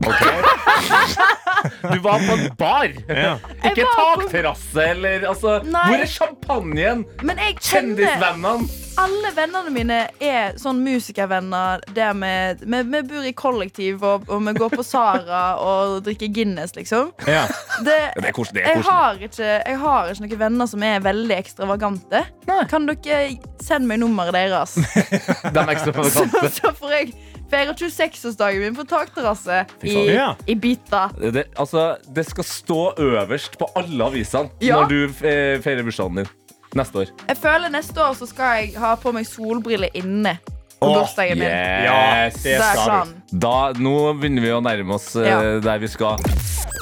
Du 1.92 1.98
var 1.98 2.18
på 2.28 2.32
en 2.34 2.50
bar. 2.58 2.88
Ja. 3.08 3.34
Ikke 3.64 3.80
Jeg 3.80 3.86
var 3.86 4.16
på- 4.16 4.22
takterrasse 4.22 4.82
eller 4.90 5.22
altså 5.30 5.58
Nei. 5.64 5.84
Hvor 5.88 6.02
er 6.04 6.06
champagnen? 6.10 7.04
Men 7.22 7.38
jeg 7.40 7.56
kjenner 7.60 7.96
Kjendisvennene? 8.04 8.80
alle 8.94 9.30
vennene 9.34 9.70
mine 9.74 9.96
er 10.22 10.52
sånn 10.60 10.78
musikervenner 10.84 11.80
der 11.96 12.12
vi, 12.14 12.28
vi, 12.62 12.82
vi 12.92 13.00
bor 13.10 13.24
i 13.26 13.32
kollektiv, 13.34 14.04
og, 14.06 14.28
og 14.30 14.44
vi 14.46 14.52
går 14.54 14.70
på 14.76 14.84
Sara 14.86 15.40
og 15.58 15.96
drikker 16.06 16.30
Guinness, 16.36 16.76
liksom. 16.78 17.10
Ja. 17.26 17.42
Det, 17.82 17.96
Det 18.14 18.28
er 18.30 18.36
koselig. 18.36 18.60
Det 18.62 18.68
er 18.70 18.76
jeg, 18.76 18.84
koselig. 18.84 18.94
har 18.94 19.26
ikke, 19.26 19.50
jeg 19.72 19.80
har 19.82 20.12
ikke 20.12 20.26
noen 20.28 20.38
venner 20.44 20.70
som 20.70 20.86
er 20.86 21.02
veldig 21.02 21.36
ekstravagante. 21.40 22.22
Kan 22.70 22.86
dere 22.92 23.18
sende 23.64 23.88
meg 23.90 23.98
nummeret 24.04 24.36
deres? 24.36 24.76
De 25.54 25.64
ekstravagante 25.64 25.74
ekstra 25.74 25.90
så, 25.90 25.96
provokante. 25.98 26.52
så 26.60 26.74
får 26.78 26.94
jeg 27.00 27.14
feire 27.54 27.74
26-årsdagen 27.78 28.64
min 28.64 28.76
på 28.78 28.86
takterrasse 28.90 29.60
i. 29.86 29.94
Ja. 30.10 30.32
i 30.50 30.56
Det, 30.58 31.46
altså, 31.56 31.94
det 32.14 32.26
skal 32.26 32.44
stå 32.48 32.80
øverst 32.98 33.58
på 33.60 33.70
alle 33.78 34.10
avisene 34.10 34.50
Ja. 34.64 34.80
når 34.80 34.88
du 34.90 35.26
eh, 35.26 35.60
feirer 35.62 35.86
bursdagen 35.86 36.22
din 36.22 36.32
neste 36.74 37.04
år. 37.04 37.12
Jeg 37.28 37.36
føler 37.38 37.70
Neste 37.70 38.02
år 38.02 38.16
så 38.18 38.26
skal 38.26 38.56
jeg 38.64 38.74
ha 38.82 38.94
på 38.98 39.12
meg 39.14 39.26
solbriller 39.30 39.92
inne 39.94 40.38
på 40.84 40.94
bursdagen 41.00 41.38
min. 41.40 41.48
Yes. 41.48 42.40
det 42.44 42.54
er 42.56 42.62
skal 42.62 42.74
du. 42.76 42.84
planen. 42.84 43.14
Da, 43.44 43.56
nå 43.78 43.94
begynner 44.20 44.44
vi 44.46 44.52
å 44.54 44.60
nærme 44.64 44.94
oss 44.98 45.10
eh, 45.16 45.28
Ja. 45.28 45.38
der 45.64 45.78
vi 45.82 45.88
skal. 45.90 46.18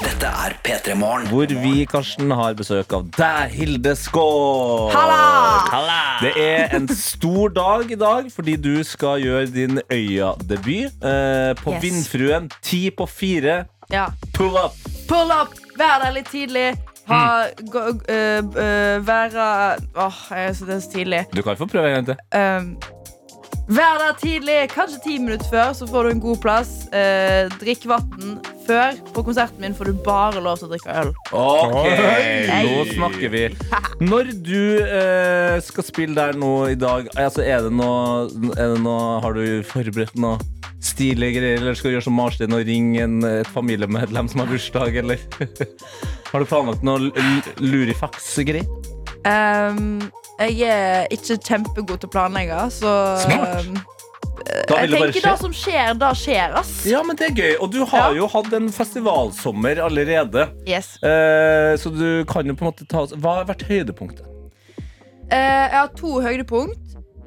Dette 0.03 0.27
er 0.27 0.55
P3 0.67 0.95
Morgen. 0.99 1.29
Hvor 1.31 1.47
vi, 1.63 1.85
Karsten, 1.87 2.31
har 2.35 2.55
besøk 2.59 2.93
av 2.97 3.05
deg, 3.15 3.53
Hilde 3.55 3.93
Skål. 3.99 4.91
Halla! 4.95 5.99
Det 6.23 6.33
er 6.43 6.75
en 6.77 6.89
stor 6.97 7.53
dag 7.55 7.91
i 7.91 7.99
dag 7.99 8.29
fordi 8.35 8.57
du 8.63 8.83
skal 8.87 9.23
gjøre 9.23 9.47
din 9.55 9.79
Øya-debut 9.91 11.05
eh, 11.07 11.53
på 11.63 11.75
Yes. 11.77 11.83
Vindfruen. 11.83 12.51
Ti 12.63 12.91
på 12.91 13.07
fire. 13.07 13.65
Ja. 13.93 14.09
Pull 14.35 14.57
up! 14.59 14.75
Pull 15.11 15.31
up, 15.35 15.55
vær 15.79 16.03
der 16.05 16.15
litt 16.19 16.31
tidlig. 16.33 16.73
Ha, 17.11 17.19
Mm. 17.59 17.67
gå, 17.73 17.81
uh, 17.83 18.45
uh, 18.55 19.07
være 19.07 19.47
Åh, 19.99 20.19
jeg 20.31 20.55
synes 20.57 20.69
det 20.69 20.75
er 20.77 20.81
så 20.85 20.91
tidlig. 20.93 21.23
Du 21.35 21.43
kan 21.43 21.57
få 21.59 21.67
prøve 21.67 21.91
en 21.91 22.05
gang 22.05 22.07
til. 22.07 22.17
Um, 22.39 22.77
vær 23.69 23.99
der 24.01 24.17
tidlig, 24.21 24.57
kanskje 24.73 24.99
ti 25.05 25.19
minutter 25.23 25.47
før, 25.51 25.73
så 25.77 25.87
får 25.89 26.05
du 26.05 26.11
en 26.15 26.21
god 26.23 26.41
plass. 26.43 26.71
Eh, 26.93 27.49
drikk 27.61 27.87
vann 27.89 28.41
før. 28.67 28.97
På 29.15 29.25
konserten 29.27 29.61
min 29.65 29.75
får 29.75 29.91
du 29.93 30.01
bare 30.05 30.43
lov 30.43 30.59
til 30.61 30.69
å 30.69 30.73
drikke 30.75 30.97
øl. 31.03 31.13
Ok, 31.33 31.89
Hey. 31.93 32.67
nå 32.67 32.85
snakker 32.93 33.31
vi. 33.33 33.45
Når 34.03 34.33
du 34.43 34.59
eh, 34.83 35.61
skal 35.65 35.85
spille 35.87 36.15
der 36.19 36.35
nå 36.39 36.53
i 36.73 36.79
dag, 36.79 37.09
altså 37.17 37.45
er 37.47 37.63
det 37.69 37.73
noe, 37.73 38.27
er 38.57 38.75
det 38.75 38.81
noe 38.83 39.21
Har 39.23 39.33
du 39.39 39.63
forberedt 39.67 40.17
noe 40.21 40.39
stilige 40.83 41.37
greier, 41.39 41.61
eller 41.63 41.77
skal 41.79 41.93
du 41.93 41.95
gjøre 41.97 42.05
som 42.09 42.17
Marstein 42.19 42.53
og 42.57 42.65
ringe 42.67 43.05
en, 43.05 43.21
et 43.25 43.47
familiemedlem 43.55 44.27
som 44.29 44.43
har 44.43 44.51
bursdag, 44.51 44.97
eller 45.05 45.21
Har 46.33 46.43
du 46.43 46.49
planlagt 46.51 46.83
noe 46.83 46.99
l- 46.99 47.13
l- 47.15 47.55
lurifax-greier? 47.63 48.67
Um, 49.23 50.01
jeg 50.51 50.69
er 50.71 51.07
ikke 51.15 51.39
kjempegod 51.39 52.01
til 52.03 52.09
å 52.09 52.13
planlegge, 52.13 52.59
så 52.75 52.93
Smart. 53.23 53.67
um, 53.67 53.77
Jeg 54.43 54.67
det 54.67 54.69
bare 54.69 54.87
tenker 54.89 55.13
skje. 55.21 55.23
det 55.31 55.39
som 55.39 55.53
skjer, 55.53 55.95
da 55.99 56.11
skjer, 56.19 56.55
ass. 56.59 56.73
Ja, 56.89 57.03
men 57.07 57.17
det 57.17 57.31
er 57.31 57.35
gøy. 57.39 57.55
Og 57.63 57.71
du 57.73 57.85
har 57.85 58.11
Ja. 58.11 58.17
jo 58.23 58.27
hatt 58.27 58.53
en 58.53 58.69
festivalsommer 58.73 59.79
allerede. 59.85 60.49
Yes. 60.67 60.97
Eh, 61.03 61.77
så 61.79 61.91
du 61.95 62.25
kan 62.25 62.47
jo 62.47 62.55
på 62.55 62.65
en 62.67 62.73
måte 62.73 62.87
ta 62.89 63.01
oss 63.05 63.13
Hva 63.13 63.37
har 63.37 63.45
vært 63.45 63.63
høydepunktet? 63.69 64.27
Eh, 65.31 65.69
jeg 65.71 65.79
har 65.79 65.89
to 65.97 66.21
høydepunkt. 66.21 66.79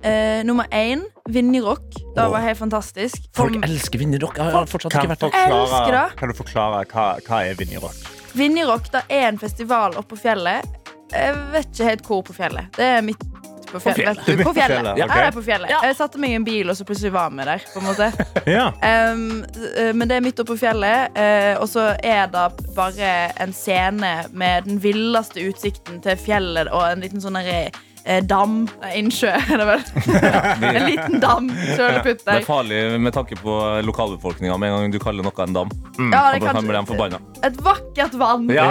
Eh, 0.05 0.43
nummer 0.45 0.65
én, 0.71 1.01
Vinjerock. 1.29 1.87
Det 2.13 2.21
oh. 2.21 2.29
var 2.29 2.41
helt 2.45 2.59
fantastisk. 2.59 3.23
Folk 3.33 3.53
Kom- 3.53 3.63
elsker 3.63 3.97
vinnerrock. 3.97 4.37
Jeg 4.37 4.51
har 4.53 4.65
fortsatt 4.69 4.91
Kan, 4.91 5.01
ikke 5.07 5.15
vært 5.15 5.31
der. 5.31 5.31
forklare, 5.31 6.15
kan 6.19 6.29
du 6.29 6.35
forklare 6.37 6.85
hva, 6.91 7.05
hva 7.25 7.39
er 7.49 7.55
Vinjerock? 7.55 7.95
Vinjerock 8.35 8.91
det 8.91 9.01
er 9.09 9.27
en 9.31 9.37
festival 9.41 9.95
oppe 9.97 10.13
på 10.13 10.19
fjellet. 10.21 10.65
Jeg 11.11 11.35
vet 11.53 11.71
ikke 11.71 11.89
helt 11.89 12.07
hvor 12.09 12.23
på 12.25 12.35
fjellet. 12.35 12.71
Det 12.75 12.85
er 12.97 13.03
midt 13.05 13.21
på 13.71 13.79
fjellet. 13.79 14.19
fjellet. 14.19 14.25
Du, 14.25 14.43
På 14.43 14.53
fjellet. 14.53 14.97
Ja, 14.97 15.07
er 15.09 15.31
på 15.31 15.43
fjellet. 15.43 15.71
Jeg 15.71 15.95
satte 15.97 16.21
meg 16.21 16.33
i 16.33 16.37
en 16.39 16.45
bil, 16.47 16.69
og 16.69 16.77
så 16.77 16.85
plutselig 16.87 17.11
var 17.15 17.31
vi 17.33 17.47
der. 17.47 17.65
På 17.73 17.81
en 17.81 17.89
måte. 17.89 18.11
Ja. 18.45 18.67
Um, 19.11 19.41
men 19.97 20.05
det 20.05 20.19
er 20.19 20.21
midt 20.21 20.39
oppe 20.39 20.53
på 20.53 20.59
fjellet, 20.61 21.15
eh, 21.17 21.55
og 21.57 21.65
så 21.71 21.87
er 21.97 22.27
det 22.29 22.43
bare 22.75 23.13
en 23.41 23.53
scene 23.57 24.11
med 24.37 24.67
den 24.67 24.77
villeste 24.83 25.41
utsikten 25.49 25.97
til 26.05 26.19
fjellet 26.21 26.69
og 26.69 26.85
en 26.85 27.01
liten 27.01 27.23
sånn 27.23 27.39
derre, 27.39 27.71
eh, 28.05 28.21
dam. 28.23 28.67
eh, 28.83 28.95
Innsjø, 28.99 29.31
er 29.51 29.57
det 29.61 29.65
vel? 29.67 29.83
en 30.69 30.85
liten 30.89 31.19
dam. 31.23 31.49
Søleputt 31.75 32.23
Det 32.25 32.35
er 32.39 32.45
farlig 32.47 32.79
med 33.01 33.13
tanke 33.15 33.35
på 33.41 33.55
lokalbefolkninga 33.85 34.57
med 34.61 34.69
en 34.71 34.77
gang 34.85 34.93
du 34.95 34.99
kaller 35.03 35.25
noe 35.25 35.43
en 35.45 35.53
dam. 35.57 35.73
Ja, 35.97 36.03
Og 36.05 36.11
det 36.11 36.41
da 36.41 36.45
kan- 36.45 36.55
kan 36.61 36.67
bli 36.69 36.77
de 36.77 36.85
forbanna. 36.91 37.19
Et 37.43 37.57
vakkert 37.65 38.13
vann. 38.19 38.47
Ja. 38.53 38.69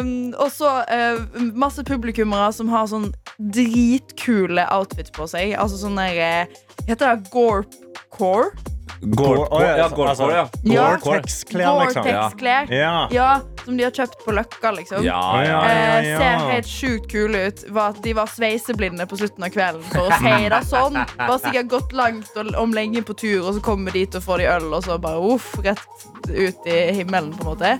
Um, 0.00 0.12
og 0.38 0.50
så 0.54 0.72
eh, 0.88 1.18
masse 1.54 1.82
publikummere 1.86 2.52
som 2.56 2.68
har 2.72 2.86
sånn 2.90 3.10
dritkule 3.38 4.64
outfits 4.74 5.10
på 5.14 5.26
seg. 5.30 5.54
Altså 5.58 5.78
sånn 5.80 5.98
der 5.98 6.18
eh, 6.18 6.58
Heter 6.88 7.16
det 7.18 7.30
Gorpcore? 7.34 8.50
Gore, 9.00 9.46
ja, 9.78 9.88
gore, 9.88 10.08
altså, 10.10 10.26
ja. 10.32 10.46
Gore-Tex-klær, 10.64 11.84
liksom. 11.84 12.02
Gore-Tex-klær. 12.02 12.72
Ja. 12.74 13.08
Ja, 13.14 13.28
som 13.64 13.76
de 13.78 13.84
har 13.86 13.94
kjøpt 13.94 14.24
på 14.24 14.34
Løkka, 14.34 14.72
liksom. 14.74 15.04
Ja, 15.06 15.20
Ja, 15.42 15.44
ja. 15.44 15.58
ja, 15.68 15.98
Eh, 15.98 16.18
ser 16.18 16.46
helt 16.50 16.66
sjukt 16.66 17.10
kule 17.12 17.44
ut. 17.48 17.62
Var 17.68 17.94
at 17.94 18.02
de 18.02 18.14
var 18.18 18.26
sveiseblinde 18.26 19.06
på 19.06 19.18
slutten 19.20 19.44
av 19.46 19.52
kvelden. 19.54 19.84
For 19.92 20.08
å 20.08 20.18
feire 20.22 20.60
sånn 20.66 20.98
Var 21.18 21.38
sikkert 21.44 21.70
gått 21.70 21.92
langt 21.92 22.36
og 22.36 22.50
om 22.58 22.74
lenge 22.74 23.02
på 23.06 23.14
tur, 23.14 23.46
og 23.46 23.54
så 23.54 23.62
kommer 23.62 23.94
de 23.94 24.02
dit 24.04 24.18
og 24.18 24.22
får 24.24 24.42
de 24.42 24.50
øl, 24.56 24.72
og 24.74 24.82
så 24.84 24.98
bare 24.98 25.22
uff, 25.34 25.54
rett 25.64 26.08
ut 26.28 26.66
i 26.66 26.78
himmelen, 26.98 27.32
på 27.38 27.46
en 27.46 27.52
måte. 27.54 27.78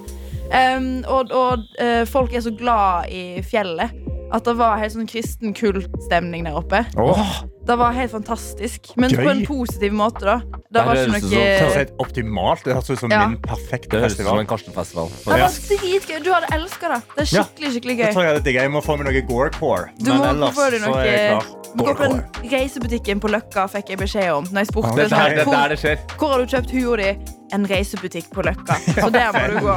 Um, 0.49 1.05
og 1.05 1.33
og 1.35 1.67
uh, 1.81 2.05
folk 2.09 2.33
er 2.33 2.41
så 2.41 2.51
glad 2.57 3.11
i 3.13 3.43
fjellet 3.45 3.93
at 4.33 4.45
det 4.45 4.57
var 4.59 4.77
helt 4.79 4.93
sånn 4.93 5.07
kristen 5.09 5.55
kultstemning 5.57 6.45
der 6.45 6.57
oppe. 6.59 6.83
Oh. 7.01 7.31
Det 7.69 7.77
var 7.77 7.93
helt 7.93 8.11
fantastisk. 8.13 8.91
Men 8.97 9.11
Gøy. 9.13 9.23
på 9.25 9.31
en 9.31 9.43
positiv 9.47 9.93
måte, 9.93 10.21
da. 10.25 10.37
Det 10.73 10.85
var 10.85 10.95
Det 10.95 11.05
ikke 11.07 11.13
høres 11.13 11.25
ut 11.25 11.31
det 11.31 11.39
høres 11.39 11.61
noe 11.63 11.77
helt 11.79 11.93
optimalt 12.05 12.65
Det 12.65 12.75
høres 12.75 12.91
ut 12.91 12.99
som 12.99 13.11
Ja. 13.13 13.27
min 13.29 13.39
perfekte 13.45 13.91
Det 13.91 14.03
festival. 14.05 14.41
en 14.41 14.47
Karsten-festival. 14.47 15.09
Det 15.09 15.27
var 15.27 15.39
dritgøy. 15.49 16.25
Du 16.25 16.31
hadde 16.33 16.49
elska 16.53 16.89
det. 16.95 17.01
Det 17.17 17.23
er 17.23 17.31
skikkelig, 17.33 17.71
skikkelig 17.75 17.97
Jeg 17.99 18.07
gøy. 18.07 18.13
tror 18.15 18.23
jeg 18.25 18.43
det 18.45 18.47
er 18.47 18.59
gøy. 18.59 18.63
Jeg 18.63 18.71
må 18.73 18.81
få 18.85 18.97
meg 18.99 19.07
noe 19.07 19.23
Gore-core. 19.29 19.89
Du 19.99 20.11
Men 20.13 20.19
må 20.21 20.25
ellers 20.31 20.55
få 20.57 20.71
deg 20.71 20.81
så 20.81 20.95
er 20.97 21.05
jeg 21.05 21.31
noe 21.33 21.41
klar. 21.41 21.55
På 21.79 21.99
den 21.99 22.51
reisebutikken 22.51 23.21
på 23.21 23.29
Løkka, 23.29 23.67
fikk 23.69 23.89
jeg 23.91 23.99
beskjed 23.99 24.33
om. 24.33 24.45
Når 24.45 24.59
jeg 24.65 24.67
spurte 24.67 24.97
Det 24.97 25.05
er 25.05 25.09
sånn, 25.09 25.19
der 25.19 25.29
det, 25.29 25.47
er 25.47 25.51
der 25.53 25.69
det 25.69 25.79
skjer. 25.79 25.99
hvor 26.19 26.29
har 26.33 26.39
du 26.39 26.47
kjøpt 26.57 26.71
hua 26.73 26.97
di? 26.97 27.11
En 27.55 27.65
reisebutikk 27.69 28.29
på 28.35 28.45
Løkka. 28.45 28.77
Så 28.93 29.09
der 29.15 29.33
må 29.33 29.45
du 29.53 29.59
gå. 29.65 29.77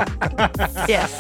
Yes. 0.92 1.14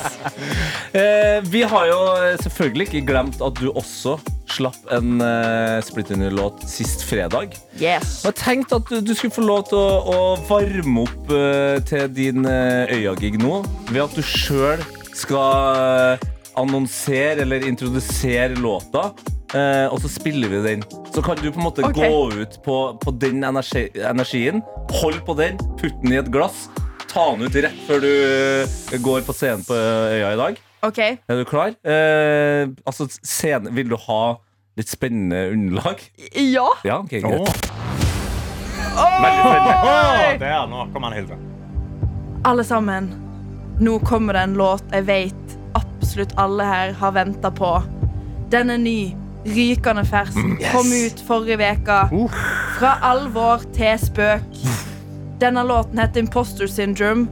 Eh, 0.91 1.39
vi 1.47 1.61
har 1.67 1.85
jo 1.87 1.99
selvfølgelig 2.41 2.87
ikke 2.89 3.05
glemt 3.07 3.41
at 3.43 3.59
du 3.61 3.69
også 3.71 4.17
slapp 4.51 4.89
en 4.91 5.21
uh, 5.23 5.79
splitter 5.85 6.19
ny 6.19 6.27
låt 6.33 6.63
sist 6.67 7.05
fredag. 7.07 7.55
yes. 7.79 8.21
Og 8.25 8.33
jeg 8.33 8.39
tenkte 8.41 8.81
at 8.81 8.91
du, 9.07 9.13
skulle 9.15 9.35
få 9.35 9.45
lov 9.45 9.63
til 9.69 9.79
å, 9.79 10.01
å 10.11 10.19
varme 10.49 11.05
opp 11.05 11.31
eh, 11.31 11.77
til 11.87 12.11
din 12.11 12.43
uh, 12.43 12.91
Øya-gig 12.91 13.39
nå 13.39 13.61
ved 13.91 14.03
at 14.03 14.17
du 14.17 14.23
sjøl 14.25 14.83
skal 15.15 16.19
annonsere 16.59 17.45
eller 17.45 17.67
introdusere 17.67 18.59
låta. 18.59 19.11
Eh, 19.57 19.87
og 19.91 19.99
så 20.03 20.11
spiller 20.11 20.51
vi 20.51 20.61
den. 20.65 20.85
Så 21.13 21.23
kan 21.25 21.39
du 21.39 21.49
på 21.49 21.59
en 21.59 21.67
måte 21.67 21.85
okay. 21.87 22.09
gå 22.09 22.41
ut 22.41 22.57
på, 22.65 22.77
på 23.01 23.13
den 23.21 23.43
energi, 23.47 23.87
energien. 23.95 24.61
Hold 25.01 25.21
på 25.27 25.35
den, 25.39 25.59
putt 25.79 25.97
den 26.03 26.15
i 26.15 26.19
et 26.21 26.31
glass. 26.33 26.67
Ta 27.11 27.31
den 27.33 27.47
ut 27.47 27.57
rett 27.65 27.81
før 27.87 28.03
du 28.03 28.11
eh, 28.11 28.99
går 29.03 29.25
på 29.27 29.35
scenen 29.35 29.65
på 29.67 29.75
Øya 29.75 30.33
i 30.33 30.39
dag. 30.39 30.61
OK. 30.87 30.99
Er 31.01 31.37
du 31.37 31.45
klar? 31.45 31.75
Eh, 31.83 32.69
altså, 32.87 33.09
scene, 33.21 33.73
vil 33.75 33.91
du 33.91 33.97
ha 34.07 34.23
litt 34.79 34.89
spennende 34.89 35.49
underlag? 35.51 36.01
Ja. 36.33 36.67
Ja, 36.87 37.01
ok, 37.03 37.17
greit. 37.21 37.65
Åh. 38.97 39.17
Veldig 39.21 39.43
spennende. 39.45 40.37
Det 40.41 40.51
er 40.51 40.69
nå 40.71 40.85
kommer 40.93 41.11
han, 41.11 41.19
Hilde. 41.19 41.39
Alle 42.47 42.63
sammen. 42.65 43.11
Nå 43.81 43.99
kommer 44.05 44.37
det 44.37 44.41
en 44.45 44.55
låt 44.57 44.83
jeg 44.93 45.05
vet 45.07 45.57
absolutt 45.77 46.33
alle 46.41 46.65
her 46.65 46.93
har 46.99 47.11
venta 47.15 47.51
på. 47.51 47.75
Den 48.51 48.69
er 48.73 48.81
ny. 48.81 49.13
Rykende 49.45 50.05
fersk. 50.05 50.37
Kom 50.71 50.91
ut 50.93 51.23
forrige 51.27 51.71
uke. 51.73 52.29
Fra 52.77 52.97
alvor 53.11 53.63
til 53.75 53.97
spøk. 53.99 54.61
Denne 55.41 55.63
låten 55.65 55.99
heter 55.99 56.21
Imposter 56.21 56.67
Syndrome. 56.69 57.27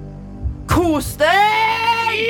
Kos 0.70 1.14
deg! 1.18 1.30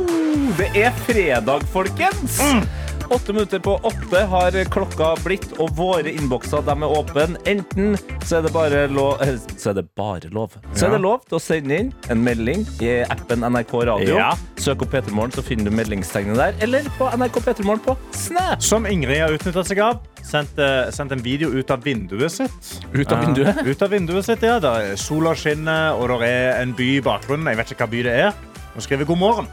Det 0.59 0.71
er 0.79 0.95
fredag, 1.07 1.67
folkens! 1.73 2.39
Mm. 2.39 2.63
Åtte 3.11 3.33
minutter 3.33 3.59
på 3.59 3.75
åtte 3.83 4.21
har 4.31 4.57
klokka 4.73 5.11
blitt, 5.25 5.47
og 5.61 5.75
våre 5.77 6.09
innbokser 6.09 6.65
er 6.65 6.85
åpne. 6.87 7.37
Enten 7.49 7.99
så 8.25 8.39
er 8.39 8.47
det 8.47 8.53
bare 8.55 8.87
lov 8.89 9.21
Så 9.57 9.71
er 9.71 9.79
det 9.81 9.85
bare 9.97 10.31
lov. 10.33 10.57
Så 10.73 10.87
er 10.87 10.95
det 10.95 11.01
lov 11.05 11.25
til 11.29 11.37
å 11.37 11.43
sende 11.43 11.79
inn 11.83 11.93
en 12.13 12.23
melding 12.25 12.65
i 12.81 12.95
appen 13.05 13.45
NRK 13.45 13.75
Radio. 13.91 14.17
Ja. 14.17 14.31
Søk 14.61 14.87
opp 14.87 14.95
P3morgen, 14.95 15.35
så 15.37 15.45
finner 15.45 15.69
du 15.69 15.77
meldingstegnet 15.77 16.41
der. 16.41 16.57
Eller 16.65 16.89
på 16.99 17.11
NRK 17.13 17.41
P3morgen 17.45 17.85
på 17.85 17.97
Snap. 18.17 18.63
Som 18.65 18.89
Ingrid 18.89 19.21
har 19.21 19.37
utnyttet 19.37 19.69
seg 19.69 19.83
av. 19.85 20.01
Sendt, 20.25 20.57
eh, 20.59 20.89
sendt 20.95 21.13
en 21.13 21.23
video 21.23 21.53
ut 21.53 21.71
av 21.71 21.85
vinduet 21.85 22.33
sitt. 22.33 22.73
Ut 22.95 23.13
av 23.13 23.21
vinduet? 23.27 23.61
Uh, 23.61 23.69
ut 23.69 23.85
av 23.85 23.93
vinduet 23.93 24.25
sitt, 24.25 24.43
ja. 24.43 24.57
Der 24.63 24.95
er 24.95 24.97
sola 24.97 25.35
skinner, 25.37 26.01
og 26.01 26.09
det 26.25 26.33
er 26.33 26.63
en 26.63 26.73
by 26.77 26.91
i 26.97 27.05
bakgrunnen. 27.05 27.53
Jeg 27.53 27.61
vet 27.61 27.77
ikke 27.77 27.85
hva 27.85 27.93
by 27.93 28.03
det 28.09 28.19
er. 28.25 28.43
Hun 28.75 28.83
skriver 28.89 29.13
god 29.13 29.21
morgen. 29.21 29.49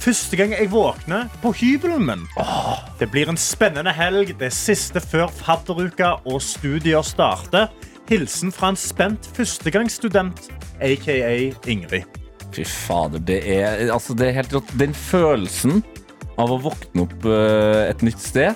Første 0.00 0.32
gang 0.38 0.54
jeg 0.54 0.70
våkner 0.72 1.26
på 1.42 1.50
hybelen 1.58 2.06
min. 2.08 2.22
Det 2.96 3.10
blir 3.12 3.28
en 3.28 3.36
spennende 3.36 3.92
helg. 3.92 4.32
Det 4.40 4.46
er 4.48 4.54
siste 4.56 5.02
før 5.04 5.28
fadderuka 5.28 6.14
og 6.24 6.40
studier 6.40 7.04
starter. 7.04 7.68
Hilsen 8.08 8.48
fra 8.48 8.72
en 8.72 8.80
spent 8.80 9.28
førstegangsstudent, 9.36 10.48
aka 10.80 11.18
Ingrid. 11.68 12.16
Fy 12.50 12.64
fader, 12.64 13.20
det 13.20 13.42
er, 13.44 13.84
altså, 13.92 14.16
det 14.16 14.30
er 14.30 14.38
helt 14.40 14.56
rått. 14.56 14.72
Den 14.80 14.96
følelsen 14.96 15.84
av 16.40 16.56
å 16.56 16.58
våkne 16.64 17.04
opp 17.04 17.28
uh, 17.28 17.84
et 17.84 18.00
nytt 18.06 18.22
sted 18.22 18.54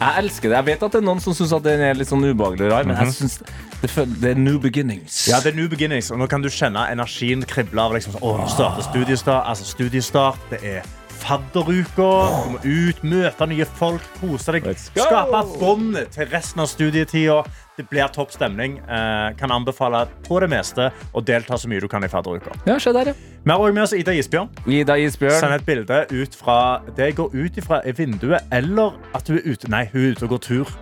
Jeg 0.00 0.24
elsker 0.24 0.50
det. 0.50 0.58
Jeg 0.58 0.68
vet 0.72 0.82
at 0.88 0.96
det 0.96 0.98
er 0.98 1.06
noen 1.06 1.22
som 1.22 1.36
syns 1.38 1.54
den 1.62 1.86
er 1.86 1.94
litt 1.94 2.10
sånn 2.10 2.26
ubehagelig 2.26 2.72
rar, 2.72 2.88
men 2.88 2.98
jeg 2.98 3.14
synes 3.14 3.38
det, 3.80 4.30
er 4.30 4.34
new 4.34 4.58
beginnings. 4.60 5.28
Ja, 5.28 5.40
det 5.40 5.52
er 5.52 5.56
new 5.56 5.68
beginnings, 5.68 6.10
og 6.10 6.20
nå 6.20 6.28
kan 6.28 6.42
du 6.44 6.50
kjenne 6.52 6.84
energien 6.92 7.44
krible 7.48 7.80
av 7.80 7.96
liksom, 7.96 8.16
sånn, 8.16 8.24
Åh, 8.26 8.40
nå 8.42 8.48
starter 8.52 8.84
studiestart, 8.84 9.46
altså 9.48 9.64
studiestart, 9.64 10.40
det 10.52 10.60
er 10.76 10.88
fadderuka, 11.30 12.10
du 12.44 12.54
må 12.54 12.60
ut, 12.64 13.02
møte 13.06 13.46
nye 13.50 13.66
folk, 13.78 14.04
kose 14.18 14.56
deg, 14.56 14.66
skape 14.80 15.42
bånd 15.60 15.98
til 16.10 16.30
resten 16.32 16.64
av 16.64 16.70
studietida. 16.70 17.42
Det 17.78 17.86
blir 17.88 18.10
topp 18.12 18.32
stemning. 18.34 18.74
Eh, 18.82 19.28
kan 19.38 19.52
anbefale 19.54 20.02
på 20.26 20.40
det 20.42 20.50
meste 20.52 20.90
å 21.16 21.22
delta 21.24 21.56
så 21.56 21.70
mye 21.70 21.80
du 21.80 21.86
kan 21.88 22.02
i 22.04 22.10
fadderuka. 22.12 22.52
Ja, 22.68 22.76
se 22.82 22.92
der, 22.92 23.12
ja. 23.12 23.14
Vi 23.40 23.48
har 23.48 23.62
også 23.62 23.76
med 23.76 23.82
oss 23.86 23.94
Ida 23.96 24.12
Isbjørn. 24.12 24.50
Ida 24.68 24.98
Isbjørn. 25.00 25.38
Send 25.38 25.54
et 25.56 25.64
bilde 25.64 26.00
ut 26.10 26.34
fra 26.36 26.56
det 26.96 27.06
jeg 27.08 27.16
går 27.22 27.36
ut 27.38 27.60
ifra 27.62 27.78
er 27.88 27.96
vinduet, 27.96 28.50
eller 28.52 28.98
at 29.16 29.30
hun 29.30 29.38
er 29.38 29.46
ute 29.46 29.70
Nei, 29.72 29.84
hun 29.94 30.02
er 30.02 30.16
ute 30.16 30.26
og 30.26 30.34
går 30.34 30.42
tur. 30.44 30.74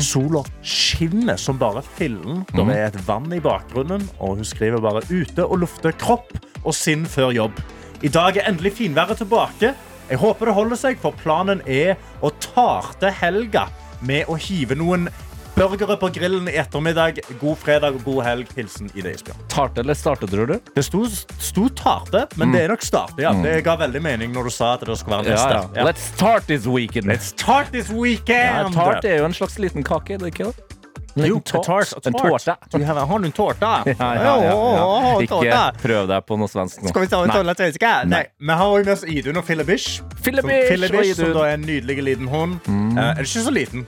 Sola 0.00 0.44
skinner 0.62 1.36
som 1.40 1.58
bare 1.60 1.82
fillen. 1.98 2.46
Det 2.54 2.68
er 2.70 2.86
et 2.86 3.00
vann 3.08 3.28
i 3.34 3.42
bakgrunnen, 3.42 4.06
og 4.16 4.38
hun 4.38 4.48
skriver 4.48 4.80
bare 4.80 5.02
'ute 5.10 5.44
og 5.44 5.58
lufte 5.66 5.92
kropp 5.92 6.32
og 6.64 6.72
sinn 6.74 7.04
før 7.04 7.34
jobb'. 7.34 7.60
I 8.02 8.08
dag 8.08 8.36
er 8.36 8.48
endelig 8.48 8.72
finværet 8.76 9.18
tilbake. 9.18 9.74
Jeg 10.10 10.20
håper 10.22 10.46
det 10.50 10.54
holder 10.54 10.78
seg, 10.78 10.98
for 11.02 11.16
planen 11.18 11.62
er 11.66 11.96
å 12.22 12.30
tarte 12.42 13.10
helga 13.10 13.66
med 14.06 14.28
å 14.30 14.36
hive 14.38 14.76
noen 14.78 15.08
burgere 15.56 15.96
på 15.98 16.10
grillen 16.12 16.50
i 16.52 16.54
ettermiddag. 16.60 17.18
God 17.40 17.56
fredag 17.58 17.96
og 17.96 18.04
god 18.04 18.20
helg. 18.26 18.50
Hilsen 18.58 18.90
Ida 18.94 19.10
Isbjørn. 19.16 19.40
Tarte 19.50 19.80
eller 19.82 19.96
starte, 19.96 20.28
tror 20.30 20.50
du? 20.52 20.58
Det 20.76 20.84
sto, 20.84 21.00
sto 21.40 21.64
tarte, 21.74 22.26
men 22.36 22.52
det 22.54 22.66
er 22.66 22.74
nok 22.74 22.84
starte. 22.84 23.18
Ja. 23.24 23.32
Det 23.42 23.56
ga 23.66 23.74
veldig 23.80 24.02
mening 24.04 24.36
når 24.36 24.50
du 24.50 24.54
sa 24.54 24.74
at 24.76 24.84
det 24.86 24.98
skulle 25.00 25.22
være 25.24 25.32
Ja, 25.32 25.40
neste. 25.40 25.80
ja. 25.80 25.88
Let's 25.88 26.06
start 26.12 26.46
this 26.52 26.68
weekend. 26.68 27.08
Let's 27.10 27.32
start 27.32 27.72
this 27.72 27.88
Ja, 27.90 27.96
weekend! 27.96 28.76
tart 28.76 29.08
er 29.08 29.22
jo 29.24 29.30
en 29.30 29.34
slags 29.34 29.58
liten 29.58 29.82
kake, 29.86 30.14
er 30.14 30.22
det 30.22 30.34
ikke 30.34 30.52
det? 30.52 30.75
Jo, 31.16 31.38
a 31.40 31.80
En 32.04 32.12
tårte. 32.12 32.56
Du 32.72 32.84
har, 32.84 33.18
du 33.18 33.26
en 33.26 33.32
tårte? 33.32 33.70
Ja, 33.88 34.08
ja, 34.20 34.34
ja. 34.44 35.12
Ikke 35.24 35.62
prøv 35.80 36.08
deg 36.10 36.26
på 36.28 36.36
noe 36.36 36.50
svensk 36.52 36.82
nå. 36.84 36.92
Skal 36.92 37.06
vi 37.06 37.12
ta 37.12 37.22
en 37.24 37.32
tårte 37.32 37.56
svensk? 37.56 37.86
Nei. 38.10 38.24
Vi 38.36 38.58
har 38.60 38.66
også 38.66 38.84
med 38.84 38.92
oss 38.96 39.04
Idun 39.08 39.40
og 39.40 39.46
Fillebish. 39.48 40.02
Fillebish 40.22 41.14
som 41.16 41.32
da 41.36 41.46
er 41.48 41.56
en 41.56 41.64
nydelig 41.64 42.02
liten 42.04 42.28
hund. 42.28 42.58
Eh, 42.68 43.00
er 43.14 43.22
ikke 43.24 43.46
så 43.46 43.54
liten. 43.54 43.86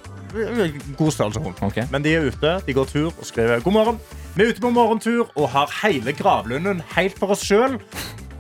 God 0.97 1.13
størrelse 1.13 1.41
hund. 1.45 1.61
Okay. 1.69 1.85
Men 1.93 2.05
de 2.05 2.15
er 2.17 2.29
ute, 2.29 2.55
de 2.67 2.77
går 2.77 2.89
tur 2.89 3.11
og 3.11 3.25
skriver 3.29 3.61
god 3.65 3.77
morgen. 3.77 4.01
Vi 4.37 4.45
er 4.45 4.55
ute 4.55 4.65
på 4.65 4.73
morgentur 4.73 5.29
og 5.35 5.49
har 5.53 5.73
hele 5.83 6.13
gravlunden 6.17 6.83
helt 6.97 7.19
for 7.19 7.35
oss 7.37 7.45
sjøl. 7.45 7.79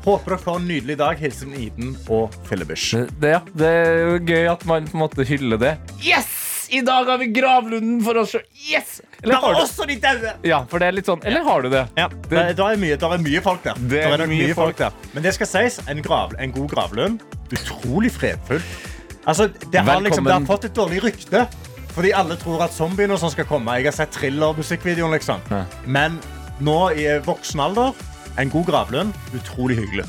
Håper 0.04 0.36
dere 0.36 0.40
får 0.40 0.60
en 0.60 0.68
nydelig 0.68 0.98
dag. 1.00 1.20
Hilsen 1.20 1.52
Iden 1.58 1.96
og 2.08 2.34
Fillebish. 2.48 2.94
Det, 2.96 3.08
det, 3.20 3.36
det 3.60 3.72
er 3.72 4.04
jo 4.06 4.20
gøy 4.24 4.52
at 4.54 4.68
man 4.68 4.88
på 4.88 4.96
en 4.96 5.04
måte 5.04 5.26
hyller 5.28 5.60
det. 5.60 5.76
Yes! 6.00 6.47
I 6.68 6.80
dag 6.84 7.08
har 7.08 7.18
vi 7.18 7.28
gravlunden 7.32 8.00
for 8.04 8.18
oss 8.20 8.34
sjøl. 8.34 8.42
Yes! 8.68 8.98
Eller 9.22 9.40
har 9.42 9.60
også 9.62 9.86
de 9.88 9.96
daue! 10.02 10.34
Ja, 10.46 10.60
for 10.68 10.82
det 10.82 10.90
er 10.90 10.96
litt 10.98 11.08
sånn 11.08 11.22
Eller 11.26 11.42
har 11.46 11.64
du 11.64 11.70
det? 11.72 11.84
Ja, 11.98 12.06
det, 12.28 12.42
det, 12.58 12.64
er 12.64 12.80
mye, 12.80 12.98
er 12.98 13.22
mye 13.24 13.42
folk 13.44 13.64
der. 13.64 13.80
Det 13.90 14.02
er 14.04 14.20
nok 14.20 14.30
mye 14.30 14.56
folk. 14.56 14.76
der. 14.78 14.98
Men 15.14 15.24
det 15.26 15.32
skal 15.38 15.50
sies, 15.50 15.80
en, 15.88 16.02
grav, 16.04 16.36
en 16.38 16.52
god 16.54 16.68
gravlund, 16.74 17.24
utrolig 17.48 18.12
fredfull. 18.14 18.62
Altså, 19.24 19.48
det 19.48 19.80
har, 19.84 20.04
liksom, 20.04 20.28
det 20.28 20.36
har 20.36 20.46
fått 20.48 20.68
et 20.68 20.76
dårlig 20.76 21.02
rykte. 21.08 21.46
Fordi 21.96 22.12
alle 22.14 22.36
tror 22.38 22.62
at 22.68 22.74
zombiene 22.76 23.16
og 23.16 23.22
sånn 23.22 23.32
skal 23.34 23.48
komme. 23.48 23.74
Jeg 23.80 23.90
har 23.90 23.96
sett 23.96 24.14
thriller-musikkvideoen, 24.20 25.16
liksom. 25.16 25.42
Ja. 25.50 25.64
Men 25.88 26.20
nå 26.62 26.78
i 26.94 27.08
voksen 27.26 27.64
alder, 27.64 27.96
en 28.38 28.52
god 28.52 28.68
gravlund, 28.70 29.16
utrolig 29.34 29.80
hyggelig. 29.80 30.06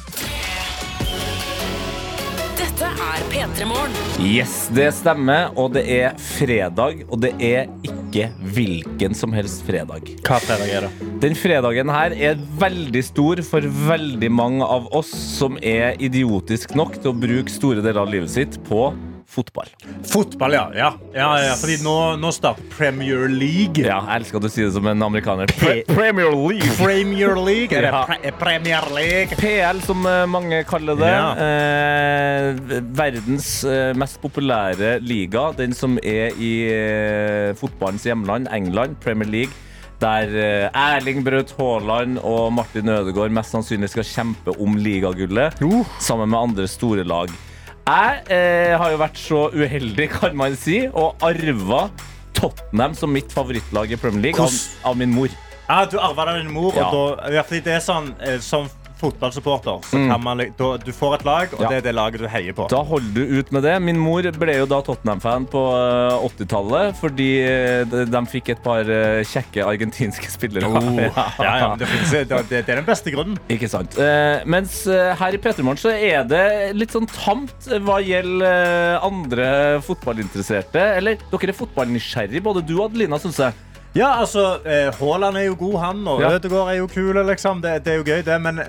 Er 3.10 3.24
P3 3.32 3.66
Morgen. 3.66 3.96
Yes, 4.22 4.68
det 4.70 4.92
stemmer. 4.94 5.48
Og 5.58 5.72
det 5.74 5.82
er 5.90 6.14
fredag, 6.22 7.00
og 7.10 7.24
det 7.24 7.32
er 7.42 7.66
ikke 7.82 8.28
hvilken 8.54 9.16
som 9.18 9.34
helst 9.34 9.64
fredag. 9.66 10.12
Hva 10.28 10.38
fredag 10.44 10.70
er 10.70 10.86
det? 10.86 11.08
Den 11.24 11.34
fredagen 11.38 11.90
her 11.90 12.14
er 12.14 12.38
veldig 12.62 13.02
stor 13.08 13.42
for 13.48 13.66
veldig 13.90 14.30
mange 14.30 14.66
av 14.66 14.86
oss 14.94 15.10
som 15.10 15.58
er 15.58 15.98
idiotisk 15.98 16.78
nok 16.78 17.00
til 17.00 17.10
å 17.10 17.18
bruke 17.18 17.50
store 17.50 17.82
deler 17.82 18.04
av 18.04 18.14
livet 18.14 18.30
sitt 18.36 18.60
på 18.70 18.92
fotball. 19.30 19.70
Fotball, 20.10 20.56
ja. 20.58 20.64
ja. 20.74 20.88
ja, 21.14 21.28
ja 21.46 21.54
fordi 21.60 21.76
nå, 21.86 21.96
nå 22.18 22.32
starter 22.34 22.66
Premier 22.74 23.28
League. 23.30 23.84
Ja, 23.86 24.00
jeg 24.10 24.24
elsker 24.24 24.40
at 24.40 24.48
du 24.48 24.50
sier 24.50 24.70
det 24.70 24.74
som 24.76 24.88
en 24.90 25.06
amerikaner. 25.06 25.52
Pre- 25.60 25.84
Premier 25.90 26.32
League. 26.34 26.72
Premier 26.80 27.36
League. 27.38 27.70
Er 27.78 27.86
det 27.86 27.92
Ja. 27.94 28.02
pre 28.10 28.32
Premier 28.42 28.90
League? 28.96 29.38
PL, 29.40 29.82
som 29.86 30.06
eh, 30.10 30.26
mange 30.30 30.64
kaller 30.70 30.98
det. 31.00 31.14
Eh, 31.46 32.82
verdens 32.98 33.50
eh, 33.70 33.94
mest 33.98 34.20
populære 34.24 34.98
liga. 35.06 35.50
Den 35.58 35.74
som 35.78 35.98
er 36.02 36.34
i 36.42 36.54
eh, 36.74 37.54
fotballens 37.60 38.06
hjemland, 38.10 38.50
England, 38.56 38.98
Premier 39.04 39.30
League. 39.30 39.54
Der 40.00 40.32
Erling 40.72 41.26
Braut 41.26 41.50
Haaland 41.58 42.22
og 42.24 42.54
Martin 42.56 42.88
Ødegaard 42.88 43.34
mest 43.36 43.52
sannsynlig 43.52 43.90
skal 43.92 44.08
kjempe 44.08 44.54
om 44.64 44.78
ligagullet. 44.80 45.60
Uh. 45.60 45.84
Sammen 46.00 46.32
med 46.32 46.40
andre 46.40 46.68
store 46.72 47.04
lag. 47.04 47.28
Jeg 47.90 48.22
eh, 48.36 48.76
har 48.78 48.92
jo 48.94 48.98
vært 49.02 49.18
så 49.18 49.38
uheldig, 49.56 50.10
kan 50.14 50.36
man 50.38 50.54
si, 50.60 50.84
og 50.94 51.16
arva 51.26 51.88
Tottenham 52.38 52.94
som 52.98 53.10
mitt 53.14 53.32
favorittlag 53.34 53.90
i 53.96 53.98
Premier 53.98 54.28
League 54.30 54.38
av, 54.44 54.52
Hvordan- 54.52 54.92
av 54.92 54.98
min 55.00 55.16
mor. 55.16 55.30
Ja, 55.70 55.86
du 55.86 55.98
arva 55.98 56.26
det 56.28 56.36
av 56.36 56.44
din 56.44 56.52
mor. 56.54 56.74
Ja. 56.78 56.90
Og 56.94 57.18
da, 57.18 57.32
ja, 57.34 57.42
fordi 57.44 57.64
det 57.66 57.74
er 57.80 57.82
sånn, 57.86 58.12
eh, 58.22 58.38
Som 58.40 58.70
fotballsupporter 59.00 59.80
så 59.88 60.00
kan 60.10 60.22
man, 60.24 60.42
da, 60.60 60.70
du 60.84 60.92
får 60.96 61.16
et 61.20 61.26
lag, 61.28 61.54
og 61.56 61.62
Ja. 61.64 61.70
det 61.72 61.78
er 61.80 61.86
det 61.90 61.94
laget 61.96 62.22
du 62.24 62.28
heier 62.32 62.56
på. 62.58 62.68
Da 62.72 62.82
holder 62.84 63.14
du 63.16 63.38
ut 63.40 63.52
med 63.56 63.64
det. 63.64 63.76
Min 63.82 64.00
mor 64.00 64.24
ble 64.40 64.56
jo 64.58 64.66
da 64.70 64.82
Tottenham-fan 64.86 65.48
på 65.52 65.62
eh, 65.76 66.26
80-tallet 66.28 66.98
fordi 67.00 67.30
eh, 67.46 67.84
de, 67.90 68.04
de 68.12 68.22
fikk 68.32 68.52
et 68.56 68.64
par 68.64 68.84
eh, 68.84 69.22
kjekke 69.28 69.64
argentinske 69.66 70.30
spillere. 70.38 70.68
Oh, 70.70 71.00
ja, 71.00 71.26
ja, 71.40 71.68
men 71.72 71.80
det, 71.82 71.88
finnes, 71.92 72.12
det, 72.30 72.42
det, 72.52 72.62
er 72.68 72.82
den 72.82 72.88
beste 72.88 73.14
grunnen. 73.16 73.40
Ikke 73.52 73.70
sant. 73.72 73.98
Eh, 74.00 74.44
mens 74.50 74.82
eh, 74.88 75.14
her 75.20 75.36
i 75.38 75.42
P3morgen 75.42 75.80
så 75.80 75.94
er 75.96 76.28
det 76.30 76.44
litt 76.78 76.92
sånn 76.96 77.08
tamt 77.10 77.70
eh, 77.72 77.80
hva 77.84 78.00
gjelder 78.04 78.46
eh, 78.50 79.08
andre 79.08 79.48
fotballinteresserte. 79.88 80.84
Eller 81.00 81.20
dere 81.32 81.54
er 81.54 81.58
fotballnysgjerrig, 81.58 82.44
både 82.46 82.64
du 82.68 82.76
og 82.80 82.90
Adelina, 82.90 83.20
syns 83.22 83.40
jeg. 83.42 83.56
Ja, 83.98 84.14
altså, 84.22 84.60
eh, 84.66 84.94
Haaland 85.00 85.38
er 85.38 85.50
jo 85.50 85.56
god, 85.60 85.80
han, 85.82 86.08
og 86.08 86.22
Ja. 86.22 86.36
Ødegaard 86.38 86.74
er 86.74 86.78
jo 86.78 86.88
kul. 86.88 87.26
Liksom. 87.26 87.62
Det, 87.62 87.84
det 87.86 87.94
er 87.94 87.98
jo 87.98 88.04
gøy, 88.04 88.22
det. 88.26 88.42
Men 88.42 88.62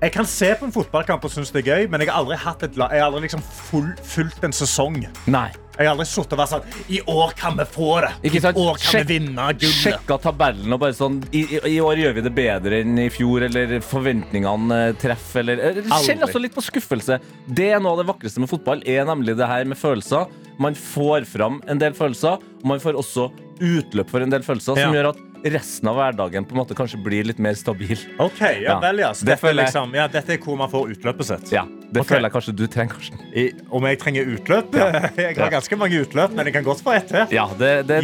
jeg 0.00 0.12
kan 0.14 0.24
se 0.24 0.54
på 0.56 0.64
en 0.64 0.72
fotballkamp 0.72 1.24
og 1.24 1.32
synes 1.32 1.50
det 1.52 1.60
er 1.60 1.74
gøy, 1.74 1.88
men 1.92 2.00
jeg 2.00 2.08
har 2.08 2.22
aldri, 2.22 2.36
et, 2.36 2.76
jeg 2.76 3.00
har 3.02 3.08
aldri 3.10 3.26
liksom 3.26 3.42
full, 3.42 3.90
fulgt 4.00 4.46
en 4.46 4.54
sesong. 4.56 5.02
Nei. 5.26 5.50
Jeg 5.76 5.88
har 5.88 5.94
aldri 5.94 6.06
sittet 6.08 6.34
og 6.34 6.40
vært 6.40 6.50
sånn 6.50 6.88
I 6.92 6.98
år 7.08 7.34
kan 7.36 7.54
vi 7.56 7.64
få 7.72 7.88
det! 8.04 8.10
I 8.28 8.40
år 8.48 8.78
kan 8.80 8.82
Sjek 8.84 9.06
vi 9.08 9.18
vinne 9.18 9.46
gullet! 9.56 9.76
Sjekka 9.76 10.18
tabellen 10.20 10.76
og 10.76 10.80
bare 10.82 10.96
sånn 10.96 11.22
i, 11.32 11.42
i, 11.56 11.78
år 11.80 12.02
gjør 12.02 12.16
vi 12.18 12.24
det 12.26 12.32
bedre 12.36 12.80
enn 12.84 13.00
i 13.00 13.06
fjor, 13.12 13.46
eller 13.48 13.76
forventningene 13.84 14.80
treff, 15.00 15.24
treffer, 15.32 15.44
eller 15.44 15.80
eh. 15.80 15.92
Kjenn 16.04 16.24
også 16.24 16.42
litt 16.42 16.56
på 16.56 16.64
skuffelse. 16.64 17.20
Det 17.48 17.70
er 17.72 17.80
noe 17.80 17.96
av 17.96 18.02
det 18.02 18.08
vakreste 18.10 18.44
med 18.44 18.52
fotball, 18.52 18.84
er 18.88 19.08
nemlig 19.08 19.36
det 19.40 19.48
her 19.48 19.68
med 19.68 19.80
følelser. 19.80 20.28
Man 20.60 20.76
får 20.76 21.28
fram 21.28 21.62
en 21.68 21.80
del 21.80 21.96
følelser, 21.96 22.40
og 22.60 22.68
man 22.68 22.80
får 22.82 23.00
også 23.00 23.28
utløp 23.60 24.10
for 24.10 24.24
en 24.24 24.32
del 24.32 24.42
følelser, 24.46 24.78
som 24.80 24.94
gjør 24.96 25.10
at 25.12 25.26
resten 25.54 25.88
av 25.88 25.96
hverdagen 25.96 26.44
på 26.44 26.52
en 26.52 26.60
måte 26.60 26.76
kanskje 26.76 26.98
blir 27.00 27.24
litt 27.28 27.38
mer 27.40 27.56
stabil. 27.56 27.96
OK, 28.20 28.40
ja, 28.40 28.74
Ja. 28.74 28.78
vel, 28.82 28.98
ja. 28.98 29.12
Så 29.12 29.24
Det 29.24 29.36
dette, 29.36 29.48
er 29.48 29.56
liksom, 29.56 29.94
ja, 29.96 30.06
dette 30.08 30.34
er 30.34 30.38
hvor 30.38 30.58
man 30.60 30.68
får 30.68 30.90
utløpet 30.94 31.26
sitt. 31.30 31.52
Ja, 31.52 31.64
Det 31.64 32.00
okay. 32.02 32.16
føler 32.16 32.28
jeg 32.28 32.32
kanskje 32.36 32.56
du 32.56 32.66
trenger, 32.66 32.94
Karsten. 32.94 33.18
I, 33.34 33.46
om 33.70 33.86
jeg 33.88 33.98
trenger 33.98 34.28
utløp? 34.34 34.74
Jeg 35.16 35.36
har 35.38 35.50
ganske 35.50 35.76
mange 35.76 36.00
utløp, 36.04 36.34
men 36.36 36.46
jeg 36.46 36.54
kan 36.54 36.64
godt 36.64 36.82
få 36.84 36.92
ett 36.94 37.08
til. 37.08 37.26
Ja, 37.34 37.48
det, 37.58 37.86
det, 37.88 38.00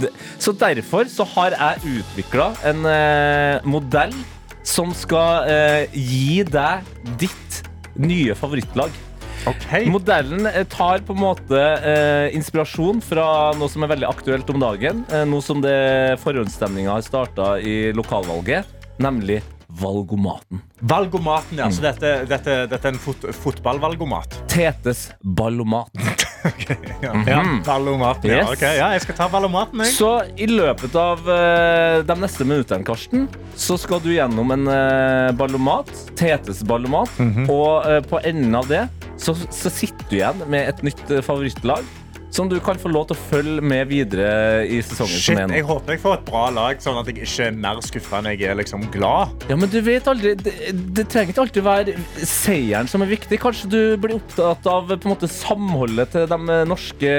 det, 0.00 0.10
så 0.38 0.52
derfor 0.52 1.04
så 1.08 1.24
har 1.34 1.54
jeg 1.54 2.00
utvikla 2.00 2.52
en 2.64 2.84
eh, 2.86 3.60
modell 3.64 4.14
som 4.64 4.92
skal 4.94 5.48
eh, 5.50 5.86
gi 5.92 6.42
deg 6.46 6.82
ditt 7.20 7.62
nye 7.98 8.34
favorittlag. 8.38 8.90
Ok. 9.46 9.86
Modellen 9.90 10.46
eh, 10.46 10.64
tar 10.64 10.98
på 10.98 11.16
en 11.16 11.22
måte 11.22 11.58
eh, 11.58 12.34
inspirasjon 12.36 13.02
fra 13.02 13.26
noe 13.58 13.70
som 13.70 13.82
er 13.82 13.94
veldig 13.96 14.10
aktuelt 14.10 14.52
om 14.54 14.60
dagen. 14.62 15.02
Eh, 15.10 15.24
nå 15.28 15.42
som 15.42 15.62
det 15.64 16.20
forhåndsstemninga 16.22 16.94
har 16.94 17.02
starta 17.06 17.56
i 17.58 17.90
lokalvalget, 17.96 18.70
nemlig 19.02 19.40
valgomaten. 19.72 20.60
Valgomaten, 20.78 21.58
ja. 21.58 21.64
Mm. 21.64 21.72
Så 21.72 21.82
dette, 21.82 22.12
dette, 22.28 22.56
dette 22.68 22.88
er 22.88 22.92
en 22.92 23.00
fot, 23.00 23.24
fotballvalgomat. 23.44 24.42
Tetes 24.52 25.10
ballomat. 25.22 25.90
Ja, 27.02 27.12
ja. 27.26 27.42
Valgomaten, 27.62 28.30
ja. 28.30 28.40
Yes. 28.40 28.48
Ok, 28.50 28.62
ja. 28.66 28.88
Jeg 28.96 29.04
skal 29.04 29.14
ta 29.14 29.28
ballomaten, 29.30 29.78
jeg. 29.84 29.92
Så 29.94 30.08
i 30.34 30.48
løpet 30.50 30.96
av 30.98 31.22
uh, 31.22 32.00
de 32.02 32.16
neste 32.18 32.46
minuttene, 32.46 32.82
Karsten, 32.86 33.28
så 33.54 33.76
skal 33.78 34.02
du 34.02 34.08
gjennom 34.10 34.50
en 34.50 34.66
uh, 34.66 35.30
ballomat. 35.38 35.92
Tetes 36.18 36.64
ballomat. 36.66 37.14
Og 37.46 37.86
uh, 37.86 38.00
på 38.10 38.18
enden 38.26 38.58
av 38.58 38.66
det 38.70 38.82
så, 39.22 39.34
så 39.54 39.70
sitter 39.72 40.08
du 40.10 40.16
igjen 40.20 40.44
med 40.50 40.68
et 40.74 40.82
nytt 40.90 41.10
eh, 41.10 41.22
favorittlag 41.24 41.86
som 42.32 42.48
du 42.48 42.54
kan 42.64 42.78
få 42.80 42.88
lov 42.88 43.10
til 43.10 43.12
å 43.18 43.22
følge 43.28 43.60
med 43.60 43.90
videre 43.90 44.62
i 44.64 44.78
sesongen 44.80 45.10
Shit, 45.12 45.24
som 45.26 45.40
er 45.42 45.50
nå. 45.50 45.56
jeg 45.58 45.66
håper 45.68 45.92
jeg 45.92 46.00
får 46.00 46.14
et 46.16 46.22
bra 46.30 46.44
lag, 46.56 46.78
sånn 46.80 46.96
at 46.96 47.10
jeg 47.10 47.18
ikke 47.26 47.44
er 47.50 47.58
mer 47.60 47.80
skuffa 47.84 48.22
enn 48.22 48.28
jeg 48.30 48.46
er 48.48 48.56
liksom 48.56 48.86
glad. 48.94 49.44
Ja, 49.52 49.58
men 49.60 49.68
du 49.68 49.76
vet 49.84 50.08
aldri 50.08 50.32
Det, 50.40 50.54
det 50.96 51.04
trenger 51.12 51.34
ikke 51.34 51.42
alltid 51.44 51.66
være 51.66 51.94
seieren 52.24 52.88
som 52.88 53.04
er 53.04 53.10
viktig. 53.12 53.36
Kanskje 53.42 53.68
du 53.74 53.78
blir 54.00 54.16
opptatt 54.16 54.64
av 54.72 54.94
måte 55.04 55.28
samholdet 55.28 56.14
til 56.14 56.24
de 56.32 56.56
norske 56.72 57.12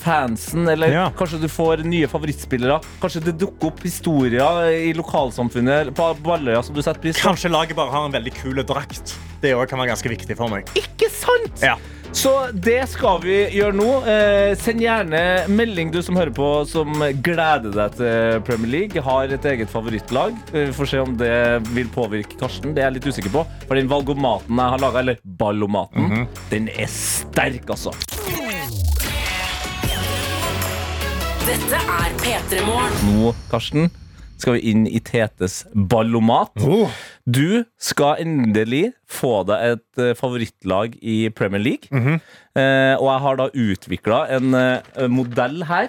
fansen. 0.00 0.64
Eller 0.72 0.94
Ja. 0.96 1.04
kanskje 1.20 1.42
du 1.44 1.48
får 1.52 1.84
nye 1.84 2.08
favorittspillere. 2.08 2.80
Kanskje 3.04 3.26
det 3.28 3.36
dukker 3.44 3.74
opp 3.74 3.84
historier 3.84 4.72
i 4.72 4.94
lokalsamfunnet 4.96 5.92
på 6.00 6.08
Balløya 6.24 6.64
som 6.64 6.72
du 6.74 6.80
setter 6.80 7.04
pris 7.04 7.20
på. 7.20 7.28
Kanskje 7.28 7.52
laget 7.52 7.76
bare 7.76 7.92
har 7.92 8.08
en 8.08 8.16
veldig 8.16 8.32
kul 8.40 8.64
drakt. 8.64 9.18
Det 9.46 9.52
òg 9.54 9.68
kan 9.70 9.78
være 9.78 9.92
ganske 9.94 10.10
viktig 10.10 10.34
for 10.38 10.50
meg. 10.50 10.66
Ikke 10.80 11.06
sant? 11.12 11.62
Ja. 11.62 11.76
Så 12.16 12.30
det 12.64 12.78
skal 12.88 13.18
vi 13.20 13.34
gjøre 13.52 13.74
nå. 13.76 13.86
Eh, 14.08 14.54
send 14.58 14.80
gjerne 14.80 15.20
melding, 15.52 15.90
du 15.92 15.98
som 16.02 16.16
hører 16.16 16.32
på, 16.34 16.46
som 16.70 16.94
gleder 17.22 17.74
deg 17.74 17.96
til 17.98 18.40
Premier 18.46 18.72
League. 18.72 19.02
Har 19.04 19.34
et 19.36 19.44
eget 19.52 19.68
favorittlag. 19.70 20.32
Eh, 20.52 20.64
Vi 20.70 20.72
får 20.78 20.90
se 20.94 21.02
om 21.02 21.12
det 21.20 21.32
vil 21.76 21.90
påvirke 21.92 22.38
Karsten. 22.40 22.72
Det 22.74 22.82
er 22.82 22.88
jeg 22.88 22.96
litt 22.98 23.10
usikker 23.12 23.34
på. 23.36 23.44
For 23.68 23.76
den 23.78 23.90
valgomaten 23.92 24.56
jeg 24.56 24.74
har 24.74 24.82
laga, 24.82 25.02
eller 25.04 25.20
ballomaten, 25.44 26.26
den 26.50 26.70
er 26.72 26.88
sterk, 26.90 27.68
altså. 27.70 27.92
Dette 31.46 31.78
er 31.78 32.16
P3 32.24 32.64
Morgen. 32.66 32.96
Nå, 33.12 33.34
Karsten, 33.52 33.90
skal 34.36 34.56
vi 34.58 34.70
inn 34.70 34.84
i 34.88 35.00
Tetes 35.00 35.62
ballomat. 35.72 36.52
Oh. 36.62 36.92
Du 37.24 37.64
skal 37.80 38.20
endelig 38.24 38.90
få 39.08 39.40
deg 39.48 39.76
et 39.76 40.02
eh, 40.02 40.14
favorittlag 40.18 40.96
i 41.00 41.18
Premier 41.34 41.62
League. 41.62 41.88
eh, 41.90 42.94
og 42.98 43.06
jeg 43.08 43.22
har 43.26 43.40
da 43.40 43.48
utvikla 43.52 44.22
en 44.36 44.56
eh, 44.60 45.06
modell 45.12 45.62
her 45.68 45.88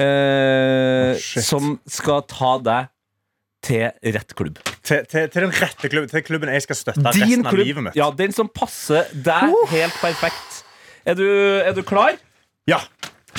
eh, 0.00 1.12
oh, 1.16 1.42
som 1.44 1.76
skal 1.90 2.24
ta 2.30 2.56
deg 2.64 2.90
til 3.64 4.14
rett 4.16 4.32
klubb. 4.38 4.60
Til, 4.80 5.04
til, 5.04 5.26
til 5.28 5.44
den 5.44 5.52
rette 5.52 5.88
klubben, 5.92 6.08
til 6.08 6.22
klubben 6.24 6.52
jeg 6.54 6.64
skal 6.64 6.78
støtte 6.78 7.12
Din 7.12 7.26
resten 7.26 7.48
av 7.50 7.58
livet 7.60 7.84
mitt. 7.84 7.98
ja, 7.98 8.08
den 8.16 8.32
som 8.32 8.48
passer 8.48 9.08
deg 9.12 9.52
helt 9.74 9.98
perfekt. 10.00 10.62
Er 11.08 11.16
du, 11.18 11.26
er 11.60 11.74
du 11.76 11.82
klar? 11.84 12.16
Ja. 12.68 12.80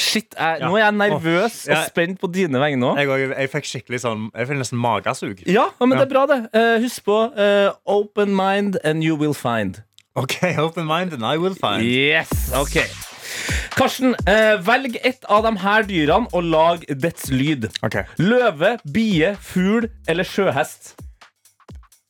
Shit, 0.01 0.33
jeg. 0.37 0.63
Nå 0.63 0.73
er 0.79 0.85
jeg 0.85 0.97
nervøs 0.97 1.59
og 1.69 1.85
spent 1.89 2.19
på 2.21 2.29
dine 2.33 2.61
vegne 2.61 2.91
òg. 2.91 3.01
Jeg, 3.03 3.29
jeg 3.35 3.51
fikk 3.53 3.69
skikkelig 3.69 4.01
sånn 4.03 4.25
Jeg 4.33 4.49
fikk 4.49 4.61
nesten 4.63 4.81
magesug. 4.81 5.45
Ja, 5.45 5.67
men 5.79 5.93
det 5.95 6.07
er 6.07 6.11
bra, 6.11 6.25
det. 6.31 6.41
Uh, 6.55 6.75
husk 6.81 7.05
på 7.05 7.19
uh, 7.37 7.69
open 7.85 8.33
mind 8.37 8.81
and 8.83 9.05
you 9.05 9.19
will 9.19 9.37
find. 9.37 9.83
OK, 10.19 10.41
open 10.65 10.89
mind 10.89 11.13
and 11.13 11.23
I 11.23 11.37
will 11.37 11.55
find. 11.55 11.85
Yes, 11.85 12.51
ok 12.57 12.81
Karsten, 13.77 14.15
eh, 14.27 14.57
velg 14.59 14.97
et 15.07 15.23
av 15.31 15.45
de 15.45 15.51
her 15.61 15.85
dyrene 15.87 16.27
og 16.35 16.43
lag 16.43 16.83
dets 16.91 17.29
lyd. 17.31 17.69
Okay. 17.85 18.03
Løve, 18.19 18.75
bie, 18.93 19.31
fugl 19.39 19.87
eller 20.11 20.27
sjøhest. 20.27 20.93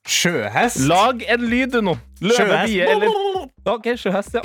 Sjøhest? 0.10 0.82
Lag 0.89 1.22
en 1.30 1.46
lyd, 1.46 1.76
du 1.76 1.86
nå. 1.86 1.94
Løve, 2.20 2.39
Sjøhest. 2.39 2.72
bie 2.72 2.89
eller 2.89 3.31
Ok, 3.72 3.92
sjøhest, 4.00 4.36
ja. 4.38 4.42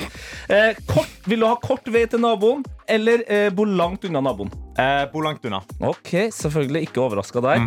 Eh, 0.53 0.77
kort, 0.89 1.09
vil 1.27 1.41
du 1.43 1.47
ha 1.49 1.55
kort 1.63 1.87
vei 1.93 2.05
til 2.09 2.21
naboen, 2.23 2.63
eller 2.87 3.23
eh, 3.27 3.49
bo 3.55 3.65
langt 3.67 4.05
unna 4.07 4.21
naboen? 4.23 4.51
Eh, 4.77 5.05
Bo 5.09 5.23
langt 5.25 5.41
unna. 5.49 5.63
Ok, 5.81 6.11
selvfølgelig 6.35 6.83
ikke 6.87 7.01
overraska 7.01 7.41
der. 7.41 7.63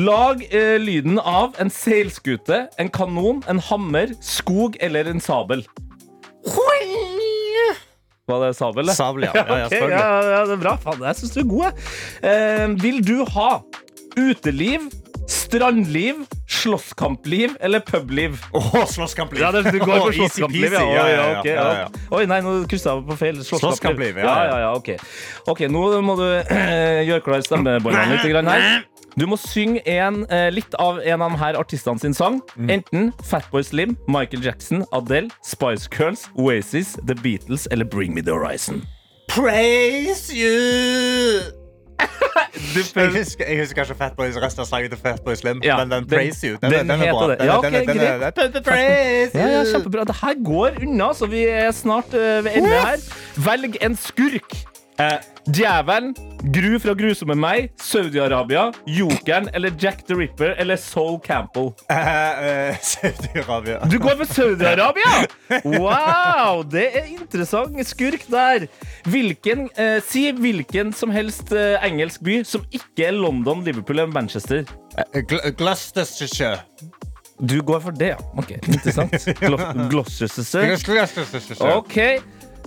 Lag 0.00 0.40
eh, 0.48 0.78
lyden 0.80 1.18
av 1.20 1.58
en 1.60 1.68
seilskute, 1.70 2.62
en 2.80 2.88
kanon, 2.88 3.42
en 3.52 3.60
hammer, 3.68 4.14
skog 4.24 4.78
eller 4.80 5.10
en 5.12 5.20
sabel. 5.20 5.66
Var 8.26 8.40
det 8.46 8.54
sabel? 8.56 8.86
det? 8.88 8.94
Sabel, 8.96 9.26
ja. 9.28 9.32
Ja, 9.36 9.56
ja, 9.58 9.66
Ok, 9.66 9.72
ja, 9.92 10.04
ja, 10.32 10.44
det 10.48 10.54
er 10.56 10.62
bra. 10.62 10.76
Faen, 10.80 11.02
jeg 11.04 11.18
syns 11.20 11.34
du 11.34 11.40
er 11.42 11.48
god. 11.50 11.64
jeg. 11.66 11.74
Eh, 12.30 12.68
vil 12.80 13.02
du 13.04 13.18
ha 13.34 13.50
uteliv, 14.16 14.86
strandliv, 15.28 16.14
slåsskampliv 16.48 17.56
eller 17.60 17.80
publiv? 17.80 18.40
Åh, 18.52 18.86
slåsskampliv. 18.86 19.42
Ja, 19.42 19.52
det, 19.52 19.62
du 19.70 19.78
går 19.78 19.98
for 19.98 20.12
slåsskampliv, 20.12 20.72
ja. 20.72 20.84
Oi, 20.84 20.94
ja, 20.94 21.08
ja, 21.08 21.40
ok, 21.40 21.46
ja. 21.46 22.08
Oi, 22.10 22.24
nei, 22.30 22.40
nå 22.44 22.56
kryssa 22.70 22.94
jeg 22.94 23.06
på 23.08 23.18
feil. 23.20 23.44
Slåsskampliv, 23.44 24.18
ja, 24.18 24.34
ja, 24.48 24.58
ja. 24.66 24.72
ok. 24.76 24.94
ok, 25.50 25.66
nå 25.72 25.84
må 26.04 26.18
du 26.20 26.26
gjøre 27.08 27.22
klar 27.24 27.46
stemmebåndene 27.46 28.18
litt 28.18 28.50
her. 28.50 28.84
Du 29.14 29.28
må 29.30 29.38
synge 29.38 29.78
en, 29.86 30.24
eh, 30.26 30.50
litt 30.50 30.74
av 30.82 30.98
en 30.98 31.22
av 31.22 31.30
de 31.30 31.38
her 31.38 31.58
artistene 31.60 32.02
sin 32.02 32.14
sang. 32.14 32.40
Mm. 32.58 32.70
Enten 32.78 33.12
Fatboy 33.22 33.62
Slim, 33.62 33.96
Michael 34.08 34.42
Jackson, 34.42 34.84
Adele, 34.92 35.30
Spice 35.46 35.88
Girls, 35.88 36.26
Oasis, 36.34 36.96
The 37.06 37.14
Beatles 37.14 37.68
eller 37.70 37.84
Bring 37.84 38.14
Me 38.14 38.22
The 38.22 38.34
Horizon. 38.34 38.82
Praise 39.28 40.32
you! 40.34 41.63
Jeg 42.64 43.10
husker, 43.12 43.44
jeg 43.48 43.58
husker 43.60 43.82
ikke 43.82 43.94
Fatboys 43.98 44.36
resten 44.42 44.62
av 44.64 44.66
sangen 44.66 44.90
til 44.90 44.98
Fatboy 45.02 45.34
Slim, 45.38 45.60
Ja, 45.64 45.76
men 45.78 45.90
den 45.90 46.02
den- 46.04 46.10
Praise 46.10 46.46
You. 46.48 46.56
Den, 46.62 46.72
den 46.72 46.88
den, 46.90 47.02
er 47.02 47.12
bra. 47.12 47.28
Den, 47.30 47.46
Ja, 47.46 47.56
den, 47.62 47.74
ok, 47.74 47.86
den, 47.86 47.98
greit. 47.98 48.36
den, 48.54 48.62
Praise 48.66 49.38
Ja, 49.38 49.46
ja, 49.58 49.64
kjempebra. 49.72 50.04
Det 50.04 50.16
her 50.20 50.34
går 50.44 50.70
unna, 50.82 51.12
så 51.14 51.26
vi 51.30 51.44
er 51.50 51.70
snart 51.70 52.14
uh, 52.14 52.20
ved 52.44 52.50
enden 52.56 52.72
her. 52.72 52.96
Velg 53.36 53.76
en 53.82 53.96
skurk. 53.96 54.56
Eh, 54.98 55.18
Djevelen, 55.50 56.12
Gru 56.54 56.78
fra 56.78 56.92
Grusomme 56.94 57.34
meg, 57.34 57.72
Saudi-Arabia, 57.82 58.68
Jokeren 58.86 59.48
eller 59.52 59.74
Jack 59.80 60.04
the 60.06 60.14
Ripper 60.14 60.54
eller 60.58 60.76
Soul 60.78 61.18
Campbell. 61.24 61.72
Eh, 61.90 62.68
eh, 62.70 62.76
Saudi-Arabia. 62.80 63.80
Du 63.90 63.98
går 63.98 64.16
for 64.22 64.30
Saudi-Arabia! 64.30 65.26
Wow, 65.64 66.62
det 66.70 66.86
er 66.96 67.10
interessant 67.10 67.74
skurk 67.88 68.28
der. 68.30 68.68
Hvilken, 69.10 69.66
eh, 69.76 69.98
si 70.06 70.28
hvilken 70.32 70.94
som 70.94 71.10
helst 71.10 71.50
eh, 71.52 71.74
engelsk 71.84 72.22
by 72.24 72.42
som 72.46 72.62
ikke 72.70 73.08
er 73.08 73.18
London, 73.18 73.64
Liverpool 73.66 73.98
eller 73.98 74.14
Manchester. 74.14 74.62
Eh, 74.98 75.24
Gl 75.26 75.42
Gloucestershire. 75.58 76.62
Du 77.42 77.58
går 77.66 77.80
for 77.82 77.90
det, 77.90 78.14
ja. 78.14 78.18
Ok, 78.38 78.54
Interessant. 78.62 79.26
Glo 79.42 79.58
Gloucestershire. 79.90 80.78
Gloucestershire. 80.86 81.74
Ok. 81.74 81.98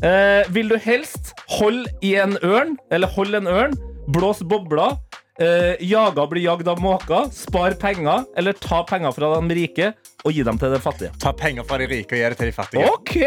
Eh, 0.05 0.45
vil 0.53 0.69
du 0.69 0.77
helst 0.77 1.33
holde 1.57 1.89
i 2.05 2.13
en 2.21 2.37
ørn, 2.45 2.75
eller 2.93 3.09
holde 3.15 3.41
en 3.41 3.49
ørn, 3.49 3.73
blåse 4.13 4.45
bobler, 4.45 4.93
eh, 5.41 5.73
jage 5.81 6.21
og 6.21 6.29
bli 6.33 6.43
jagd 6.45 6.69
av 6.69 6.81
måker, 6.81 7.31
spare 7.33 7.73
penger, 7.81 8.27
eller 8.37 8.53
ta 8.53 8.83
penger 8.85 9.15
fra 9.15 9.31
de 9.41 9.57
rike 9.57 9.89
og 10.23 10.33
gi 10.33 10.45
dem 10.45 10.59
til 10.61 10.75
de 10.75 10.79
fattige? 10.83 11.11
Ta 11.21 11.33
penger 11.33 11.65
fra 11.65 11.79
de 11.81 11.89
rike 11.89 12.13
og 12.13 12.21
gi 12.21 12.29
det 12.29 12.37
til 12.37 12.51
de 12.51 12.55
fattige. 12.59 12.85
OK! 12.93 13.17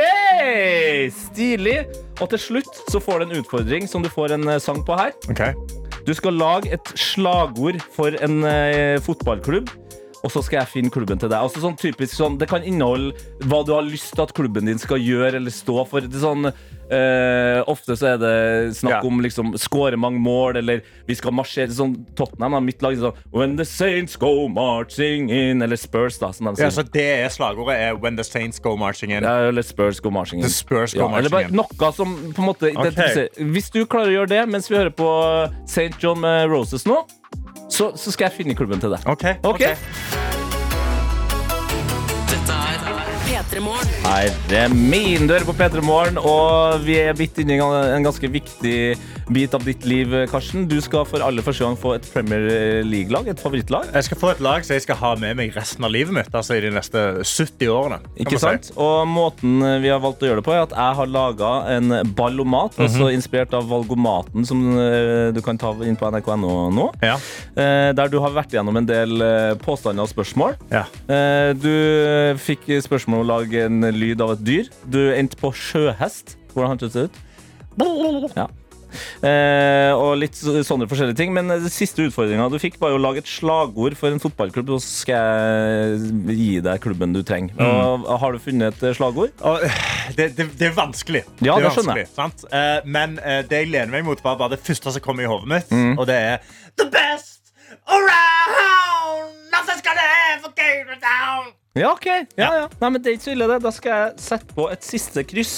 Stilig. 1.16 1.76
Og 2.20 2.30
til 2.30 2.42
slutt 2.46 2.82
så 2.92 3.02
får 3.02 3.20
du 3.20 3.28
en 3.28 3.38
utfordring 3.42 3.90
som 3.90 4.06
du 4.06 4.10
får 4.12 4.36
en 4.38 4.48
eh, 4.54 4.62
sang 4.62 4.84
på 4.86 4.98
her. 4.98 5.14
Ok. 5.32 5.42
Du 6.06 6.14
skal 6.16 6.38
lage 6.38 6.70
et 6.72 6.94
slagord 6.96 7.82
for 7.96 8.14
en 8.22 8.44
eh, 8.46 9.00
fotballklubb. 9.04 9.68
Og 10.24 10.32
så 10.32 10.42
skal 10.44 10.60
jeg 10.60 10.72
finne 10.74 10.92
klubben 10.92 11.20
til 11.20 11.30
deg. 11.30 11.38
Altså 11.40 11.62
sånn 11.62 11.78
typisk 11.80 12.12
sånn, 12.16 12.38
Det 12.40 12.48
kan 12.50 12.64
inneholde 12.66 13.14
hva 13.48 13.62
du 13.64 13.72
har 13.72 13.86
lyst 13.86 14.12
til 14.14 14.24
at 14.26 14.34
klubben 14.36 14.68
din 14.68 14.80
skal 14.80 15.00
gjøre 15.00 15.40
eller 15.40 15.54
stå 15.54 15.84
for. 15.88 16.04
Det 16.04 16.18
er 16.18 16.24
sånn, 16.24 16.50
øh, 16.50 17.60
ofte 17.70 17.96
så 17.96 18.12
er 18.12 18.20
det 18.20 18.34
snakk 18.76 19.06
om 19.08 19.22
liksom 19.24 19.54
skåre 19.60 19.96
mange 20.00 20.20
mål, 20.20 20.58
eller 20.60 20.82
vi 21.08 21.16
skal 21.16 21.32
marsjere 21.36 21.72
sånn 21.72 21.94
Tottenham. 22.18 22.58
Da, 22.58 22.62
mitt 22.64 22.84
lag 22.84 22.98
sånn 23.00 23.16
When 23.32 23.56
the 23.56 23.64
Saints 23.64 24.16
go 24.20 24.48
marching 24.48 25.30
in 25.30 25.62
Eller 25.62 25.80
Spurs, 25.80 26.18
da. 26.20 26.32
Som 26.36 26.50
de 26.50 26.62
Ja, 26.62 26.70
så 26.74 26.84
det 26.84 27.06
er 27.24 27.32
slagordet 27.32 27.78
er 27.78 27.96
When 28.00 28.16
the 28.16 28.26
Saints 28.26 28.60
go 28.60 28.76
marching 28.76 29.14
in. 29.14 29.24
Ja, 29.24 29.48
eller 29.48 29.62
Spurs 29.62 30.00
go 30.00 30.10
marching 30.10 30.40
in. 30.40 30.48
The 30.48 30.52
Spurs 30.52 30.94
go 30.94 31.06
ja, 31.06 31.18
eller 31.18 31.32
bare 31.32 31.50
noe 31.54 31.92
som 31.96 32.12
på 32.34 32.42
en 32.42 32.50
måte 32.50 32.74
okay. 32.76 33.28
Hvis 33.40 33.70
du 33.72 33.84
klarer 33.86 34.12
å 34.12 34.18
gjøre 34.20 34.34
det 34.34 34.44
mens 34.50 34.68
vi 34.70 34.76
hører 34.76 34.92
på 34.94 35.08
St. 35.64 35.94
John 36.02 36.20
med 36.20 36.50
Roses 36.50 36.84
nå, 36.88 37.00
så, 37.70 37.92
så 37.96 38.12
skal 38.14 38.30
jeg 38.30 38.40
finne 38.42 38.54
klubben 38.58 38.80
til 38.82 38.90
deg. 38.92 39.06
Ok, 39.10 39.24
Ok? 39.46 39.62
Dette 39.64 40.49
P3 43.50 44.54
er 44.54 44.70
min, 44.70 45.26
dør 45.26 45.42
på 45.48 45.54
P3 45.58 45.82
Morgen, 45.82 46.18
og 46.22 46.84
vi 46.86 47.00
er 47.02 47.16
midt 47.18 47.40
inne 47.42 47.56
i 47.56 47.62
en 47.96 48.04
ganske 48.06 48.28
viktig 48.30 48.76
bit 49.30 49.54
av 49.54 49.62
ditt 49.66 49.84
liv, 49.86 50.10
Karsten. 50.30 50.64
Du 50.70 50.76
skal 50.82 51.04
for 51.06 51.22
aller 51.22 51.42
første 51.42 51.62
gang 51.66 51.76
få 51.78 51.92
et 51.96 52.06
Premier 52.12 52.82
League-lag, 52.86 53.26
et 53.30 53.42
favorittlag. 53.42 53.90
Jeg 53.94 54.06
skal 54.08 54.18
få 54.20 54.30
et 54.34 54.42
lag 54.42 54.64
som 54.66 54.74
jeg 54.76 54.84
skal 54.86 54.98
ha 55.00 55.10
med 55.22 55.38
meg 55.38 55.54
resten 55.54 55.86
av 55.86 55.92
livet 55.94 56.14
mitt. 56.14 56.30
Altså 56.34 56.56
i 56.58 56.62
de 56.64 56.70
neste 56.74 57.02
70 57.26 57.70
årene. 57.74 57.98
Ikke 58.22 58.36
man 58.36 58.42
si. 58.42 58.46
sant? 58.46 58.70
Og 58.80 59.02
måten 59.10 59.58
vi 59.82 59.90
har 59.90 60.02
valgt 60.02 60.22
å 60.24 60.30
gjøre 60.30 60.42
det 60.42 60.46
på, 60.46 60.54
er 60.54 60.64
at 60.68 60.74
jeg 60.74 60.98
har 61.00 61.10
laga 61.14 61.50
en 61.76 61.94
ballomat, 62.18 62.78
altså 62.82 63.10
inspirert 63.14 63.54
av 63.58 63.66
valgomaten 63.70 64.46
som 64.46 64.62
eh, 64.78 65.30
du 65.34 65.42
kan 65.46 65.58
ta 65.58 65.72
inn 65.86 65.98
på 65.98 66.10
nrk.no 66.10 66.54
nå. 66.74 66.88
Ja. 67.02 67.16
Eh, 67.54 67.90
Der 67.98 68.10
du 68.14 68.18
har 68.22 68.34
vært 68.34 68.54
gjennom 68.54 68.78
en 68.78 68.86
del 68.88 69.18
eh, 69.26 69.54
påstander 69.62 70.06
og 70.06 70.10
spørsmål. 70.14 70.58
Ja. 70.74 70.86
Eh, 71.10 71.50
Du 71.60 71.70
fikk 72.42 72.66
spørsmål 72.82 73.20
om 73.20 73.24
å 73.24 73.28
lage 73.40 73.66
en 73.66 73.82
lyd 73.96 74.22
av 74.24 74.36
et 74.36 74.46
dyr. 74.46 74.70
Du 74.86 75.00
endte 75.12 75.38
på 75.40 75.52
sjøhest. 75.56 76.36
Hvordan 76.54 76.74
hørtes 76.76 76.96
det 76.96 77.08
ut? 77.08 77.20
Ja. 78.36 78.48
Eh, 79.22 79.92
og 79.94 80.16
litt 80.18 80.34
sånne 80.36 80.88
forskjellige 80.90 81.18
ting. 81.20 81.32
Men 81.34 81.50
den 81.52 81.70
siste 81.72 82.04
utfordringa 82.08 82.48
du 82.52 82.58
fikk, 82.62 82.78
var 82.82 82.94
jo 82.94 82.98
å 82.98 83.02
lage 83.02 83.22
et 83.22 83.30
slagord 83.30 83.96
for 83.98 84.12
en 84.12 84.22
fotballklubb, 84.22 84.72
og 84.76 84.82
så 84.82 85.04
skal 85.04 85.20
jeg 85.20 86.38
gi 86.40 86.50
deg 86.64 86.82
klubben 86.84 87.14
du 87.16 87.22
trenger. 87.26 87.54
Og, 87.60 88.08
har 88.22 88.34
du 88.34 88.42
funnet 88.42 88.74
et 88.74 88.88
eh, 88.90 88.96
slagord? 88.98 89.34
Øh, 89.46 89.66
det, 90.18 90.32
det, 90.38 90.50
det 90.58 90.70
er 90.70 90.76
vanskelig. 90.76 91.24
Ja, 91.38 91.58
det 91.58 91.70
er 91.70 91.76
skjønner 91.78 92.02
jeg. 92.02 92.10
sant? 92.16 92.44
Eh, 92.50 92.80
men 92.84 93.18
eh, 93.22 93.42
det 93.46 93.64
jeg 93.64 93.72
lener 93.74 93.94
meg 93.94 94.06
mot, 94.08 94.24
var 94.24 94.40
bare 94.40 94.56
det 94.56 94.64
første 94.66 94.94
som 94.96 95.04
kom 95.04 95.22
i 95.22 95.30
hodet 95.30 95.50
mitt. 95.54 95.70
Mm. 95.70 95.94
Og 95.98 96.06
det 96.10 96.18
er 96.34 96.52
The 96.80 96.88
best 96.90 97.54
around! 97.86 99.38
Nothing's 99.54 99.84
det 99.84 100.42
for 100.42 100.54
Gator 100.56 100.98
Town! 101.02 101.54
Ja, 101.78 101.92
ok. 101.94 102.06
Ja, 102.34 102.48
ja. 102.56 102.64
Nei, 102.80 102.88
men 102.90 102.98
det 103.02 103.12
er 103.12 103.14
ikke 103.14 103.28
så 103.28 103.32
ille, 103.36 103.46
det. 103.46 103.60
Da 103.62 103.70
skal 103.70 103.92
jeg 103.94 104.14
sette 104.24 104.56
på 104.56 104.64
et 104.72 104.82
siste 104.82 105.22
kryss 105.28 105.52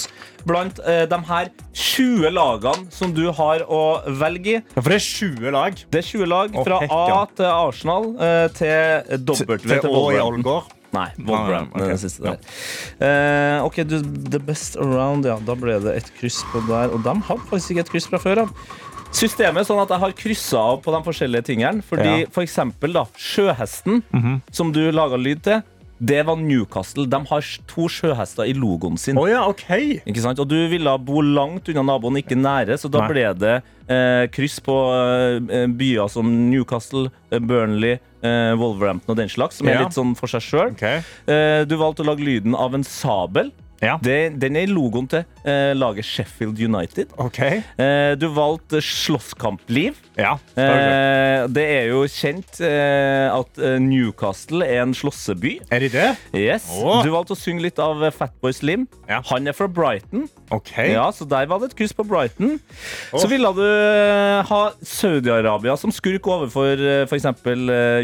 blant 0.45 0.77
eh, 0.85 1.07
de 1.09 1.17
her 1.25 1.49
20 1.73 2.29
lagene 2.35 2.91
som 2.93 3.15
du 3.17 3.23
har 3.33 3.63
å 3.65 3.79
velge 4.21 4.59
i. 4.59 4.59
Ja, 4.75 4.83
for 4.83 4.93
det 4.93 4.99
er 4.99 5.07
20 5.07 5.55
lag. 5.55 5.81
Det 5.89 6.03
er 6.03 6.07
20 6.11 6.29
lag 6.29 6.53
Å, 6.53 6.65
fra 6.67 6.79
hekk, 6.83 6.93
A 6.93 7.01
ja. 7.09 7.17
til 7.39 7.49
Arsenal 7.49 8.07
eh, 8.21 8.45
til 8.59 9.25
W 9.25 9.57
til, 9.57 9.57
Til 9.65 9.89
Å 9.89 9.89
i 9.89 9.89
Wolverhampton. 9.89 10.37
Ålgård. 10.43 10.79
Nei, 10.93 11.07
Wolverhampton 11.25 11.81
Nei, 11.81 11.87
er 11.87 11.89
ok. 11.89 11.95
den 11.95 12.03
siste 12.03 12.29
der. 12.29 12.55
Eh, 13.09 13.65
ok, 13.65 13.81
du, 13.89 13.97
The 14.35 14.43
Best 14.51 14.77
Around, 14.77 15.25
ja. 15.25 15.39
Da 15.49 15.57
ble 15.57 15.79
det 15.81 15.97
et 16.03 16.13
kryss 16.19 16.43
på 16.53 16.61
der. 16.69 16.93
Og 16.93 17.01
de 17.07 17.17
hadde 17.25 17.49
faktisk 17.49 17.73
ikke 17.73 17.87
et 17.87 17.93
kryss 17.95 18.09
fra 18.13 18.21
før 18.21 18.43
av. 18.45 18.53
Systemet 19.13 19.61
er 19.61 19.65
sånn 19.67 19.81
at 19.81 19.91
jeg 19.93 20.01
har 20.01 20.13
kryssa 20.17 20.61
av 20.73 20.79
på 20.85 20.93
de 20.93 20.99
forskjellige 21.05 21.45
tingene. 21.49 21.81
Fordi 21.85 22.23
Ja. 22.23 22.29
for 22.33 22.45
eksempel 22.45 22.93
da, 22.97 23.03
sjøhesten, 23.17 24.03
som 24.53 24.71
du 24.73 24.83
laga 24.93 25.17
lyd 25.21 25.41
til, 25.45 25.61
det 26.03 26.23
var 26.27 26.39
Newcastle. 26.39 27.05
De 27.07 27.19
har 27.29 27.45
to 27.69 27.87
sjøhester 27.91 28.49
i 28.49 28.55
logoen 28.57 28.97
sin. 28.99 29.17
Oh, 29.19 29.27
ja, 29.29 29.45
OK. 29.47 29.65
Ikke 30.03 30.23
sant? 30.23 30.41
Og 30.41 30.49
du 30.51 30.57
ville 30.71 30.97
bo 31.05 31.23
langt 31.23 31.69
unna 31.71 31.85
naboen, 31.93 32.19
ikke 32.19 32.37
nære, 32.39 32.77
så 32.81 32.91
da 32.91 33.05
Nei. 33.05 33.11
ble 33.13 33.25
det 33.39 33.53
eh, 33.87 34.25
kryss 34.33 34.59
på 34.63 34.75
eh, 35.47 35.67
byer 35.71 36.11
som 36.11 36.29
Newcastle, 36.49 37.07
eh, 37.31 37.39
Burnley, 37.39 37.99
eh, 38.23 38.51
Wolverhampton 38.59 39.15
og 39.15 39.21
den 39.21 39.31
slags, 39.31 39.61
som 39.61 39.69
er 39.71 39.83
litt 39.85 39.95
sånn 39.95 40.15
for 40.19 40.31
seg 40.31 40.43
sjøl. 40.43 40.73
Okay. 40.75 41.03
Eh, 41.27 41.63
du 41.69 41.77
valgte 41.79 42.03
å 42.03 42.09
lage 42.11 42.25
lyden 42.25 42.57
av 42.57 42.75
en 42.75 42.83
sabel. 42.87 43.53
Ja. 43.83 43.97
Det, 44.03 44.39
den 44.39 44.55
er 44.59 44.69
logoen 44.71 45.09
til 45.11 45.25
eh, 45.43 45.73
laget 45.75 46.07
Sheffield 46.07 46.59
United. 46.63 47.11
OK. 47.19 47.39
Eh, 47.43 48.13
du 48.19 48.29
valgte 48.33 48.79
slåsskampliv. 48.83 49.97
Ja. 50.17 50.35
Eh, 50.55 51.43
det 51.51 51.63
er 51.65 51.89
jo 51.89 52.03
kjent 52.07 52.59
eh, 52.63 53.27
at 53.33 53.59
eh, 53.59 53.75
Newcastle 53.81 54.63
er 54.65 54.83
en 54.85 54.93
slåsseby. 54.95 55.55
Er 55.73 55.83
det 55.83 55.91
det? 55.95 56.07
Yes. 56.37 56.67
Oh. 56.77 57.01
Du 57.03 57.09
valgte 57.13 57.35
å 57.35 57.39
synge 57.39 57.65
litt 57.65 57.81
av 57.81 58.03
eh, 58.05 58.13
Fatboy 58.13 58.53
Slim. 58.55 58.85
Ja. 59.09 59.19
Han 59.31 59.49
er 59.49 59.57
fra 59.57 59.67
Brighton. 59.67 60.27
OK. 60.53 60.71
Ja, 60.93 61.07
så 61.15 61.25
der 61.27 61.49
var 61.49 61.59
det 61.63 61.71
et 61.71 61.77
kryss 61.79 61.95
på 61.97 62.05
Brighton. 62.07 62.59
Så 63.11 63.25
ville 63.31 63.49
du 63.57 63.63
ha 64.47 64.61
Saudi-Arabia 64.85 65.75
som 65.81 65.91
skurk 65.93 66.27
overfor 66.29 66.79
f.eks. 67.09 67.25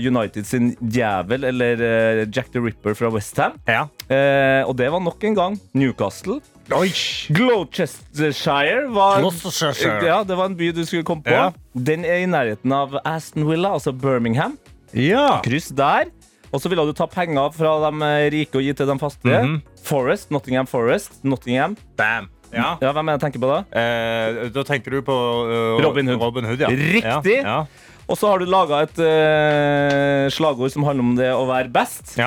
United 0.10 0.48
sin 0.50 0.74
djevel 0.82 1.46
eller 1.52 2.26
Jack 2.34 2.52
the 2.56 2.62
Ripper 2.64 2.98
fra 2.98 3.12
Westham. 3.14 3.60
Ja. 3.70 3.86
Uh, 4.10 4.66
og 4.66 4.74
det 4.78 4.88
var 4.90 5.02
nok 5.06 5.24
en 5.30 5.36
gang 5.38 5.58
Newcastle. 5.78 6.40
Oi. 6.74 6.90
Gloucestershire 7.34 8.88
var 8.94 9.20
Gloucestershire. 9.22 10.06
Ja, 10.06 10.24
det 10.26 10.38
var 10.38 10.50
en 10.50 10.58
by 10.58 10.72
du 10.74 10.82
skulle 10.86 11.06
komme 11.06 11.26
på. 11.26 11.34
Ja. 11.34 11.52
Den 11.74 12.06
er 12.06 12.24
i 12.24 12.30
nærheten 12.30 12.74
av 12.74 12.98
Aston 13.06 13.46
Villa, 13.50 13.76
altså 13.78 13.94
Birmingham. 13.94 14.58
Ja. 14.94 15.40
Kryss 15.46 15.70
der. 15.78 16.10
Og 16.50 16.62
så 16.62 16.70
ville 16.72 16.86
du 16.86 16.96
ta 16.98 17.06
penger 17.10 17.54
fra 17.54 17.76
de 17.86 17.92
eh, 18.08 18.26
rike 18.34 18.58
og 18.58 18.66
gi 18.66 18.74
til 18.74 18.90
de 18.90 18.98
fattige. 19.00 19.42
-hmm. 19.42 19.62
Forest, 19.84 20.32
Nottingham 20.32 20.68
Forest. 20.68 21.24
Nottingham. 21.24 21.78
Bam. 21.98 22.30
Ja. 22.54 22.78
Ja, 22.82 22.92
Hvem 22.92 23.08
er 23.08 23.12
det 23.14 23.22
jeg 23.22 23.22
tenker 23.22 23.40
på 23.40 23.50
da? 23.52 23.80
Eh, 23.80 24.50
da 24.50 24.64
tenker 24.64 24.92
du 24.92 25.02
på 25.02 25.14
uh, 25.14 25.86
Robin 25.86 26.08
Hood. 26.08 26.22
Robin 26.22 26.46
Hood 26.46 26.60
ja. 26.60 26.70
Riktig. 26.70 27.44
Ja. 27.44 27.66
Og 28.08 28.18
så 28.18 28.28
har 28.28 28.42
du 28.42 28.46
laga 28.50 28.82
et 28.82 28.98
uh, 28.98 30.30
slagord 30.34 30.72
som 30.74 30.84
handler 30.84 31.06
om 31.06 31.16
det 31.16 31.30
å 31.30 31.46
være 31.46 31.70
best. 31.70 32.18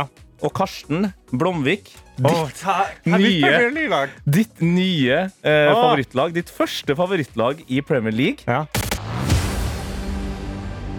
Og 0.43 0.51
Karsten 0.59 1.07
Blomvik, 1.39 1.93
Ditt 2.19 2.65
Nye. 3.07 3.53
Ditt 4.27 4.61
nye 4.63 5.19
eh, 5.23 5.69
favorittlag, 5.71 6.35
ditt 6.35 6.51
første 6.53 6.97
favorittlag 6.99 7.63
i 7.69 7.81
Premier 7.87 8.13
League, 8.15 8.43
Ja. 8.51 8.65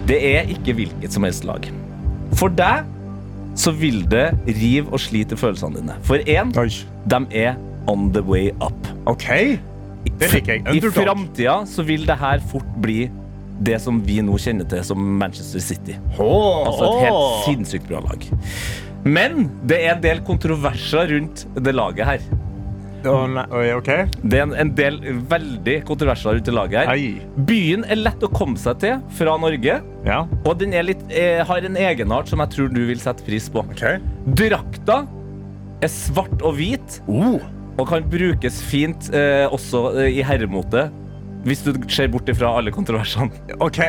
det 0.08 0.20
er 0.36 0.50
ikke 0.52 0.74
hvilket 0.80 1.14
som 1.16 1.24
helst 1.28 1.46
lag. 1.48 1.68
For 2.39 2.52
deg 2.52 2.88
så 3.60 3.72
vil 3.78 4.02
det 4.10 4.32
rive 4.48 4.89
og 4.91 5.00
slite 5.04 5.36
i 5.38 5.39
følelsene 5.39 5.80
dine. 5.80 5.98
For 6.08 6.18
én, 6.26 6.50
de 7.06 7.20
er 7.44 7.60
on 7.88 8.10
the 8.16 8.24
way 8.26 8.50
up. 8.64 8.88
OK. 9.06 9.28
Det 10.20 10.32
liker 10.34 10.54
jeg. 10.58 10.64
I 10.66 10.80
Underdog. 10.80 10.98
framtida 11.04 11.58
så 11.70 11.84
vil 11.88 12.08
det 12.08 12.18
her 12.20 12.41
fort 12.52 12.68
bli 12.84 13.06
det 13.64 13.78
som 13.84 14.02
vi 14.04 14.18
nå 14.26 14.36
kjenner 14.41 14.68
til 14.68 14.82
som 14.84 14.98
Manchester 15.20 15.62
City. 15.64 15.96
Oh, 16.18 16.66
Altså 16.68 16.89
et 16.89 17.06
helt 17.06 17.16
oh. 17.20 17.44
sinnssykt 17.46 17.88
bra 17.88 18.02
lag. 18.04 18.26
Men 19.06 19.49
det 19.68 19.82
er 19.84 19.95
en 19.97 20.04
del 20.04 20.22
kontroverser 20.24 21.10
rundt 21.12 21.45
det 21.60 21.74
laget 21.76 22.08
her. 22.08 22.24
Oh, 23.04 23.26
nei, 23.28 23.43
oi, 23.51 23.66
OK. 23.76 23.89
Det 24.24 24.38
er 24.39 24.45
en, 24.45 24.54
en 24.56 24.70
del 24.78 25.01
veldig 25.28 25.74
kontroverser 25.89 26.38
rundt 26.38 26.47
det 26.47 26.54
laget 26.56 26.86
her. 26.88 26.93
Ei. 26.95 27.18
Byen 27.49 27.84
er 27.91 27.99
lett 27.99 28.24
å 28.24 28.30
komme 28.32 28.56
seg 28.62 28.78
til 28.80 29.01
fra 29.18 29.34
Norge, 29.43 29.82
Ja. 30.08 30.22
og 30.47 30.56
den 30.62 30.72
er 30.78 30.86
litt, 30.88 31.04
er, 31.12 31.43
har 31.49 31.68
en 31.68 31.76
egenart 31.76 32.32
som 32.32 32.39
jeg 32.45 32.54
tror 32.56 32.72
du 32.72 32.80
vil 32.88 33.01
sette 33.04 33.26
pris 33.28 33.49
på. 33.51 33.66
Okay. 33.76 33.99
Drakta 34.39 35.01
er 35.84 35.91
svart 35.91 36.39
og 36.47 36.56
hvit 36.62 37.01
Oh. 37.12 37.41
og 37.76 37.89
kan 37.91 38.08
brukes 38.08 38.62
fint 38.72 39.10
eh, 39.12 39.49
også 39.51 39.89
eh, 40.06 40.22
i 40.22 40.24
herremote. 40.24 40.88
Hvis 41.44 41.64
du 41.66 41.74
ser 41.91 42.08
bort 42.08 42.30
ifra 42.32 42.54
alle 42.58 42.72
kontroversene. 42.72 43.32
OK. 43.60 43.80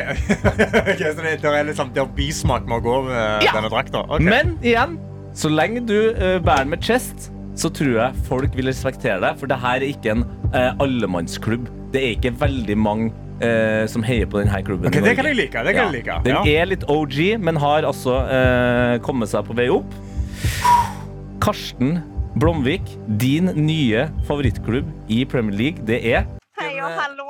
okay 0.91 1.11
så 1.15 1.23
det, 1.23 1.37
det 1.43 1.51
er 1.51 1.71
sånn 1.77 1.93
det 1.95 2.03
er 2.03 2.09
bismak 2.17 2.65
med 2.67 2.81
å 2.81 2.83
gå 2.83 2.95
med 3.07 3.45
Ja. 3.47 3.53
denne 3.55 3.71
drakta? 3.71 4.03
Okay. 4.09 4.27
Men 4.27 4.57
igjen, 4.65 4.97
så 5.35 5.51
lenge 5.51 5.85
du 5.87 5.97
uh, 6.15 6.37
bærer 6.43 6.67
med 6.67 6.83
chest, 6.83 7.29
så 7.55 7.71
tror 7.71 7.93
jeg 7.95 8.25
folk 8.27 8.55
vil 8.57 8.67
respektere 8.67 9.21
deg. 9.23 9.37
For 9.39 9.47
det 9.51 9.59
her 9.63 9.79
er 9.79 9.87
ikke 9.87 10.17
en 10.17 10.25
uh, 10.51 10.73
allemannsklubb. 10.83 11.69
Det 11.95 12.01
er 12.03 12.17
ikke 12.17 12.33
veldig 12.41 12.75
mange 12.79 13.13
uh, 13.39 13.85
som 13.91 14.03
heier 14.03 14.27
på 14.27 14.41
denne 14.43 14.59
klubben. 14.67 14.91
Ok, 14.91 14.99
det 15.05 15.15
kan 15.15 15.29
jeg 15.31 15.39
like. 15.39 15.63
Det 15.67 15.75
kan 15.77 15.87
jeg 15.93 16.01
like. 16.01 16.19
Den 16.27 16.35
Ja. 16.35 16.43
er 16.63 16.71
litt 16.73 16.83
OG, 16.91 17.19
men 17.39 17.55
har 17.63 17.87
altså 17.87 18.19
eh, 18.27 18.97
kommet 19.05 19.31
seg 19.31 19.47
på 19.47 19.55
vei 19.55 19.69
opp. 19.71 19.95
Karsten 21.43 22.01
Blomvik, 22.35 22.83
din 23.21 23.47
nye 23.55 24.09
favorittklubb 24.27 24.89
i 25.07 25.23
Premier 25.23 25.55
League, 25.55 25.85
det 25.87 26.01
er 26.03 26.25
hallo. 26.99 27.29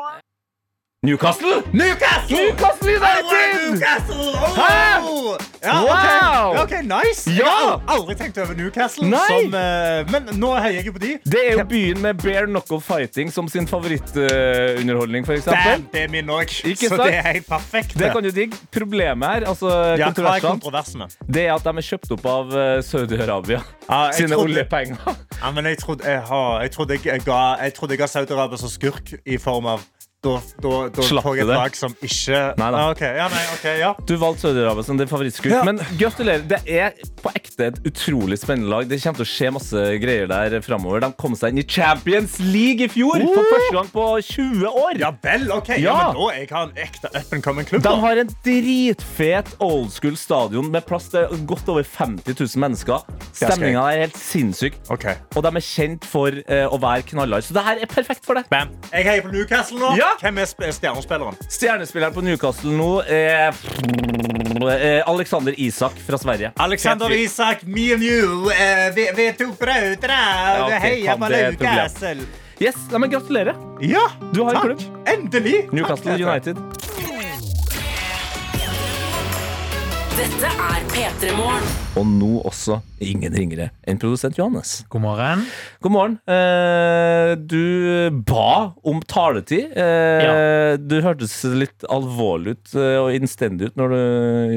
Newcastle! 1.06 1.62
Newcastle! 1.72 2.36
Newcastle 2.38 2.90
United! 2.90 3.74
Newcastle! 3.74 4.32
Oh! 4.42 4.56
Hæ? 4.58 5.42
Ja, 5.66 5.82
ok. 5.82 5.90
Wow! 5.90 6.64
Ok, 6.64 6.72
nice. 6.82 7.30
Jeg 7.30 7.46
har 7.46 7.82
aldri 7.94 8.16
tenkt 8.18 8.38
over 8.42 8.56
Newcastle. 8.58 9.06
Nei. 9.10 9.20
Som, 9.30 9.54
eh, 9.54 10.10
men 10.14 10.32
nå 10.42 10.50
heier 10.62 10.80
jeg 10.80 10.88
jo 10.90 10.94
på 10.96 11.02
de. 11.04 11.12
Det 11.30 11.44
er 11.52 11.60
jo 11.60 11.66
byen 11.70 12.02
med 12.02 12.18
bare 12.24 12.48
knuckle 12.50 12.80
fighting 12.82 13.30
som 13.34 13.48
sin 13.50 13.68
favorittunderholdning, 13.70 15.26
Uh, 15.30 15.46
Bam, 15.46 15.86
det 15.94 16.02
er 16.04 16.10
min 16.10 16.30
òg. 16.30 16.50
Ikke 16.66 16.88
Så 16.90 16.96
sant? 16.96 17.04
det 17.06 17.16
er 17.20 17.22
helt 17.34 17.48
perfekt. 17.50 17.94
Det 18.00 18.12
kan 18.14 18.24
du 18.24 18.30
digge. 18.32 18.58
Problemet 18.74 19.30
her, 19.30 19.46
altså 19.50 19.70
ja, 20.00 20.10
hva 20.10 20.36
er 20.36 20.42
kontroversene, 20.42 20.50
kontroversene? 20.50 21.08
det 21.30 21.46
er 21.46 21.54
at 21.56 21.64
de 21.64 21.70
er 21.70 21.88
kjøpt 21.92 22.12
opp 22.18 22.26
av 22.34 22.56
eh, 22.58 22.82
Saudi-Arabia 22.86 23.62
Ja, 23.90 24.00
jeg 24.10 24.14
sine 24.24 24.36
trodde- 24.36 24.44
oljepenger. 24.50 24.98
Ja, 25.46 25.52
men 25.52 25.66
jeg 25.66 25.78
trodde 25.78 26.10
jeg, 26.10 26.22
har, 26.22 26.62
jeg, 26.62 26.72
trodde 26.72 26.98
jeg, 27.06 27.22
ga, 27.22 27.38
jeg 27.62 27.74
trodde 27.74 27.92
jeg 27.92 28.00
ga 28.00 28.06
Saudi-Arabia 28.10 28.58
som 28.58 28.70
skurk 28.70 29.12
i 29.30 29.38
form 29.38 29.68
av 29.70 29.84
da, 30.26 30.40
da, 30.58 30.70
da 30.90 31.04
Slapp 31.06 31.26
tok 31.28 31.36
jeg 31.38 31.46
du 31.46 31.52
et 31.52 31.54
det? 31.54 31.58
lag 31.60 31.76
som 31.78 31.94
ikke 32.02 32.40
Nei 32.58 32.70
da. 32.74 32.80
Ah, 32.80 32.92
ok, 32.96 33.02
ja, 33.04 33.26
nei, 33.30 33.42
ok, 33.54 33.66
ja. 33.78 33.90
Du 34.10 34.16
valgte 34.18 34.48
Saudi-Arabia 34.48 34.86
som 34.88 34.98
din 34.98 35.10
favorittskutt. 35.12 35.52
Ja. 35.54 35.62
Men 35.68 35.78
gratulerer. 36.00 36.46
Det 36.50 36.62
er 36.66 36.96
på 37.22 37.30
ekte 37.38 37.68
et 37.70 37.78
utrolig 37.86 38.40
spennende 38.42 38.72
lag. 38.72 38.88
Det 38.90 38.98
kommer 39.04 39.22
til 39.22 39.28
å 39.28 39.30
skje 39.30 39.52
masse 39.54 39.84
greier 40.02 40.30
der 40.32 40.56
framover. 40.66 41.04
De 41.06 41.12
kom 41.22 41.36
seg 41.38 41.54
inn 41.54 41.62
i 41.62 41.66
Champions 41.70 42.40
League 42.42 42.88
i 42.88 42.90
fjor 42.90 43.22
for 43.28 43.52
første 43.52 43.76
gang 43.78 43.92
på 43.94 44.06
20 44.32 44.66
år. 44.72 44.98
Ja 45.04 45.12
vel, 45.26 45.46
ok. 45.54 45.72
Ja. 45.78 45.84
Ja. 45.86 46.08
men 46.10 46.18
da 46.18 46.30
jeg 46.40 46.50
har 46.56 46.66
en 46.72 46.82
ekte 46.88 47.12
up 47.14 47.36
and 47.38 47.46
coming 47.46 47.70
klubb. 47.70 47.86
De 47.86 47.94
har 48.06 48.24
en 48.24 48.34
dritfet 48.48 49.54
old 49.64 49.94
school 49.94 50.18
stadion 50.20 50.72
med 50.74 50.86
plass 50.90 51.12
til 51.14 51.46
godt 51.46 51.70
over 51.70 51.86
50 51.86 52.34
000 52.34 52.64
mennesker. 52.66 53.06
Stemninga 53.36 53.86
er 53.94 54.06
helt 54.08 54.18
sinnssyk. 54.18 54.82
Okay. 54.90 55.20
Og 55.36 55.46
de 55.46 55.54
er 55.54 55.68
kjent 55.70 56.10
for 56.10 56.34
uh, 56.50 56.66
å 56.74 56.82
være 56.82 57.06
knallharde. 57.14 57.46
Så 57.46 57.54
det 57.58 57.66
her 57.70 57.86
er 57.86 57.94
perfekt 57.94 58.26
for 58.26 58.40
deg. 58.42 58.50
Bam. 58.50 58.74
Jeg 58.90 59.06
heier 59.12 59.26
på 59.26 59.34
Newcastle 59.36 59.80
nå. 59.82 59.94
Ja. 60.00 60.15
Hvem 60.22 60.38
er 60.42 60.46
stjernespilleren? 60.72 61.36
Stjernespilleren 61.52 62.14
på 62.16 62.24
Newcastle 62.26 62.72
nå 62.76 62.90
er 63.04 63.52
eh, 64.72 65.02
Alexander 65.10 65.54
Isak 65.60 65.98
fra 66.08 66.18
Sverige. 66.22 66.52
Alexander 66.64 67.12
Isak, 67.12 67.64
me 67.64 67.92
and 67.94 68.04
you. 68.04 68.50
eh, 68.52 68.90
vi, 68.96 69.10
vi 69.16 69.28
er 69.28 69.38
to 69.40 69.52
brødre. 69.60 70.18
Ja, 70.18 70.66
okay, 70.66 70.80
heier 70.80 71.18
på. 71.20 71.30
Newcastle. 71.36 72.26
Yes, 72.60 72.76
ja, 72.92 72.98
men 73.04 73.12
Gratulerer. 73.12 73.56
Ja, 73.84 74.06
Du 74.32 74.44
har 74.44 74.56
en 74.56 74.62
klubb. 74.62 74.82
Endelig. 75.12 75.66
Newcastle 75.76 76.16
Takk. 76.16 76.22
United. 76.24 76.95
Dette 80.16 80.48
er 80.48 80.84
P3 80.94 81.32
Morgen. 81.36 81.66
Og 82.00 82.06
nå 82.08 82.30
også 82.48 82.78
ingen 83.04 83.34
ringere 83.36 83.66
enn 83.88 83.98
produsent 84.00 84.38
Johannes. 84.40 84.78
God 84.92 85.04
morgen. 85.04 85.42
God 85.84 85.92
morgen. 85.96 86.16
Eh, 86.32 87.34
du 87.40 88.22
ba 88.28 88.72
om 88.88 89.02
taletid. 89.04 89.74
Eh, 89.76 90.78
Du 90.80 90.98
hørtes 91.04 91.36
litt 91.56 91.84
alvorlig 91.92 92.56
ut 92.56 92.76
eh, 92.80 92.96
og 93.02 93.12
innstendig 93.18 93.72
ut 93.74 93.80
når 93.80 93.96
du 93.96 94.00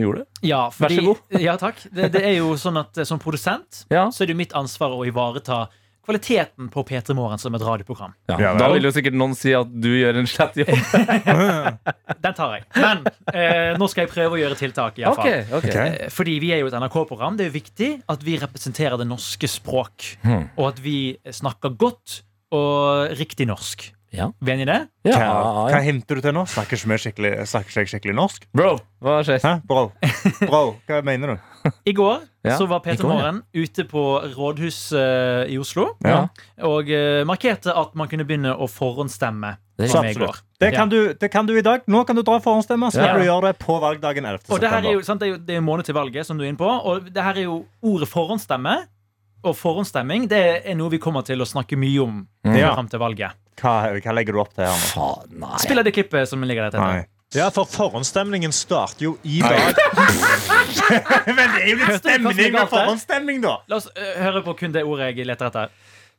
gjorde 0.04 0.22
det. 0.22 0.28
Ja, 0.52 0.62
Vær 0.78 0.94
så 0.94 1.06
god. 1.10 1.24
Ja, 1.42 1.56
takk. 1.60 1.82
Det, 1.90 2.12
det 2.14 2.22
er 2.30 2.36
jo 2.38 2.54
sånn 2.60 2.78
at 2.82 2.98
eh, 3.02 3.08
Som 3.08 3.18
produsent 3.22 3.84
Ja. 3.90 4.08
så 4.14 4.22
er 4.24 4.30
det 4.30 4.36
jo 4.38 4.42
mitt 4.44 4.54
ansvar 4.58 4.94
å 4.94 5.02
ivareta 5.08 5.64
kvaliteten 6.08 6.70
på 6.72 6.84
P3 6.88 7.14
Morgen 7.16 7.38
som 7.40 7.54
et 7.54 7.64
radioprogram. 7.64 8.14
Ja, 8.30 8.38
Ja, 8.40 8.52
da 8.56 8.70
vil 8.72 8.86
jo 8.88 8.92
sikkert 8.94 9.16
noen 9.18 9.34
si 9.36 9.52
at 9.56 9.68
du 9.68 9.90
gjør 9.92 10.22
en 10.22 10.28
slett 10.30 10.56
jobb. 10.62 10.72
Den 12.24 12.34
tar 12.38 12.54
jeg. 12.56 12.64
Men 12.78 13.04
eh, 13.34 13.74
nå 13.78 13.88
skal 13.92 14.06
jeg 14.06 14.12
prøve 14.14 14.38
å 14.38 14.40
gjøre 14.40 14.56
tiltak. 14.58 14.98
i 14.98 15.04
hvert 15.04 15.20
fall. 15.20 15.44
Ok, 15.60 15.68
ok. 15.68 15.76
Eh, 15.84 16.08
Fordi 16.14 16.38
vi 16.42 16.54
er 16.56 16.62
jo 16.62 16.70
et 16.70 16.78
NRK-program. 16.80 17.36
Det 17.38 17.46
er 17.46 17.52
jo 17.52 17.58
viktig 17.58 17.90
at 18.08 18.24
vi 18.24 18.38
representerer 18.40 18.96
det 19.00 19.08
norske 19.10 19.50
språk. 19.50 20.14
Hmm. 20.24 20.48
Og 20.56 20.70
at 20.72 20.80
vi 20.84 20.96
snakker 21.28 21.76
godt 21.76 22.22
og 22.56 23.12
riktig 23.20 23.44
norsk. 23.50 23.90
Ja. 24.14 24.30
Vi 24.40 24.50
er 24.50 24.56
enige 24.56 24.64
i 24.64 24.70
det? 24.70 24.78
Ja, 25.10 25.18
Hva, 25.20 25.66
hva 25.68 25.80
henter 25.84 26.16
du 26.16 26.24
til 26.24 26.32
nå? 26.32 26.44
Snakker 26.48 26.78
ikke 26.78 26.88
vi 26.88 26.98
skikkelig, 27.02 27.32
snakker 27.50 27.82
jeg 27.82 27.90
skikkelig 27.92 28.14
norsk? 28.16 28.46
Bro, 28.56 28.78
hva 29.04 29.18
skjer? 29.26 29.42
Hæ? 29.44 29.52
Bro, 29.68 29.90
Bro, 30.48 30.62
hva 30.88 31.00
mener 31.04 31.34
du? 31.34 31.70
I 31.84 31.92
går 31.96 32.22
Ja, 32.46 32.56
så 32.56 32.64
var 32.70 32.80
Peter 32.80 33.04
går, 33.04 33.20
ja. 33.20 33.32
Ute 33.60 33.84
på 33.84 34.02
rådhuset 34.32 35.50
i 35.52 35.58
Oslo. 35.60 35.90
Ja. 36.06 36.28
Og 36.64 36.88
uh, 36.88 37.24
markerte 37.28 37.74
at 37.76 37.96
man 37.98 38.08
kunne 38.08 38.24
begynne 38.24 38.54
å 38.56 38.68
forhåndsstemme. 38.70 39.56
Det 39.78 39.90
Som 39.92 40.06
går. 40.16 40.38
Det 40.58 40.70
kan, 40.74 40.88
du, 40.90 41.12
det 41.14 41.28
kan 41.30 41.46
du 41.46 41.52
i 41.58 41.62
dag. 41.62 41.84
Nå 41.86 42.00
kan 42.08 42.16
du 42.16 42.24
dra 42.26 42.38
forhåndsstemme. 42.42 42.88
Så 42.94 43.02
Ja. 43.02 43.12
kan 43.12 43.20
du 43.20 43.26
gjøre 43.26 43.50
det 43.50 43.58
på 43.60 43.76
valgdagen 43.82 44.24
11. 44.24 44.48
Og 44.48 44.62
det 44.62 44.70
her 44.72 44.86
er 44.86 44.96
jo, 44.96 45.02
sant, 45.06 45.20
det 45.20 45.28
er 45.28 45.34
jo 45.34 45.40
det 45.42 45.54
er 45.54 45.60
en 45.60 45.66
måned 45.66 45.86
til 45.86 45.94
valget, 45.98 46.26
som 46.26 46.38
du 46.38 46.46
er 46.46 46.48
inne 46.48 46.58
på. 46.58 46.70
Og 46.70 47.12
det 47.12 47.22
her 47.22 47.36
er 47.36 47.46
jo 47.50 47.60
ordet 47.82 48.08
forhåndsstemme. 48.08 48.78
Og 49.44 49.54
forhåndsstemming 49.54 50.26
det 50.30 50.40
er 50.64 50.74
noe 50.78 50.90
vi 50.90 50.98
kommer 51.02 51.22
til 51.26 51.42
å 51.42 51.46
snakke 51.46 51.78
mye 51.78 52.00
om 52.02 52.24
mm. 52.46 52.56
fram 52.72 52.88
til 52.90 53.02
valget. 53.02 53.36
Hva, 53.58 53.74
hva 53.98 54.14
legger 54.16 54.36
du 54.36 54.42
opp 54.42 54.52
til 54.54 54.64
her 54.66 54.74
nå? 54.74 54.88
Faen, 54.94 55.38
nei. 55.42 55.56
Spiller 55.62 55.86
det 55.86 55.94
klippet 55.96 56.30
som 56.30 56.44
ligger 56.46 56.68
der 56.68 56.76
til. 56.76 56.84
Nei. 56.84 57.06
Ja, 57.36 57.50
for 57.52 57.68
forhåndsstemningen 57.68 58.54
starter 58.56 59.04
jo 59.04 59.10
i 59.28 59.42
dag. 59.44 59.76
Men 61.36 61.42
det 61.52 61.60
er 61.60 61.68
jo 61.68 61.76
litt 61.82 61.98
stemning 62.00 62.54
med 62.54 62.70
forhåndsstemning, 62.72 63.42
da. 63.44 63.58
La 63.68 63.80
oss 63.82 63.90
eh, 63.92 64.14
høre 64.22 64.40
på 64.46 64.54
kun 64.62 64.72
det 64.72 64.86
ordet 64.88 65.10
jeg 65.12 65.28
leter 65.28 65.50
etter. 65.50 65.74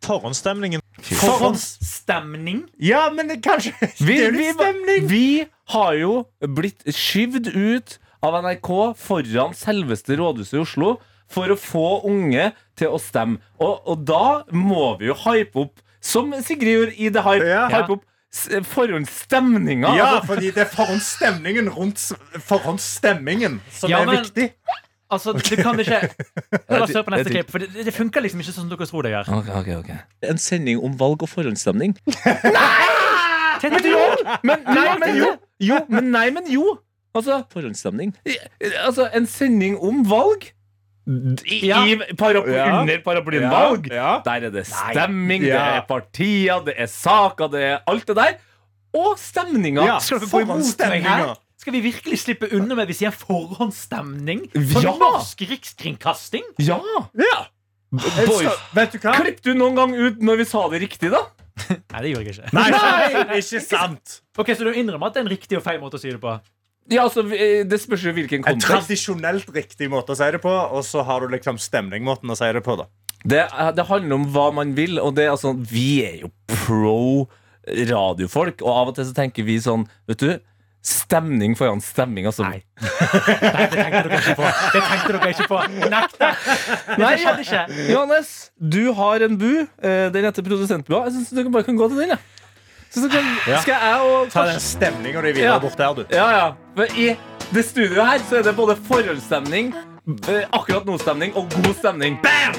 Forhåndsstemningen 0.06 0.84
Forhåndsstemning. 1.00 2.62
Ja, 2.84 3.10
men 3.12 3.28
det, 3.32 3.40
kanskje 3.44 3.72
Vi, 4.00 4.06
Det 4.06 4.18
er 4.20 4.26
jo 4.26 4.32
vi, 4.32 4.44
litt 4.44 4.56
stemning. 4.60 5.08
vi 5.10 5.26
har 5.74 5.94
jo 6.00 6.14
blitt 6.60 6.86
skyvd 6.96 7.50
ut 7.56 7.98
av 8.26 8.38
NRK 8.44 8.70
foran 9.00 9.56
selveste 9.58 10.18
rådhuset 10.20 10.58
i 10.58 10.62
Oslo 10.64 10.98
for 11.30 11.52
å 11.54 11.58
få 11.60 11.86
unge 12.10 12.50
til 12.80 12.96
å 12.96 13.00
stemme. 13.02 13.40
Og, 13.62 13.80
og 13.88 14.06
da 14.08 14.42
må 14.56 14.96
vi 15.00 15.10
jo 15.12 15.18
hype 15.26 15.66
opp, 15.66 15.76
som 16.02 16.34
Sigrid 16.44 16.76
gjorde 16.78 16.96
i 16.98 17.10
The 17.10 17.22
Hype, 17.26 17.46
Ja. 17.48 17.68
hype 17.70 17.92
opp 17.98 18.04
s- 18.34 18.50
forhåndsstemninga. 18.64 19.96
Ja, 19.98 20.06
Altså, 20.20 20.28
fordi 20.28 20.52
det 20.52 20.58
er 20.58 20.72
forhåndsstemningen 20.76 21.70
rundt 21.76 22.12
forhåndsstemmingen 22.46 23.60
som 23.72 23.90
Ja, 23.90 24.02
er 24.02 24.06
men- 24.06 24.24
viktig. 24.24 24.52
Altså, 25.12 25.34
du 25.34 25.56
kan 25.58 25.80
ikke 25.80 26.10
La 26.70 26.84
oss 26.84 26.92
høre 26.94 27.04
på 27.04 27.10
neste 27.16 27.32
klipp, 27.34 27.50
for 27.50 27.58
det, 27.60 27.74
det 27.74 27.94
funker 27.96 28.22
liksom 28.22 28.40
ikke 28.42 28.52
sånn 28.54 28.70
som 28.70 28.70
dere 28.70 28.86
tror 28.86 29.02
det 29.04 29.12
gjør. 29.12 29.30
Ok, 29.40 29.48
ok, 29.58 29.68
ok. 29.80 29.90
En 30.30 30.38
sending 30.38 30.84
om 30.84 30.94
valg 31.00 31.24
og 31.24 31.30
forhåndsstemning. 31.30 31.96
nei! 32.44 32.96
Men 33.64 33.84
Jo, 33.84 34.04
men 34.44 34.62
nei, 34.70 34.98
men 35.00 35.16
jo. 35.18 35.32
jo. 35.60 35.80
Men 35.90 36.12
nei, 36.12 36.30
men 36.32 36.46
jo. 36.48 36.78
Altså, 37.16 37.42
forhåndsstemning. 37.52 38.14
Altså, 38.86 39.10
en 39.14 39.26
sending 39.26 39.80
om 39.82 40.04
valg 40.08 40.52
i, 41.46 41.60
Ja. 41.68 41.82
paraply, 42.18 42.54
Ja. 42.54 42.82
under 42.82 43.00
paraplyen 43.06 43.42
Ja, 43.48 43.50
ja. 43.92 44.22
Der 44.26 44.46
er 44.48 44.52
det 44.54 44.66
stemming, 44.68 45.42
det 45.42 45.52
er 45.58 45.82
partier, 45.88 46.60
det 46.66 46.76
er 46.78 46.86
saker, 46.88 47.48
det 47.50 47.64
er 47.64 47.80
alt 47.88 48.06
det 48.08 48.16
der. 48.16 48.38
Og 48.94 49.18
stemninga. 49.20 49.86
Ja, 49.86 50.00
Skal? 50.00 51.36
Skal 51.60 51.74
vi 51.74 51.82
virkelig 51.92 52.20
slippe 52.20 52.48
unna 52.56 52.76
med 52.76 52.88
hvis 52.88 53.02
vi 53.02 53.06
sier 53.06 53.12
forhåndsstemning? 53.12 54.46
Ja. 54.56 54.62
For 54.72 54.98
norsk 54.98 55.42
rikskringkasting? 55.50 56.44
Ja! 56.60 56.80
Ja. 57.18 57.40
Vet 57.92 58.92
du 58.94 59.00
hva? 59.02 59.16
klipp 59.18 59.42
du 59.44 59.54
noen 59.58 59.76
gang 59.76 59.94
ut 59.98 60.22
når 60.22 60.38
vi 60.38 60.46
sa 60.46 60.68
det 60.70 60.82
riktig, 60.86 61.10
da? 61.12 61.24
Nei, 61.70 62.02
det 62.06 62.12
gjorde 62.14 62.26
jeg 62.30 62.36
ikke. 62.38 62.54
Nei, 62.56 63.40
ikke 63.42 63.62
sant. 63.74 64.22
Ok, 64.40 64.54
Så 64.56 64.64
du 64.64 64.72
innrømmer 64.72 65.08
at 65.10 65.14
det 65.18 65.24
er 65.24 65.26
en 65.28 65.34
riktig 65.34 65.58
og 65.58 65.64
feil 65.66 65.82
måte 65.82 65.98
å 66.00 66.02
si 66.02 66.12
det 66.14 66.22
på? 66.22 66.38
Ja, 66.90 67.04
altså, 67.06 67.22
Det 67.70 67.80
spørs 67.82 68.04
jo 68.08 68.14
hvilken 68.18 68.46
En 68.50 68.60
tradisjonelt 68.64 69.50
riktig 69.56 69.90
måte 69.92 70.16
å 70.16 70.18
si 70.18 70.30
det 70.34 70.42
på, 70.42 70.50
og 70.50 70.84
så 70.88 71.04
har 71.06 71.22
du 71.22 71.28
liksom 71.36 71.60
stemningmåten 71.62 72.30
å 72.34 72.38
si 72.40 72.50
det 72.56 72.64
på. 72.66 72.78
da 72.80 72.88
Det, 73.24 73.44
det 73.76 73.86
handler 73.90 74.16
om 74.16 74.26
hva 74.34 74.48
man 74.56 74.76
vil, 74.78 75.00
og 75.00 75.16
det 75.16 75.26
er 75.28 75.34
altså 75.36 75.54
Vi 75.70 76.04
er 76.08 76.22
jo 76.24 76.32
pro 76.48 77.28
radiofolk, 77.70 78.62
og 78.66 78.72
av 78.74 78.88
og 78.92 78.96
til 78.98 79.06
så 79.10 79.14
tenker 79.18 79.46
vi 79.46 79.60
sånn 79.62 79.84
Vet 80.10 80.24
du, 80.24 80.32
stemning 80.86 81.54
foran 81.60 81.82
stemming, 81.84 82.26
altså. 82.30 82.48
Nei. 82.48 82.62
Nei, 82.80 83.66
det 83.68 83.76
tenkte 83.76 84.04
dere 84.08 84.20
ikke 84.22 84.36
på. 84.40 84.48
Det 84.74 84.82
tenkte 84.88 85.14
dere 85.18 85.32
ikke 85.34 85.48
på. 85.52 85.60
Nei, 85.92 87.10
Det 87.12 87.20
skjedde 87.20 87.44
ikke. 87.44 87.64
Johannes, 87.92 88.30
du 88.58 88.82
har 88.96 89.26
en 89.28 89.36
bu. 89.42 89.50
eh, 89.84 90.08
Den 90.16 90.24
heter 90.30 90.46
produsentbua. 90.48 91.04
Jeg 91.10 91.18
syns 91.20 91.34
du 91.36 91.52
bare 91.52 91.68
kan 91.68 91.78
gå 91.78 91.90
til 91.92 92.00
den. 92.06 92.16
Ja. 92.16 92.20
Så 92.90 93.04
skal, 93.06 93.26
skal 93.62 93.74
jeg 93.86 94.00
og 94.02 94.30
Ta 94.34 94.46
den 94.50 94.60
stemninga 94.60 95.22
di 95.22 95.32
videre 95.36 95.54
Ja. 95.54 95.60
bort 95.62 95.78
der, 95.78 95.94
du. 95.94 96.06
Ja, 96.10 96.30
ja. 96.38 96.48
Men 96.76 96.88
i 96.98 97.12
det 97.54 97.66
studioet 97.66 98.08
her 98.08 98.20
så 98.30 98.40
er 98.40 98.44
det 98.50 98.56
både 98.58 98.76
forholdsstemning, 98.88 99.74
eh, 100.28 100.44
akkurat 100.52 100.86
nå-stemning 100.90 101.36
og 101.38 101.50
god 101.54 101.74
stemning. 101.78 102.18
Bam! 102.24 102.58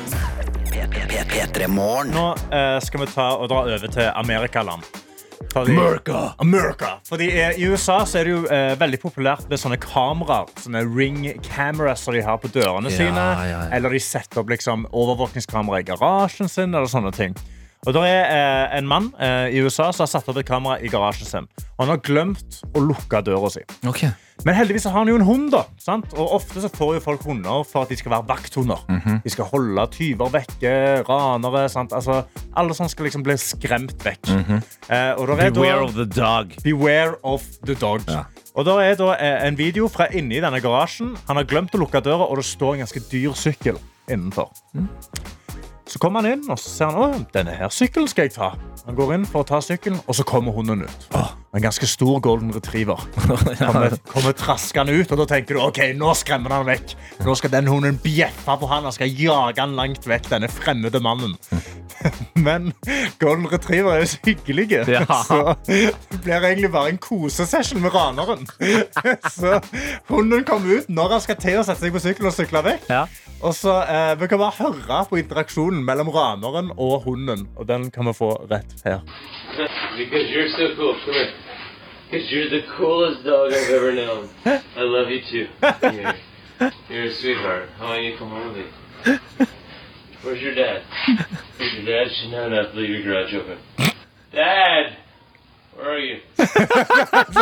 P3 1.30 1.66
Morgen. 1.68 2.10
Nå 2.14 2.34
eh, 2.52 2.78
skal 2.82 3.00
vi 3.04 3.06
ta 3.10 3.28
og 3.36 3.48
dra 3.50 3.64
over 3.66 3.86
til 3.90 4.10
Amerikaland. 4.14 4.82
Fordi, 5.50 5.72
America. 5.74 6.18
America. 6.38 6.86
Fordi 7.08 7.26
eh, 7.32 7.58
I 7.58 7.66
USA 7.72 8.04
så 8.06 8.20
er 8.20 8.24
det 8.28 8.34
jo 8.34 8.42
eh, 8.46 8.74
veldig 8.78 9.00
populært 9.02 9.48
med 9.50 9.58
sånne 9.58 9.78
kameraer. 9.82 10.50
Sånne 10.62 10.82
ring 10.86 11.24
cameras 11.46 12.04
som 12.06 12.14
de 12.14 12.22
har 12.22 12.38
på 12.42 12.50
dørene 12.54 12.90
Ja, 12.92 12.96
sine. 13.00 13.24
ja, 13.34 13.46
ja. 13.50 13.62
Eller 13.74 13.90
de 13.96 14.00
setter 14.04 14.42
opp 14.44 14.52
liksom 14.52 14.86
overvåkningskamera 14.92 15.80
i 15.82 15.88
garasjen 15.90 16.48
sin. 16.50 16.70
Eller 16.74 16.86
sånne 16.92 17.10
ting 17.16 17.34
Og 17.88 17.94
Det 17.96 18.00
er 18.04 18.24
eh, 18.28 18.74
en 18.76 18.84
mann 18.88 19.06
eh, 19.16 19.54
i 19.56 19.60
USA 19.64 19.86
som 19.96 20.04
har 20.04 20.10
satt 20.12 20.26
opp 20.28 20.36
et 20.36 20.44
kamera 20.48 20.74
i 20.84 20.88
garasjen 20.92 21.24
sin. 21.28 21.46
Og 21.78 21.86
han 21.86 21.94
har 21.94 22.02
glemt 22.04 22.58
å 22.76 22.82
lukke 22.84 23.22
døra 23.24 23.48
si. 23.48 23.62
Men 24.44 24.56
heldigvis 24.56 24.84
har 24.84 24.92
han 24.98 25.08
jo 25.08 25.14
en 25.16 25.24
hund. 25.24 25.46
da 25.54 25.62
sant? 25.80 26.12
Og 26.12 26.34
Ofte 26.36 26.60
så 26.60 26.68
får 26.72 26.98
jo 26.98 27.00
folk 27.06 27.24
hunder 27.24 27.64
for 27.64 27.86
at 27.86 27.88
de 27.92 27.96
skal 27.96 28.12
være 28.12 28.28
vakthunder. 28.28 28.84
De 29.24 29.32
skal 29.32 29.48
holde 29.48 29.86
tyver 29.96 30.28
vekke, 30.36 30.74
ranere. 31.08 31.64
sant? 31.72 31.92
Altså, 31.96 32.18
Alle 32.52 32.76
sånne 32.76 32.92
skal 32.92 33.08
liksom 33.08 33.24
bli 33.24 33.38
skremt 33.40 33.96
vekk. 34.04 34.28
eh, 34.28 35.14
og 35.16 35.26
der 35.32 35.46
er 35.46 35.50
Beware 35.56 35.80
da, 35.80 35.88
of 35.88 35.96
the 35.96 36.08
dog. 36.20 36.54
Beware 36.64 37.16
of 37.24 37.48
the 37.64 37.74
dog. 37.80 38.04
Og 38.60 38.64
da 38.68 38.76
er 38.84 38.94
da 39.00 39.14
eh, 39.16 39.46
en 39.48 39.56
video 39.56 39.88
fra 39.88 40.10
inni 40.12 40.36
denne 40.44 40.60
garasjen. 40.60 41.16
Han 41.28 41.36
har 41.40 41.48
glemt 41.48 41.72
å 41.72 41.80
lukke 41.80 42.04
døra, 42.04 42.28
og 42.28 42.36
det 42.36 42.44
står 42.44 42.76
en 42.76 42.84
ganske 42.84 43.00
dyr 43.08 43.32
sykkel 43.32 43.80
innenfor. 44.10 44.52
Så 45.90 45.98
kommer 45.98 46.22
han 46.22 46.30
inn 46.36 46.44
og 46.46 46.58
så 46.60 46.70
ser 46.70 46.92
han, 46.94 46.98
å, 47.02 47.24
denne 47.34 47.50
her 47.58 47.72
sykkelen 47.74 48.06
skal 48.10 48.28
jeg 48.28 48.36
ta. 48.36 48.52
Han 48.86 48.94
går 48.96 49.14
inn 49.16 49.24
for 49.28 49.42
å 49.42 49.46
ta 49.48 49.58
sykkelen, 49.62 49.98
og 50.06 50.14
så 50.16 50.22
kommer 50.26 50.54
hunden 50.54 50.84
ut. 50.86 51.06
Åh, 51.18 51.32
En 51.58 51.64
ganske 51.64 51.86
stor 51.90 52.20
golden 52.22 52.52
retriever. 52.54 53.00
Kommer, 53.58 53.96
kommer 54.06 54.34
traskende 54.38 54.94
ut, 54.94 55.10
og 55.10 55.18
da 55.18 55.24
tenker 55.32 55.58
du 55.58 55.64
ok, 55.64 55.80
nå 55.98 56.12
skremmer 56.14 56.54
han 56.54 56.68
vekk. 56.68 56.94
Nå 57.26 57.34
skal 57.34 57.50
den 57.56 57.66
hunden 57.66 57.98
bjeffe 58.04 58.54
på 58.60 58.68
han 58.70 58.86
og 58.86 58.94
skal 58.94 59.10
jage 59.10 59.58
han 59.58 59.74
langt 59.74 60.06
vekk, 60.06 60.28
denne 60.30 60.46
fremmede 60.50 61.02
mannen. 61.02 61.34
Men 62.46 62.70
golden 63.20 63.50
retriever 63.50 63.96
er 63.96 64.04
jo 64.04 64.12
så 64.12 64.20
hyggelige, 64.28 64.84
Ja. 64.94 65.02
så 65.26 65.56
det 65.66 66.20
blir 66.22 66.38
egentlig 66.38 66.70
bare 66.72 66.94
en 66.94 67.02
kosesession 67.02 67.82
med 67.82 67.90
raneren. 67.98 68.46
Så 69.34 69.58
hunden 70.08 70.46
kommer 70.46 70.78
ut 70.78 70.88
når 70.88 71.16
han 71.18 71.26
skal 71.26 71.42
til 71.42 71.58
å 71.60 71.66
sette 71.66 71.82
seg 71.82 71.98
på 71.98 72.04
sykkelen 72.06 72.30
og 72.30 72.38
sykle 72.38 72.62
vekk. 72.70 72.86
Ja. 72.94 73.02
Og 73.42 73.54
så 73.54 73.74
eh, 73.82 74.20
Vi 74.20 74.26
kan 74.28 74.38
bare 74.38 74.56
høre 74.58 75.04
på 75.08 75.16
interaksjonen 75.16 75.84
mellom 75.84 76.08
raneren 76.08 76.72
og 76.76 77.02
hunden. 77.06 77.48
Og 77.56 77.68
den 77.68 77.90
kan 77.90 78.06
vi 78.06 78.12
få 78.16 78.32
rett 78.50 78.74
her. 78.84 79.00
So 80.56 80.66
cool. 80.76 80.94
Come 81.04 81.14
here. 81.14 81.32
Because 82.10 82.26
you're 82.32 82.50
the 82.50 82.62
coolest 82.76 83.24
dog 83.24 83.52
I've 83.52 83.70
ever 83.70 83.92
known. 83.92 84.28
I 84.44 84.82
love 84.82 85.10
you. 85.10 85.20
You're, 85.30 86.14
you're 86.90 87.04
a 87.04 87.14
sweetheart. 87.14 87.68
How 87.78 87.94
you 87.94 88.18
come 88.18 88.30
home 88.30 88.48
with 88.48 88.56
me? 88.56 89.46
Where's 90.22 90.42
your 90.42 90.54
dad? 90.54 90.82
Where's 91.56 91.74
your 91.74 91.86
dad? 91.86 92.10
She's 92.10 92.32
not 92.32 92.52
enough. 92.52 92.74
Leave 92.74 92.90
your 92.90 93.02
garage 93.02 93.34
open. 93.34 93.58
Dad! 94.32 94.96
Where 95.76 95.90
are 95.94 95.98
you? 95.98 96.16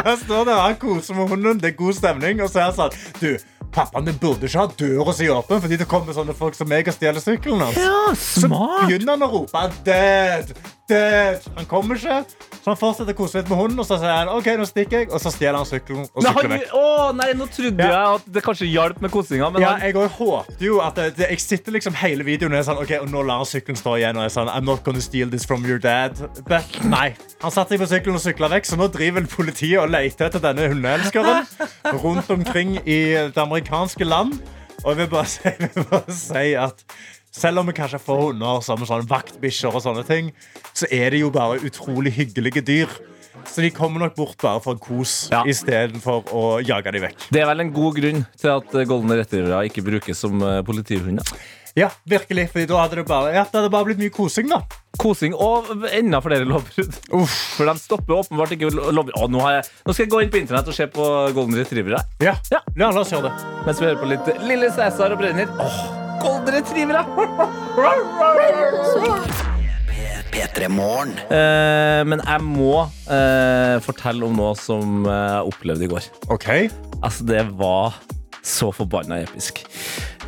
Der 0.05 0.17
står 0.17 0.45
det, 0.45 0.55
Han 0.55 0.77
koser 0.77 1.15
med 1.15 1.29
hunden, 1.29 1.61
det 1.61 1.69
er 1.69 1.77
god 1.77 1.93
stemning. 1.93 2.43
Og 2.43 2.49
så 2.51 2.61
er 2.61 2.65
han 2.65 2.77
sånn 2.77 2.91
Du, 3.21 3.39
pappaen 3.75 4.05
min 4.09 4.19
burde 4.21 4.49
ikke 4.49 4.59
ha 4.63 4.67
døra 4.81 5.15
si 5.17 5.29
åpen, 5.33 5.61
fordi 5.65 5.79
det 5.81 5.89
kommer 5.91 6.17
sånne 6.17 6.35
folk 6.37 6.57
som 6.59 6.69
meg 6.71 6.89
og 6.89 6.97
stjeler 6.97 7.23
sykkelen 7.25 7.61
hans. 7.67 7.79
Ja, 7.79 8.15
Så 8.17 8.49
begynner 8.49 9.15
han 9.15 9.27
å 9.27 9.31
rope 9.33 9.65
'dad', 9.85 10.55
det, 10.89 11.41
han 11.57 11.67
kommer 11.71 11.99
ikke. 11.99 12.19
Så 12.59 12.73
han 12.73 12.77
fortsetter 12.81 13.15
å 13.15 13.17
kose 13.17 13.39
litt 13.41 13.49
med 13.53 13.59
hunden, 13.61 13.79
og 13.81 13.87
så 13.87 13.97
sier 14.01 14.11
han 14.13 14.31
OK, 14.33 14.49
nå 14.59 14.65
stikker 14.69 15.03
jeg, 15.05 15.09
og 15.15 15.21
så 15.23 15.31
stjeler 15.33 15.57
han 15.61 15.69
sykkelen 15.69 16.07
og 16.09 16.25
sykler 16.25 16.51
vekk. 16.53 16.73
å, 16.77 16.83
nei, 17.17 17.29
nå 17.39 17.47
trodde 17.55 17.85
Ja. 17.87 17.91
jeg 17.93 18.19
at 18.19 18.27
det 18.35 18.43
kanskje 18.45 18.69
hjalp 18.69 19.01
med 19.05 19.13
kosinga, 19.15 19.51
Ja, 19.63 19.75
han, 19.77 19.85
jeg 19.87 19.95
håpte 20.19 20.65
jo 20.67 20.81
at 20.85 20.99
det, 20.99 21.07
det, 21.17 21.29
Jeg 21.31 21.41
sitter 21.45 21.77
liksom 21.79 21.95
hele 22.01 22.25
videoen 22.27 22.53
og 22.57 22.59
er 22.61 22.67
sånn 22.69 22.83
OK, 22.83 22.93
og 23.01 23.09
nå 23.13 23.23
lar 23.29 23.43
han 23.45 23.49
sykkelen 23.49 23.79
stå 23.81 23.97
igjen. 24.01 24.17
Og 24.19 24.27
jeg 24.27 24.33
er 24.33 24.37
sånn 24.37 24.51
I'm 24.53 24.65
not 24.69 24.83
gonna 24.85 25.01
steal 25.05 25.31
this 25.31 25.47
from 25.47 25.65
your 25.69 25.79
dad. 25.79 26.19
But 26.49 26.65
nei. 26.85 27.15
Han 27.45 27.55
satte 27.55 27.77
seg 27.77 27.85
på 27.85 27.91
sykkelen 27.95 28.19
og 28.19 28.25
sykla 28.27 28.51
vekk, 28.57 28.67
så 28.69 28.77
nå 28.81 28.89
driver 28.93 29.29
politiet 29.31 29.79
og 29.81 29.91
leter 29.95 30.29
etter 30.29 30.43
denne 30.51 30.69
hundeelskeren 30.73 31.47
rundt 32.05 32.31
omkring 32.35 32.79
i 32.85 32.99
det 33.33 33.39
amerikanske 33.39 34.05
land. 34.09 34.41
Og 34.85 34.93
jeg 34.93 34.99
vil 35.01 35.09
bare 35.11 35.27
si, 35.27 35.41
jeg 35.49 35.71
vil 35.75 35.87
bare 35.91 36.15
si 36.15 36.51
at 36.55 36.85
selv 37.39 37.63
om 37.63 37.69
vi 37.71 37.77
kanskje 37.79 38.01
får 38.03 38.23
hunder 38.27 38.63
som 38.67 38.83
sånn 38.89 39.07
vaktbikkjer 39.09 39.75
og 39.79 39.85
sånne 39.85 40.05
ting, 40.09 40.33
så 40.75 40.89
er 40.93 41.15
de 41.15 41.23
jo 41.25 41.31
bare 41.35 41.61
utrolig 41.63 42.13
hyggelige 42.19 42.65
dyr. 42.67 42.91
Så 43.49 43.63
de 43.65 43.71
kommer 43.73 44.03
nok 44.03 44.17
bort 44.19 44.37
bare 44.43 44.61
for 44.61 44.77
kos 44.83 45.29
Ja. 45.33 45.45
istedenfor 45.49 46.27
å 46.35 46.43
jage 46.67 46.91
dem 46.93 47.03
vekk. 47.07 47.29
det 47.33 47.41
er 47.41 47.47
vel 47.47 47.61
en 47.63 47.71
god 47.73 47.95
grunn 47.97 48.27
til 48.37 48.51
at 48.51 48.75
golden 48.91 49.15
retrievere 49.17 49.63
ikke 49.71 49.85
brukes 49.87 50.19
som 50.19 50.43
eh, 50.43 50.61
politihunder. 50.67 51.25
Ja, 51.79 51.91
virkelig, 52.11 52.49
fordi 52.51 52.67
da 52.67 52.81
hadde 52.83 52.97
det 52.99 53.05
bare, 53.07 53.31
ja, 53.37 53.45
det 53.45 53.55
hadde 53.55 53.71
bare 53.71 53.87
blitt 53.87 54.01
mye 54.03 54.11
kosing, 54.11 54.49
da. 54.51 54.59
Kosing 54.99 55.35
og 55.39 55.69
enda 55.95 56.19
flere 56.25 56.45
lovbrudd. 56.49 56.97
For 57.55 57.69
de 57.71 57.75
stopper 57.79 58.17
åpenbart 58.19 58.57
ikke 58.57 58.73
lovbrudd. 58.75 59.15
Å, 59.15 59.29
nå, 59.31 59.45
jeg, 59.55 59.63
nå 59.87 59.95
skal 59.95 60.05
jeg 60.09 60.11
gå 60.17 60.23
inn 60.25 60.33
på 60.35 60.41
internett 60.43 60.73
og 60.73 60.75
se 60.75 60.89
på 60.91 61.07
golden 61.39 61.55
retrievere. 61.61 62.03
Ja, 62.25 62.35
Ja. 62.51 62.61
la 62.75 62.91
oss 62.99 63.13
gjøre 63.15 63.31
det. 63.31 63.65
Mens 63.69 63.79
vi 63.81 63.87
hører 63.87 64.03
på 64.03 64.11
litt 64.11 64.43
Lille 64.43 64.73
Cæsar 64.75 65.13
og 65.15 65.23
Brenner. 65.23 65.47
Åh, 65.61 66.08
golden 66.23 66.55
retrievere! 66.55 67.05
P3 70.33 70.69
Morgen. 70.69 71.15
Eh, 71.33 72.03
men 72.07 72.23
jeg 72.23 72.45
må 72.45 72.85
uh, 72.87 73.79
fortelle 73.85 74.27
om 74.27 74.37
noe 74.39 74.53
som 74.59 75.07
eh, 75.09 75.33
jeg 75.33 75.53
opplevde 75.53 75.87
i 75.87 75.91
går. 75.91 76.09
Ok. 76.35 76.49
Altså, 77.03 77.27
det 77.27 77.43
var 77.59 77.99
så 78.45 78.71
forbanna 78.73 79.23
episk. 79.25 79.65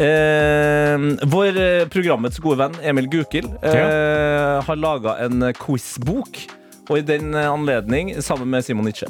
Uh, 0.00 1.20
vår 1.28 1.58
eh, 1.60 1.84
programmets 1.92 2.40
gode 2.42 2.58
venn 2.62 2.78
Emil 2.82 3.08
Gukild 3.12 3.52
ja. 3.60 4.62
har 4.64 4.80
laga 4.80 5.18
en 5.26 5.50
quizbok. 5.60 6.42
Og 6.90 6.98
i 6.98 7.06
den 7.06 7.36
anledning, 7.38 8.16
sammen 8.18 8.50
med 8.50 8.64
Simon 8.66 8.88
Nietzsche, 8.88 9.06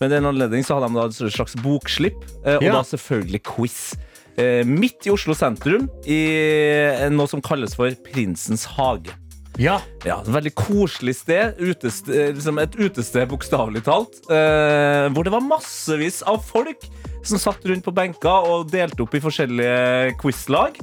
men 0.00 0.10
i 0.10 0.14
den 0.16 0.26
anledning 0.26 0.64
så 0.66 0.80
hadde 0.80 0.88
de 0.90 0.98
da 0.98 1.04
et 1.06 1.34
slags 1.36 1.54
bokslipp, 1.62 2.18
eh, 2.42 2.56
og 2.56 2.64
Ja. 2.66 2.72
da 2.74 2.82
selvfølgelig 2.82 3.42
quiz. 3.46 3.94
Eh, 4.40 4.62
midt 4.64 5.06
i 5.08 5.12
Oslo 5.12 5.34
sentrum, 5.36 5.88
i 6.08 6.20
eh, 6.96 7.08
noe 7.12 7.28
som 7.28 7.42
kalles 7.44 7.74
for 7.76 7.92
Prinsens 8.08 8.64
hage. 8.76 9.12
Ja. 9.60 9.80
Ja, 10.06 10.20
et 10.22 10.30
Veldig 10.32 10.52
koselig 10.56 11.18
sted. 11.20 11.58
Utested, 11.60 12.14
eh, 12.14 12.32
liksom 12.36 12.60
et 12.62 12.76
utested, 12.78 13.28
bokstavelig 13.28 13.84
talt. 13.88 14.22
Eh, 14.30 15.08
hvor 15.12 15.26
det 15.26 15.34
var 15.34 15.44
massevis 15.44 16.22
av 16.28 16.40
folk 16.46 16.86
som 17.26 17.40
satt 17.40 17.66
rundt 17.68 17.84
på 17.84 17.92
benker 17.92 18.48
og 18.48 18.70
delte 18.72 19.04
opp 19.04 19.16
i 19.16 19.20
forskjellige 19.20 20.14
quizlag. 20.22 20.78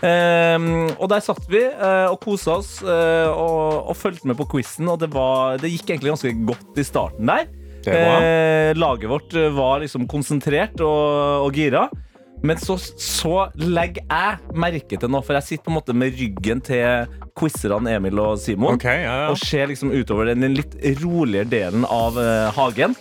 Eh, 0.00 0.58
og 0.94 1.08
der 1.10 1.24
satt 1.24 1.42
vi 1.50 1.64
eh, 1.66 2.06
og 2.08 2.20
kosa 2.22 2.60
oss 2.60 2.76
og, 2.84 3.90
og 3.90 3.96
fulgte 3.98 4.30
med 4.30 4.38
på 4.38 4.46
quizen, 4.54 4.88
og 4.88 5.00
det, 5.02 5.10
var, 5.12 5.58
det 5.60 5.72
gikk 5.72 5.90
egentlig 5.90 6.14
ganske 6.14 6.36
godt 6.52 6.78
i 6.78 6.86
starten 6.86 7.32
der. 7.32 7.50
Laget 8.76 9.08
vårt 9.08 9.34
var 9.56 9.80
liksom 9.80 10.04
konsentrert 10.08 10.78
og, 10.84 11.48
og 11.48 11.56
gira. 11.56 11.86
Men 12.46 12.56
så, 12.60 12.76
så 12.80 13.50
legger 13.60 14.04
jeg 14.06 14.56
merke 14.56 14.96
til 15.00 15.12
noe, 15.12 15.24
for 15.24 15.36
jeg 15.36 15.46
sitter 15.46 15.66
på 15.66 15.72
en 15.72 15.76
måte 15.76 15.96
med 15.96 16.16
ryggen 16.16 16.62
til 16.64 17.10
quizerne 17.36 17.96
Emil 17.98 18.20
og 18.22 18.38
Simon. 18.40 18.78
okay, 18.78 19.02
ja, 19.04 19.16
ja. 19.24 19.28
Og 19.32 19.40
ser 19.40 19.68
liksom 19.70 19.92
utover 19.92 20.32
den 20.32 20.56
litt 20.56 20.76
roligere 21.02 21.48
delen 21.50 21.84
av 21.84 22.16
eh, 22.20 22.48
hagen. 22.56 22.96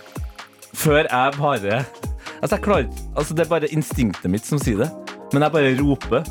Før 0.80 1.04
jeg 1.06 1.36
bare 1.40 1.84
Altså, 2.40 2.56
jeg 2.56 2.64
klarer 2.64 2.86
altså, 3.18 3.34
Det 3.34 3.42
er 3.44 3.50
bare 3.50 3.70
instinktet 3.74 4.32
mitt 4.32 4.46
som 4.48 4.62
sier 4.62 4.84
det. 4.84 4.90
Men 5.34 5.44
jeg 5.44 5.52
bare 5.56 5.74
roper 5.82 6.24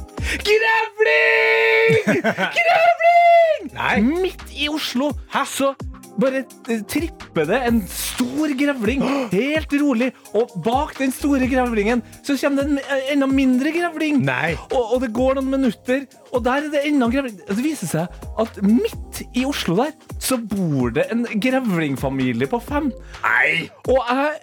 Grevling! 0.47 2.23
Grevling! 2.57 4.09
Midt 4.23 4.47
i 4.57 4.71
Oslo 4.73 5.13
så 5.47 5.75
bare 6.19 6.43
eh, 6.69 6.83
tripper 6.91 7.47
det 7.49 7.61
en 7.69 7.81
stor 7.91 8.53
grevling 8.59 9.05
helt 9.35 9.75
rolig. 9.81 10.11
Og 10.39 10.55
bak 10.65 10.97
den 10.99 11.15
store 11.15 11.49
grevlingen 11.51 12.03
så 12.27 12.37
kommer 12.41 12.65
det 12.65 12.75
en 12.75 12.83
eh, 12.83 13.13
enda 13.15 13.29
mindre 13.31 13.73
grevling. 13.75 14.23
Og, 14.69 14.95
og 14.97 15.05
det 15.05 15.13
går 15.17 15.39
noen 15.39 15.53
minutter, 15.55 16.07
og 16.33 16.45
der 16.47 16.67
er 16.67 16.73
det 16.75 16.85
enda 16.91 17.09
en 17.09 17.15
grevling. 17.15 17.39
Det 17.49 17.63
viser 17.65 17.93
seg 17.93 18.21
at 18.43 18.61
midt 18.65 19.23
i 19.39 19.47
Oslo 19.49 19.79
der 19.79 19.95
så 20.23 20.41
bor 20.41 20.93
det 20.95 21.09
en 21.15 21.27
grevlingfamilie 21.39 22.51
på 22.51 22.61
fem. 22.65 22.93
Nei. 23.25 23.69
Og 23.89 24.03
jeg 24.03 24.39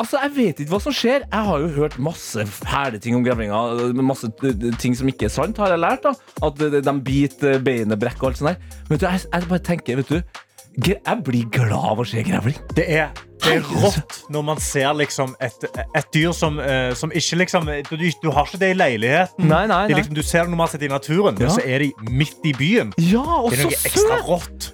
Altså, 0.00 0.16
Jeg 0.22 0.32
vet 0.32 0.60
ikke 0.62 0.72
hva 0.72 0.78
som 0.80 0.94
skjer. 0.96 1.24
Jeg 1.26 1.44
har 1.44 1.60
jo 1.60 1.66
hørt 1.74 1.98
masse 2.00 2.40
fæle 2.48 2.96
ting 3.02 3.18
om 3.18 3.24
grevlinger. 3.26 3.90
Masse 4.00 4.30
eh, 4.48 4.70
ting 4.80 4.94
som 4.96 5.10
ikke 5.12 5.28
er 5.28 5.34
sant, 5.34 5.60
har 5.60 5.74
jeg 5.74 5.82
lært. 5.82 6.06
da 6.06 6.14
At 6.46 6.56
de 6.56 6.94
biter 7.04 7.60
beinet, 7.60 8.00
brekk 8.00 8.22
og 8.22 8.30
alt 8.30 8.40
sånt 8.40 8.54
der. 8.54 8.78
Men 8.88 8.94
vet 8.94 9.02
du, 9.02 9.08
jeg, 9.10 9.26
jeg 9.28 9.50
bare 9.50 9.66
tenker, 9.68 10.00
vet 10.00 10.14
du 10.14 10.46
Jeg 10.78 11.16
blir 11.26 11.48
glad 11.50 11.72
av 11.92 11.98
å 12.00 12.04
se 12.06 12.22
grevling. 12.22 12.54
Det 12.76 12.84
er, 12.94 13.10
det 13.42 13.56
er 13.58 13.64
rått 13.82 14.20
når 14.30 14.44
man 14.46 14.60
ser 14.62 14.92
liksom 14.94 15.32
et, 15.42 15.64
et 15.98 16.10
dyr 16.14 16.30
som, 16.36 16.60
eh, 16.62 16.92
som 16.94 17.10
ikke 17.10 17.40
liksom 17.42 17.66
du, 17.90 17.96
du 18.22 18.28
har 18.30 18.46
ikke 18.46 18.60
det 18.62 18.70
i 18.70 18.76
leiligheten. 18.78 19.48
Nei, 19.50 19.64
nei, 19.66 19.80
nei. 19.90 19.98
liksom, 19.98 20.14
du 20.14 20.22
ser 20.22 20.46
det 20.46 20.54
normalt 20.54 20.76
sett 20.76 20.86
i 20.86 20.92
naturen, 20.92 21.34
men 21.38 21.48
Ja. 21.48 21.54
så 21.56 21.64
er 21.66 21.82
de 21.84 21.90
midt 22.08 22.38
i 22.46 22.52
byen. 22.56 22.94
Ja, 23.02 23.24
og 23.42 23.50
Det 23.50 23.58
er 23.58 23.64
så 23.64 23.70
noe 23.72 23.80
ekstra 23.90 24.20
rått. 24.28 24.70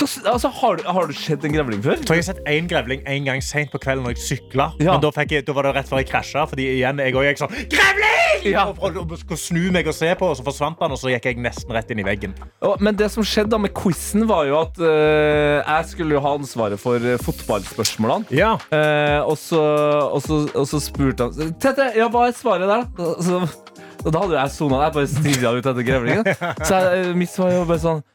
Så, 0.00 0.08
altså, 0.24 0.48
har, 0.48 0.80
har 0.86 1.10
du 1.10 1.16
sett 1.16 1.44
en 1.44 1.52
grevling 1.52 1.82
før? 1.84 1.98
Jeg 2.00 2.22
har 2.22 2.26
sett 2.30 2.40
én 2.48 2.68
grevling 2.70 3.02
en 3.04 3.26
gang 3.26 3.42
sent 3.44 3.72
på 3.72 3.80
kvelden 3.82 4.06
når 4.06 4.16
jeg 4.16 4.24
sykla. 4.28 4.70
Ja. 4.80 4.94
Men 4.94 5.04
da, 5.04 5.12
jeg, 5.28 5.44
da 5.44 5.56
var 5.56 5.68
det 5.68 5.74
rett 5.76 5.90
før 5.90 6.00
jeg 6.00 6.08
krasja. 6.08 6.46
Fordi 6.48 6.70
igjen, 6.78 7.02
jeg 7.04 7.16
òg 7.16 7.28
gikk 7.28 7.42
sånn 7.42 7.58
Grevling! 7.74 8.16
Ja. 8.48 8.68
Og 8.70 8.80
og, 8.90 8.96
og, 9.02 9.12
og, 9.30 9.38
snu 9.38 9.68
meg 9.74 9.88
og 9.90 9.96
se 9.96 10.10
på, 10.18 10.30
og 10.32 10.38
så 10.38 10.44
forsvant 10.46 10.80
han, 10.80 10.94
og 10.94 11.00
så 11.00 11.12
gikk 11.12 11.28
jeg 11.30 11.40
nesten 11.44 11.74
rett 11.76 11.90
inn 11.92 12.02
i 12.02 12.06
veggen. 12.06 12.34
Og, 12.64 12.80
men 12.82 12.96
det 12.98 13.10
som 13.12 13.26
skjedde 13.26 13.52
da 13.52 13.60
med 13.60 13.74
quizen, 13.76 14.24
var 14.30 14.46
jo 14.48 14.58
at 14.60 14.80
eh, 14.80 15.60
jeg 15.60 15.90
skulle 15.92 16.16
jo 16.16 16.22
ha 16.24 16.34
ansvaret 16.38 16.80
for 16.80 16.96
eh, 17.02 17.20
fotballspørsmålene. 17.20 18.30
Ja. 18.36 18.54
Uh, 18.72 19.28
og, 19.28 19.36
så, 19.40 19.60
og, 20.06 20.20
så, 20.24 20.42
og 20.54 20.68
så 20.70 20.80
spurte 20.82 21.28
han 21.28 21.56
Tete, 21.60 21.90
ja, 21.98 22.08
hva 22.12 22.28
er 22.28 22.36
svaret 22.36 22.68
der? 22.70 22.86
da?" 22.96 23.10
Og 23.10 23.24
Så, 23.24 23.40
og 24.00 24.14
da 24.14 24.22
hadde 24.22 24.38
jeg 24.38 24.52
sona. 24.54 24.84
Jeg 24.86 24.96
bare 24.96 25.10
stirra 25.12 25.50
ut 25.56 25.66
etter 25.66 25.84
grevlingen. 25.84 26.30
Så 26.68 26.78
jeg, 26.80 27.10
mitt 27.20 27.32
svar 27.32 27.52
var 27.52 27.68
bare 27.68 27.82
sånn 27.82 28.06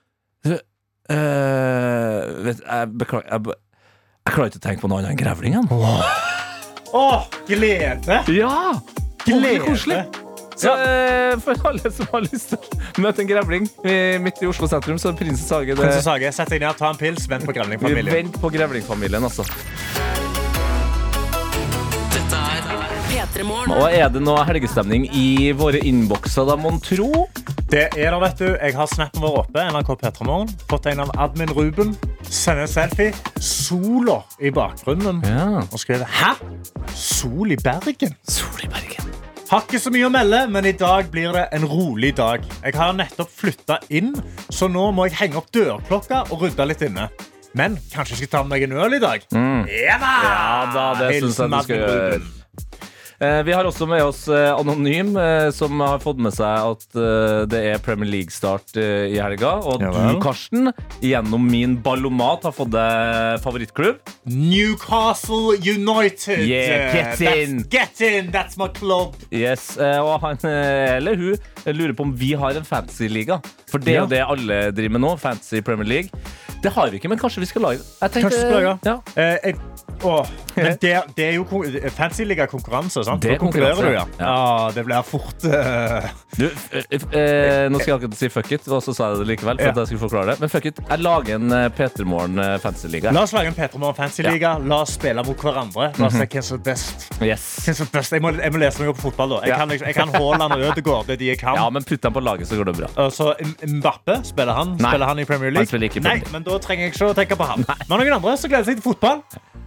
«Du, 1.05 1.13
eh, 1.13 2.43
vet, 2.47 2.61
jeg 2.65 2.91
beklager 2.97 3.27
jeg, 3.29 3.55
jeg 4.25 4.33
klarer 4.33 4.49
ikke 4.49 4.57
å 4.57 4.63
tenke 4.63 4.81
på 4.81 4.89
noe 4.89 5.01
annet 5.03 5.11
enn 5.13 5.19
grevlingen. 5.19 5.67
Åh, 6.95 7.25
glede! 7.45 8.21
Ja! 8.33 8.73
Glede. 9.25 9.59
Koselig. 9.65 9.99
Så 10.55 10.71
eh, 10.71 11.35
for 11.43 11.59
alle 11.67 11.91
som 11.91 12.07
har 12.13 12.23
lyst 12.23 12.53
til 12.53 12.61
å 12.61 13.03
møte 13.03 13.21
en 13.21 13.29
grevling 13.29 13.65
midt 14.23 14.41
i 14.41 14.47
Oslo 14.49 14.69
sentrum, 14.71 14.97
så 15.01 15.11
er 15.11 15.17
Prinsens 15.19 15.51
hage 15.51 15.75
det. 15.77 15.89
Hage, 16.07 16.31
sett 16.33 16.53
deg 16.53 16.63
ned, 16.63 16.77
ta 16.79 16.89
en 16.93 16.99
pils, 16.99 17.27
vent 17.29 17.45
på 17.45 17.53
grevlingfamilien. 17.57 18.13
Vent 18.13 18.39
på 18.41 18.53
grevlingfamilien, 18.55 19.27
altså. 19.27 19.43
Dette 22.15 22.39
er 22.39 22.63
P3 23.11 23.45
Morgen. 23.45 23.75
Og 23.75 23.91
er 23.91 24.07
det 24.15 24.23
noe 24.23 24.45
helgestemning 24.47 25.09
i 25.11 25.51
våre 25.59 25.83
innbokser, 25.85 26.47
da, 26.47 26.55
mon 26.57 26.79
tro? 26.81 27.27
Det 27.71 27.87
er 27.97 28.11
det, 28.13 28.17
vet 28.21 28.39
du. 28.39 28.49
Jeg 28.61 28.75
har 28.77 28.89
snappen 28.91 29.23
vår 29.23 29.39
oppe. 29.41 29.63
NRK 29.73 29.95
Petremorgen. 29.97 30.51
Fått 30.69 30.85
en 30.91 31.01
av 31.01 31.09
admin 31.17 31.49
Ruben. 31.49 31.95
Sender 32.29 32.69
selfie. 32.69 33.09
Sola 33.41 34.19
i 34.37 34.51
bakgrunnen. 34.53 35.23
Ja. 35.25 35.63
Og 35.73 35.81
skriver 35.81 36.05
Hæ? 36.05 36.35
Sol 36.93 37.55
i 37.55 37.57
Bergen? 37.57 38.13
Sol 38.29 38.61
i 38.61 38.69
Bergen. 38.69 39.09
Har 39.49 39.65
ikke 39.65 39.81
så 39.81 39.91
mye 39.93 40.05
å 40.05 40.13
melde, 40.13 40.43
men 40.53 40.65
i 40.69 40.75
dag 40.77 41.09
blir 41.13 41.33
det 41.33 41.47
en 41.57 41.65
rolig 41.69 42.13
dag. 42.17 42.45
Jeg 42.61 42.77
har 42.77 42.93
nettopp 42.97 43.33
flytta 43.33 43.79
inn, 43.93 44.13
så 44.49 44.69
nå 44.69 44.87
må 44.93 45.05
jeg 45.09 45.17
henge 45.23 45.41
opp 45.41 45.49
dørklokka 45.53 46.23
og 46.29 46.45
rydde 46.45 46.65
litt 46.69 46.85
inne. 46.85 47.09
Men 47.57 47.77
kanskje 47.93 48.15
jeg 48.15 48.25
skal 48.25 48.31
ta 48.33 48.41
med 48.45 48.55
meg 48.55 48.65
en 48.67 48.77
øl 48.85 48.97
i 48.97 49.01
dag? 49.01 49.25
Ja 49.69 49.99
da! 50.01 50.15
Ja 50.25 50.49
da, 50.73 50.87
det 51.01 51.11
syns 51.21 51.37
jeg 51.39 51.53
du 51.53 51.61
skal 51.65 51.81
gjøre. 51.81 52.17
Eh, 53.19 53.41
Vi 53.47 53.53
har 53.55 53.63
også 53.63 53.87
med 53.87 54.01
oss 54.03 54.25
eh, 54.27 54.51
Anonym, 54.55 55.13
eh, 55.17 55.49
som 55.55 55.79
har 55.79 55.99
fått 56.03 56.19
med 56.19 56.33
seg 56.35 56.65
at 56.71 56.85
det 57.49 57.61
er 57.71 57.79
Premier 57.83 58.09
League-start 58.11 58.75
i 58.81 59.15
helga. 59.21 59.53
Og 59.63 59.81
Ja 59.83 59.91
du, 60.11 60.19
Karsten, 60.23 60.71
gjennom 61.03 61.45
min 61.49 61.77
ballomat 61.85 62.43
har 62.49 62.51
fått 62.55 62.73
deg 62.75 63.39
favorittklubb. 63.43 64.01
Newcastle 64.25 65.55
United. 65.63 66.39
Yeah, 66.43 66.93
get 66.93 67.19
That's- 67.19 67.43
in. 67.43 67.63
Get 67.69 68.01
in, 68.01 68.31
that's 68.31 68.57
my 68.57 68.67
club. 68.73 69.15
Yes, 69.31 69.77
Og 69.77 70.19
han 70.21 70.37
eller 70.45 71.15
hun 71.15 71.37
lurer 71.75 71.93
på 71.95 72.03
om 72.03 72.15
vi 72.19 72.33
har 72.33 72.55
en 72.59 72.65
fantasy-liga. 72.67 73.39
For 73.71 73.79
det 73.79 73.95
er 73.95 73.99
jo 74.01 74.03
Ja. 74.03 74.07
det 74.07 74.23
alle 74.27 74.71
driver 74.71 74.89
med 74.99 75.01
nå. 75.01 75.15
Fantasy 75.19 75.61
Premier 75.61 75.87
League. 75.87 76.09
Det 76.63 76.71
har 76.73 76.89
vi 76.89 76.97
ikke, 76.97 77.09
men 77.09 77.19
kanskje 77.19 77.39
vi 77.43 77.45
skal 77.45 77.61
lage 77.61 77.77
det. 77.77 78.11
Kanskje 78.11 78.29
vi 78.29 78.37
skal 78.41 78.53
lage 78.57 78.79
ja. 78.85 78.95
Eh, 79.15 79.37
eh, 79.43 79.53
Men 80.55 80.77
det, 80.81 80.93
det 81.15 81.25
er 81.29 81.33
jo 81.35 81.43
kon- 81.45 81.65
fancy-liga-konkurranse, 81.97 83.03
sant? 83.07 83.21
Det 83.23 83.35
er 83.35 83.39
konkurrerer 83.41 83.87
du, 83.87 83.91
ja. 83.95 84.03
ja. 84.19 84.71
Det 84.75 84.83
blir 84.87 85.05
fort 85.07 85.45
uh... 85.49 86.07
Du, 86.35 86.45
eh, 86.75 86.83
eh, 86.91 87.65
nå 87.71 87.79
skal 87.79 87.93
jeg 87.93 87.95
akkurat 87.99 88.17
si 88.19 88.27
fuck 88.33 88.49
it, 88.57 88.65
og 88.67 88.81
så 88.83 88.91
sa 88.97 89.11
jeg 89.13 89.21
det 89.21 89.27
likevel. 89.29 89.59
For 89.61 89.65
Ja. 89.69 89.71
at 89.71 89.77
jeg 89.83 89.87
skulle 89.93 90.03
forklare 90.03 90.33
det 90.33 90.41
Men 90.43 90.51
fuck 90.51 90.65
it, 90.67 90.81
jeg 90.89 91.03
lager 91.05 91.37
en 91.37 91.53
uh, 91.53 91.61
P3 91.77 92.03
Morgen 92.11 92.41
uh, 92.41 92.57
fancy-liga. 92.63 93.13
La 93.15 93.23
oss 93.23 93.33
lage 93.37 93.53
en 93.53 93.55
Petra 93.57 93.79
Morgen 93.79 93.95
Fancy-liga. 93.97 94.55
La 94.67 94.81
oss 94.83 94.95
spille 94.97 95.23
mot 95.25 95.45
hverandre. 95.47 95.91
La 96.01 96.09
oss 96.09 96.17
se 96.19 96.27
hvem 96.27 96.45
som 96.49 96.59
er 96.59 96.65
best. 96.67 97.07
Yes. 97.23 97.45
Jeg, 97.69 98.21
må, 98.21 98.33
jeg 98.35 98.51
må 98.51 98.59
lese 98.61 98.83
meg 98.83 98.91
opp 98.91 98.99
på 98.99 99.07
fotball. 99.09 99.37
da 99.37 99.41
Jeg 99.45 99.53
Ja. 99.55 99.61
kan, 99.63 99.71
jeg 99.77 99.95
kan 99.95 100.11
Haaland 100.15 100.57
og 100.57 100.65
Ødegaard. 100.71 101.07
Det 101.07 101.15
er 101.17 101.21
de 101.23 101.31
jeg 101.31 101.39
kan. 101.41 101.55
Ja, 101.55 101.69
men 101.69 101.83
putt 101.87 102.01
dem 102.03 102.13
på 102.13 102.23
laget, 102.25 102.47
så 102.51 102.59
går 102.59 102.71
det 102.71 102.75
bra. 102.81 103.09
Så 103.15 103.31
Mbappe, 103.63 104.19
spiller 104.27 104.53
han 104.59 104.75
Nei. 104.75 104.91
Spiller 104.91 105.07
han 105.13 105.19
i 105.19 105.25
Premier 105.29 105.51
League? 105.55 105.65
Nei, 105.65 106.19
Premier 106.19 106.31
men 106.35 106.43
da 106.43 106.59
trenger 106.63 106.87
jeg 106.89 106.95
ikke 106.95 107.11
å 107.11 107.15
tenke 107.17 107.37
på 107.39 107.47
han. 107.49 107.65
Men 107.89 107.99
noen 108.01 108.17
andre 108.19 108.35
som 108.39 108.51
gleder 108.51 108.67
seg 108.67 108.79
til 108.81 108.85
fotball, 108.91 109.21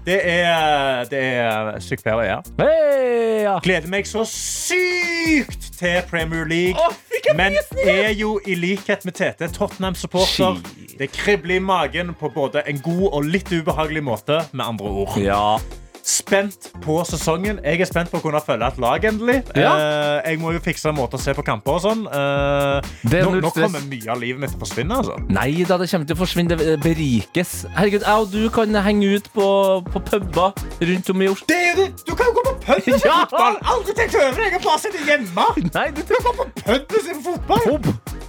det 0.08 0.18
er, 0.24 1.04
det 1.10 1.20
er 1.20 1.74
sykepleiere. 1.84 2.38
Per. 2.56 2.68
Hey, 2.68 3.27
ja. 3.44 3.56
Gleder 3.64 3.88
meg 3.92 4.06
så 4.08 4.24
sykt 4.28 5.68
til 5.78 6.00
Premier 6.10 6.44
League. 6.48 6.88
men 7.36 7.56
er 7.84 8.12
jo 8.16 8.38
i 8.46 8.54
likhet 8.58 9.04
med 9.04 9.12
Tete 9.18 9.48
Tottenham-supporter. 9.52 10.60
Det 10.98 11.10
kribler 11.14 11.56
i 11.58 11.62
magen 11.62 12.14
på 12.18 12.30
både 12.34 12.62
en 12.68 12.80
god 12.82 13.08
og 13.12 13.28
litt 13.28 13.52
ubehagelig 13.52 14.02
måte, 14.06 14.40
med 14.52 14.64
andre 14.64 14.86
ord. 15.04 15.18
Ja. 15.22 15.58
Spent 16.08 16.70
på 16.80 16.94
sesongen. 17.04 17.58
Jeg 17.60 17.82
er 17.84 17.88
spent 17.90 18.08
på 18.08 18.16
å 18.16 18.22
kunne 18.24 18.40
følge 18.40 18.64
et 18.72 18.78
lag 18.80 19.02
endelig. 19.04 19.42
Ja. 19.58 19.74
Eh, 19.76 20.30
jeg 20.30 20.38
må 20.40 20.54
jo 20.54 20.60
fikse 20.64 20.88
en 20.88 20.96
måte 20.96 21.18
å 21.18 21.20
se 21.20 21.34
på 21.36 21.44
kamper 21.44 21.74
og 21.76 21.82
sånn. 21.84 22.06
Eh, 22.08 22.88
Det 23.12 23.18
er 23.20 23.26
nå, 23.28 23.42
nå 23.44 23.50
kommer 23.52 23.82
mye 23.90 24.08
av 24.14 24.22
livet 24.22 24.40
mitt 24.40 24.54
til 24.54 24.56
å 24.56 24.62
forsvinne. 24.64 24.96
Altså. 25.02 25.18
Nei 25.28 25.66
da, 25.68 25.76
det 25.76 25.90
kommer 25.92 26.08
til 26.08 26.16
å 26.16 26.20
forsvinne. 26.22 26.56
Det 26.56 26.78
berikes. 26.80 27.52
Herregud, 27.76 28.06
jeg 28.08 28.24
og 28.24 28.32
du 28.32 28.48
kan 28.56 28.72
henge 28.88 29.10
ut 29.18 29.28
på, 29.36 29.48
på 29.92 30.02
puber 30.08 30.56
rundt 30.80 31.12
om 31.12 31.26
i 31.26 31.28
Oslo. 31.34 31.50
Det 31.52 31.60
er 31.74 31.76
det! 31.82 31.90
Du 32.08 32.14
kan 32.16 32.30
jo 32.32 32.38
gå 32.40 32.46
pub 32.68 33.04
Ja. 33.04 33.16
fotball! 33.18 33.58
Aldri 33.72 33.94
tenkt 33.94 34.14
over 34.14 34.50
har 34.52 34.60
bare 34.64 34.78
sittet 34.78 35.04
hjemme. 35.08 35.46
Nei, 35.74 35.90
du 35.96 36.02
Du 36.02 36.14
på 36.22 36.32
pub 36.64 36.92
istedenfor 36.98 37.32
fotball. 37.32 37.60
Pub. 37.64 37.86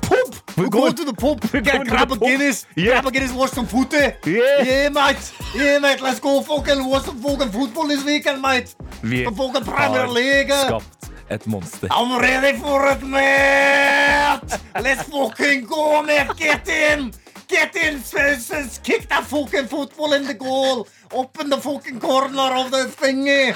Pub. 0.09 0.35
We 0.57 0.69
go 0.69 0.89
to 0.91 1.03
the 1.05 1.13
pub. 1.13 1.39
going 1.51 1.63
Get, 1.63 1.85
to 1.85 1.91
grab 1.91 2.09
the 2.09 2.15
a 2.15 2.19
pub. 2.19 2.27
Guinness. 2.27 2.65
Yeah. 2.75 2.85
Grab 2.93 3.05
a 3.07 3.11
Guinness, 3.11 3.33
watch 3.33 3.51
some 3.53 3.67
footy. 3.67 3.97
Yeah. 4.25 4.63
Yeah, 4.65 4.89
mate. 4.89 5.31
Yeah, 5.55 5.79
mate. 5.79 6.01
Let's 6.01 6.19
go 6.19 6.41
fucking 6.41 6.83
watch 6.89 7.05
some 7.05 7.21
fucking 7.21 7.51
football 7.51 7.87
this 7.87 8.03
weekend, 8.03 8.41
mate. 8.41 8.75
Vi 9.03 9.23
The 9.25 9.31
fucking 9.31 9.63
Premier 9.65 10.07
League. 10.07 10.51
skapt 10.51 11.09
et 11.29 11.45
monster. 11.47 11.87
I'm 11.91 12.17
ready 12.19 12.57
for 12.57 12.87
it, 12.91 13.01
mate. 13.03 14.39
Let's 14.81 15.03
fucking 15.03 15.65
go, 15.65 16.01
mate. 16.03 16.35
Get 16.37 16.67
in. 16.67 17.11
Get 17.47 17.75
in. 17.75 17.95
S- 17.97 18.51
s- 18.51 18.79
Kick 18.83 19.07
that 19.09 19.23
fucking 19.25 19.67
football 19.67 20.13
in 20.13 20.25
the 20.27 20.33
goal. 20.33 20.87
Open 21.11 21.49
the 21.49 21.57
fucking 21.57 21.99
corner 21.99 22.55
of 22.55 22.71
the 22.71 22.85
thingy. 23.01 23.55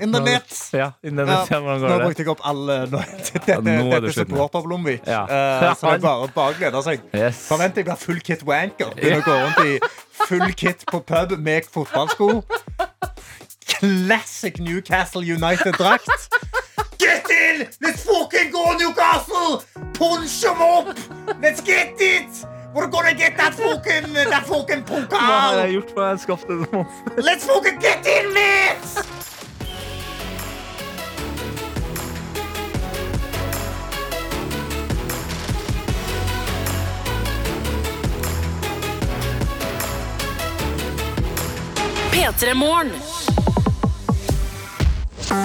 In 0.00 0.12
the 0.12 0.20
net. 0.20 0.68
Ja, 0.72 0.92
innen 1.02 1.28
Ja, 1.28 1.44
ja. 1.50 1.60
nå 1.60 1.98
brukte 2.02 2.22
jeg 2.22 2.30
opp 2.32 2.40
alle 2.46 2.78
nå, 2.90 3.00
Dette, 3.32 3.58
nå 3.62 3.92
er 3.94 4.00
det 4.02 4.14
slutt. 4.16 4.32
Blomvik. 4.64 5.04
Ja. 5.06 5.22
uh, 5.22 5.74
så 5.78 5.92
det 5.92 5.98
er 5.98 6.02
bare, 6.02 6.28
bare 6.34 6.56
glede 6.58 6.82
seg. 6.86 7.04
Yes. 7.14 7.44
Forvent 7.48 7.78
jeg 7.78 7.86
blir 7.86 8.00
full 8.00 8.20
kit 8.24 8.42
wanker. 8.46 8.94
Begynner 8.98 9.22
å 9.22 9.26
gå 9.28 9.36
rundt 9.44 9.60
i 9.64 9.78
full 10.24 10.54
kit 10.58 10.84
på 10.90 11.02
pub 11.06 11.36
med 11.38 11.68
fotballsko. 11.70 12.42
Classic 13.74 14.58
Newcastle 14.58 15.22
United-drakt. 15.22 16.28
Get 16.98 17.30
in! 17.30 17.66
Let's 17.82 18.04
fucking 18.04 18.50
go, 18.50 18.72
Newcastle! 18.78 19.62
Punch 19.94 20.40
them 20.40 20.62
up! 20.62 20.96
Let's 21.42 21.60
get 21.60 22.00
it! 22.00 22.46
We're 22.74 22.88
gonna 22.88 23.14
get 23.14 23.36
that 23.36 23.54
fucking, 23.54 24.12
that 24.14 24.46
fucking 24.46 24.82
Hva 24.84 25.18
har 25.20 25.60
jeg 25.62 25.76
gjort 25.76 25.92
for 25.94 26.08
å 26.08 26.16
skaffe 26.18 26.56
det? 26.64 26.82
Let's 27.22 27.46
fucking 27.46 27.78
get 27.78 28.06
in, 28.06 28.32
mates! 28.34 29.33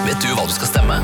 Vet 0.06 0.20
du 0.22 0.28
hva 0.36 0.44
du 0.46 0.52
skal 0.54 0.68
stemme? 0.70 0.98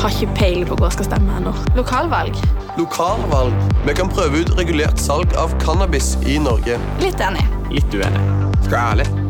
Har 0.00 0.14
ikke 0.14 0.32
peiling 0.38 0.64
på 0.64 0.78
hva 0.80 0.88
jeg 0.88 0.96
skal 0.96 1.10
stemme 1.10 1.34
ennå. 1.36 1.52
Lokalvalg? 1.76 2.38
Lokalvalg. 2.78 3.52
Vi 3.84 3.96
kan 4.00 4.08
prøve 4.08 4.40
ut 4.40 4.54
regulert 4.56 5.02
salg 5.02 5.36
av 5.36 5.52
cannabis 5.60 6.14
i 6.24 6.38
Norge. 6.40 6.80
Litt 7.04 7.20
enig. 7.20 7.44
Litt 7.68 7.92
uenig. 7.92 8.24
Skal 8.64 8.72
jeg 8.72 8.78
være 8.78 8.86
ærlig? 8.94 9.29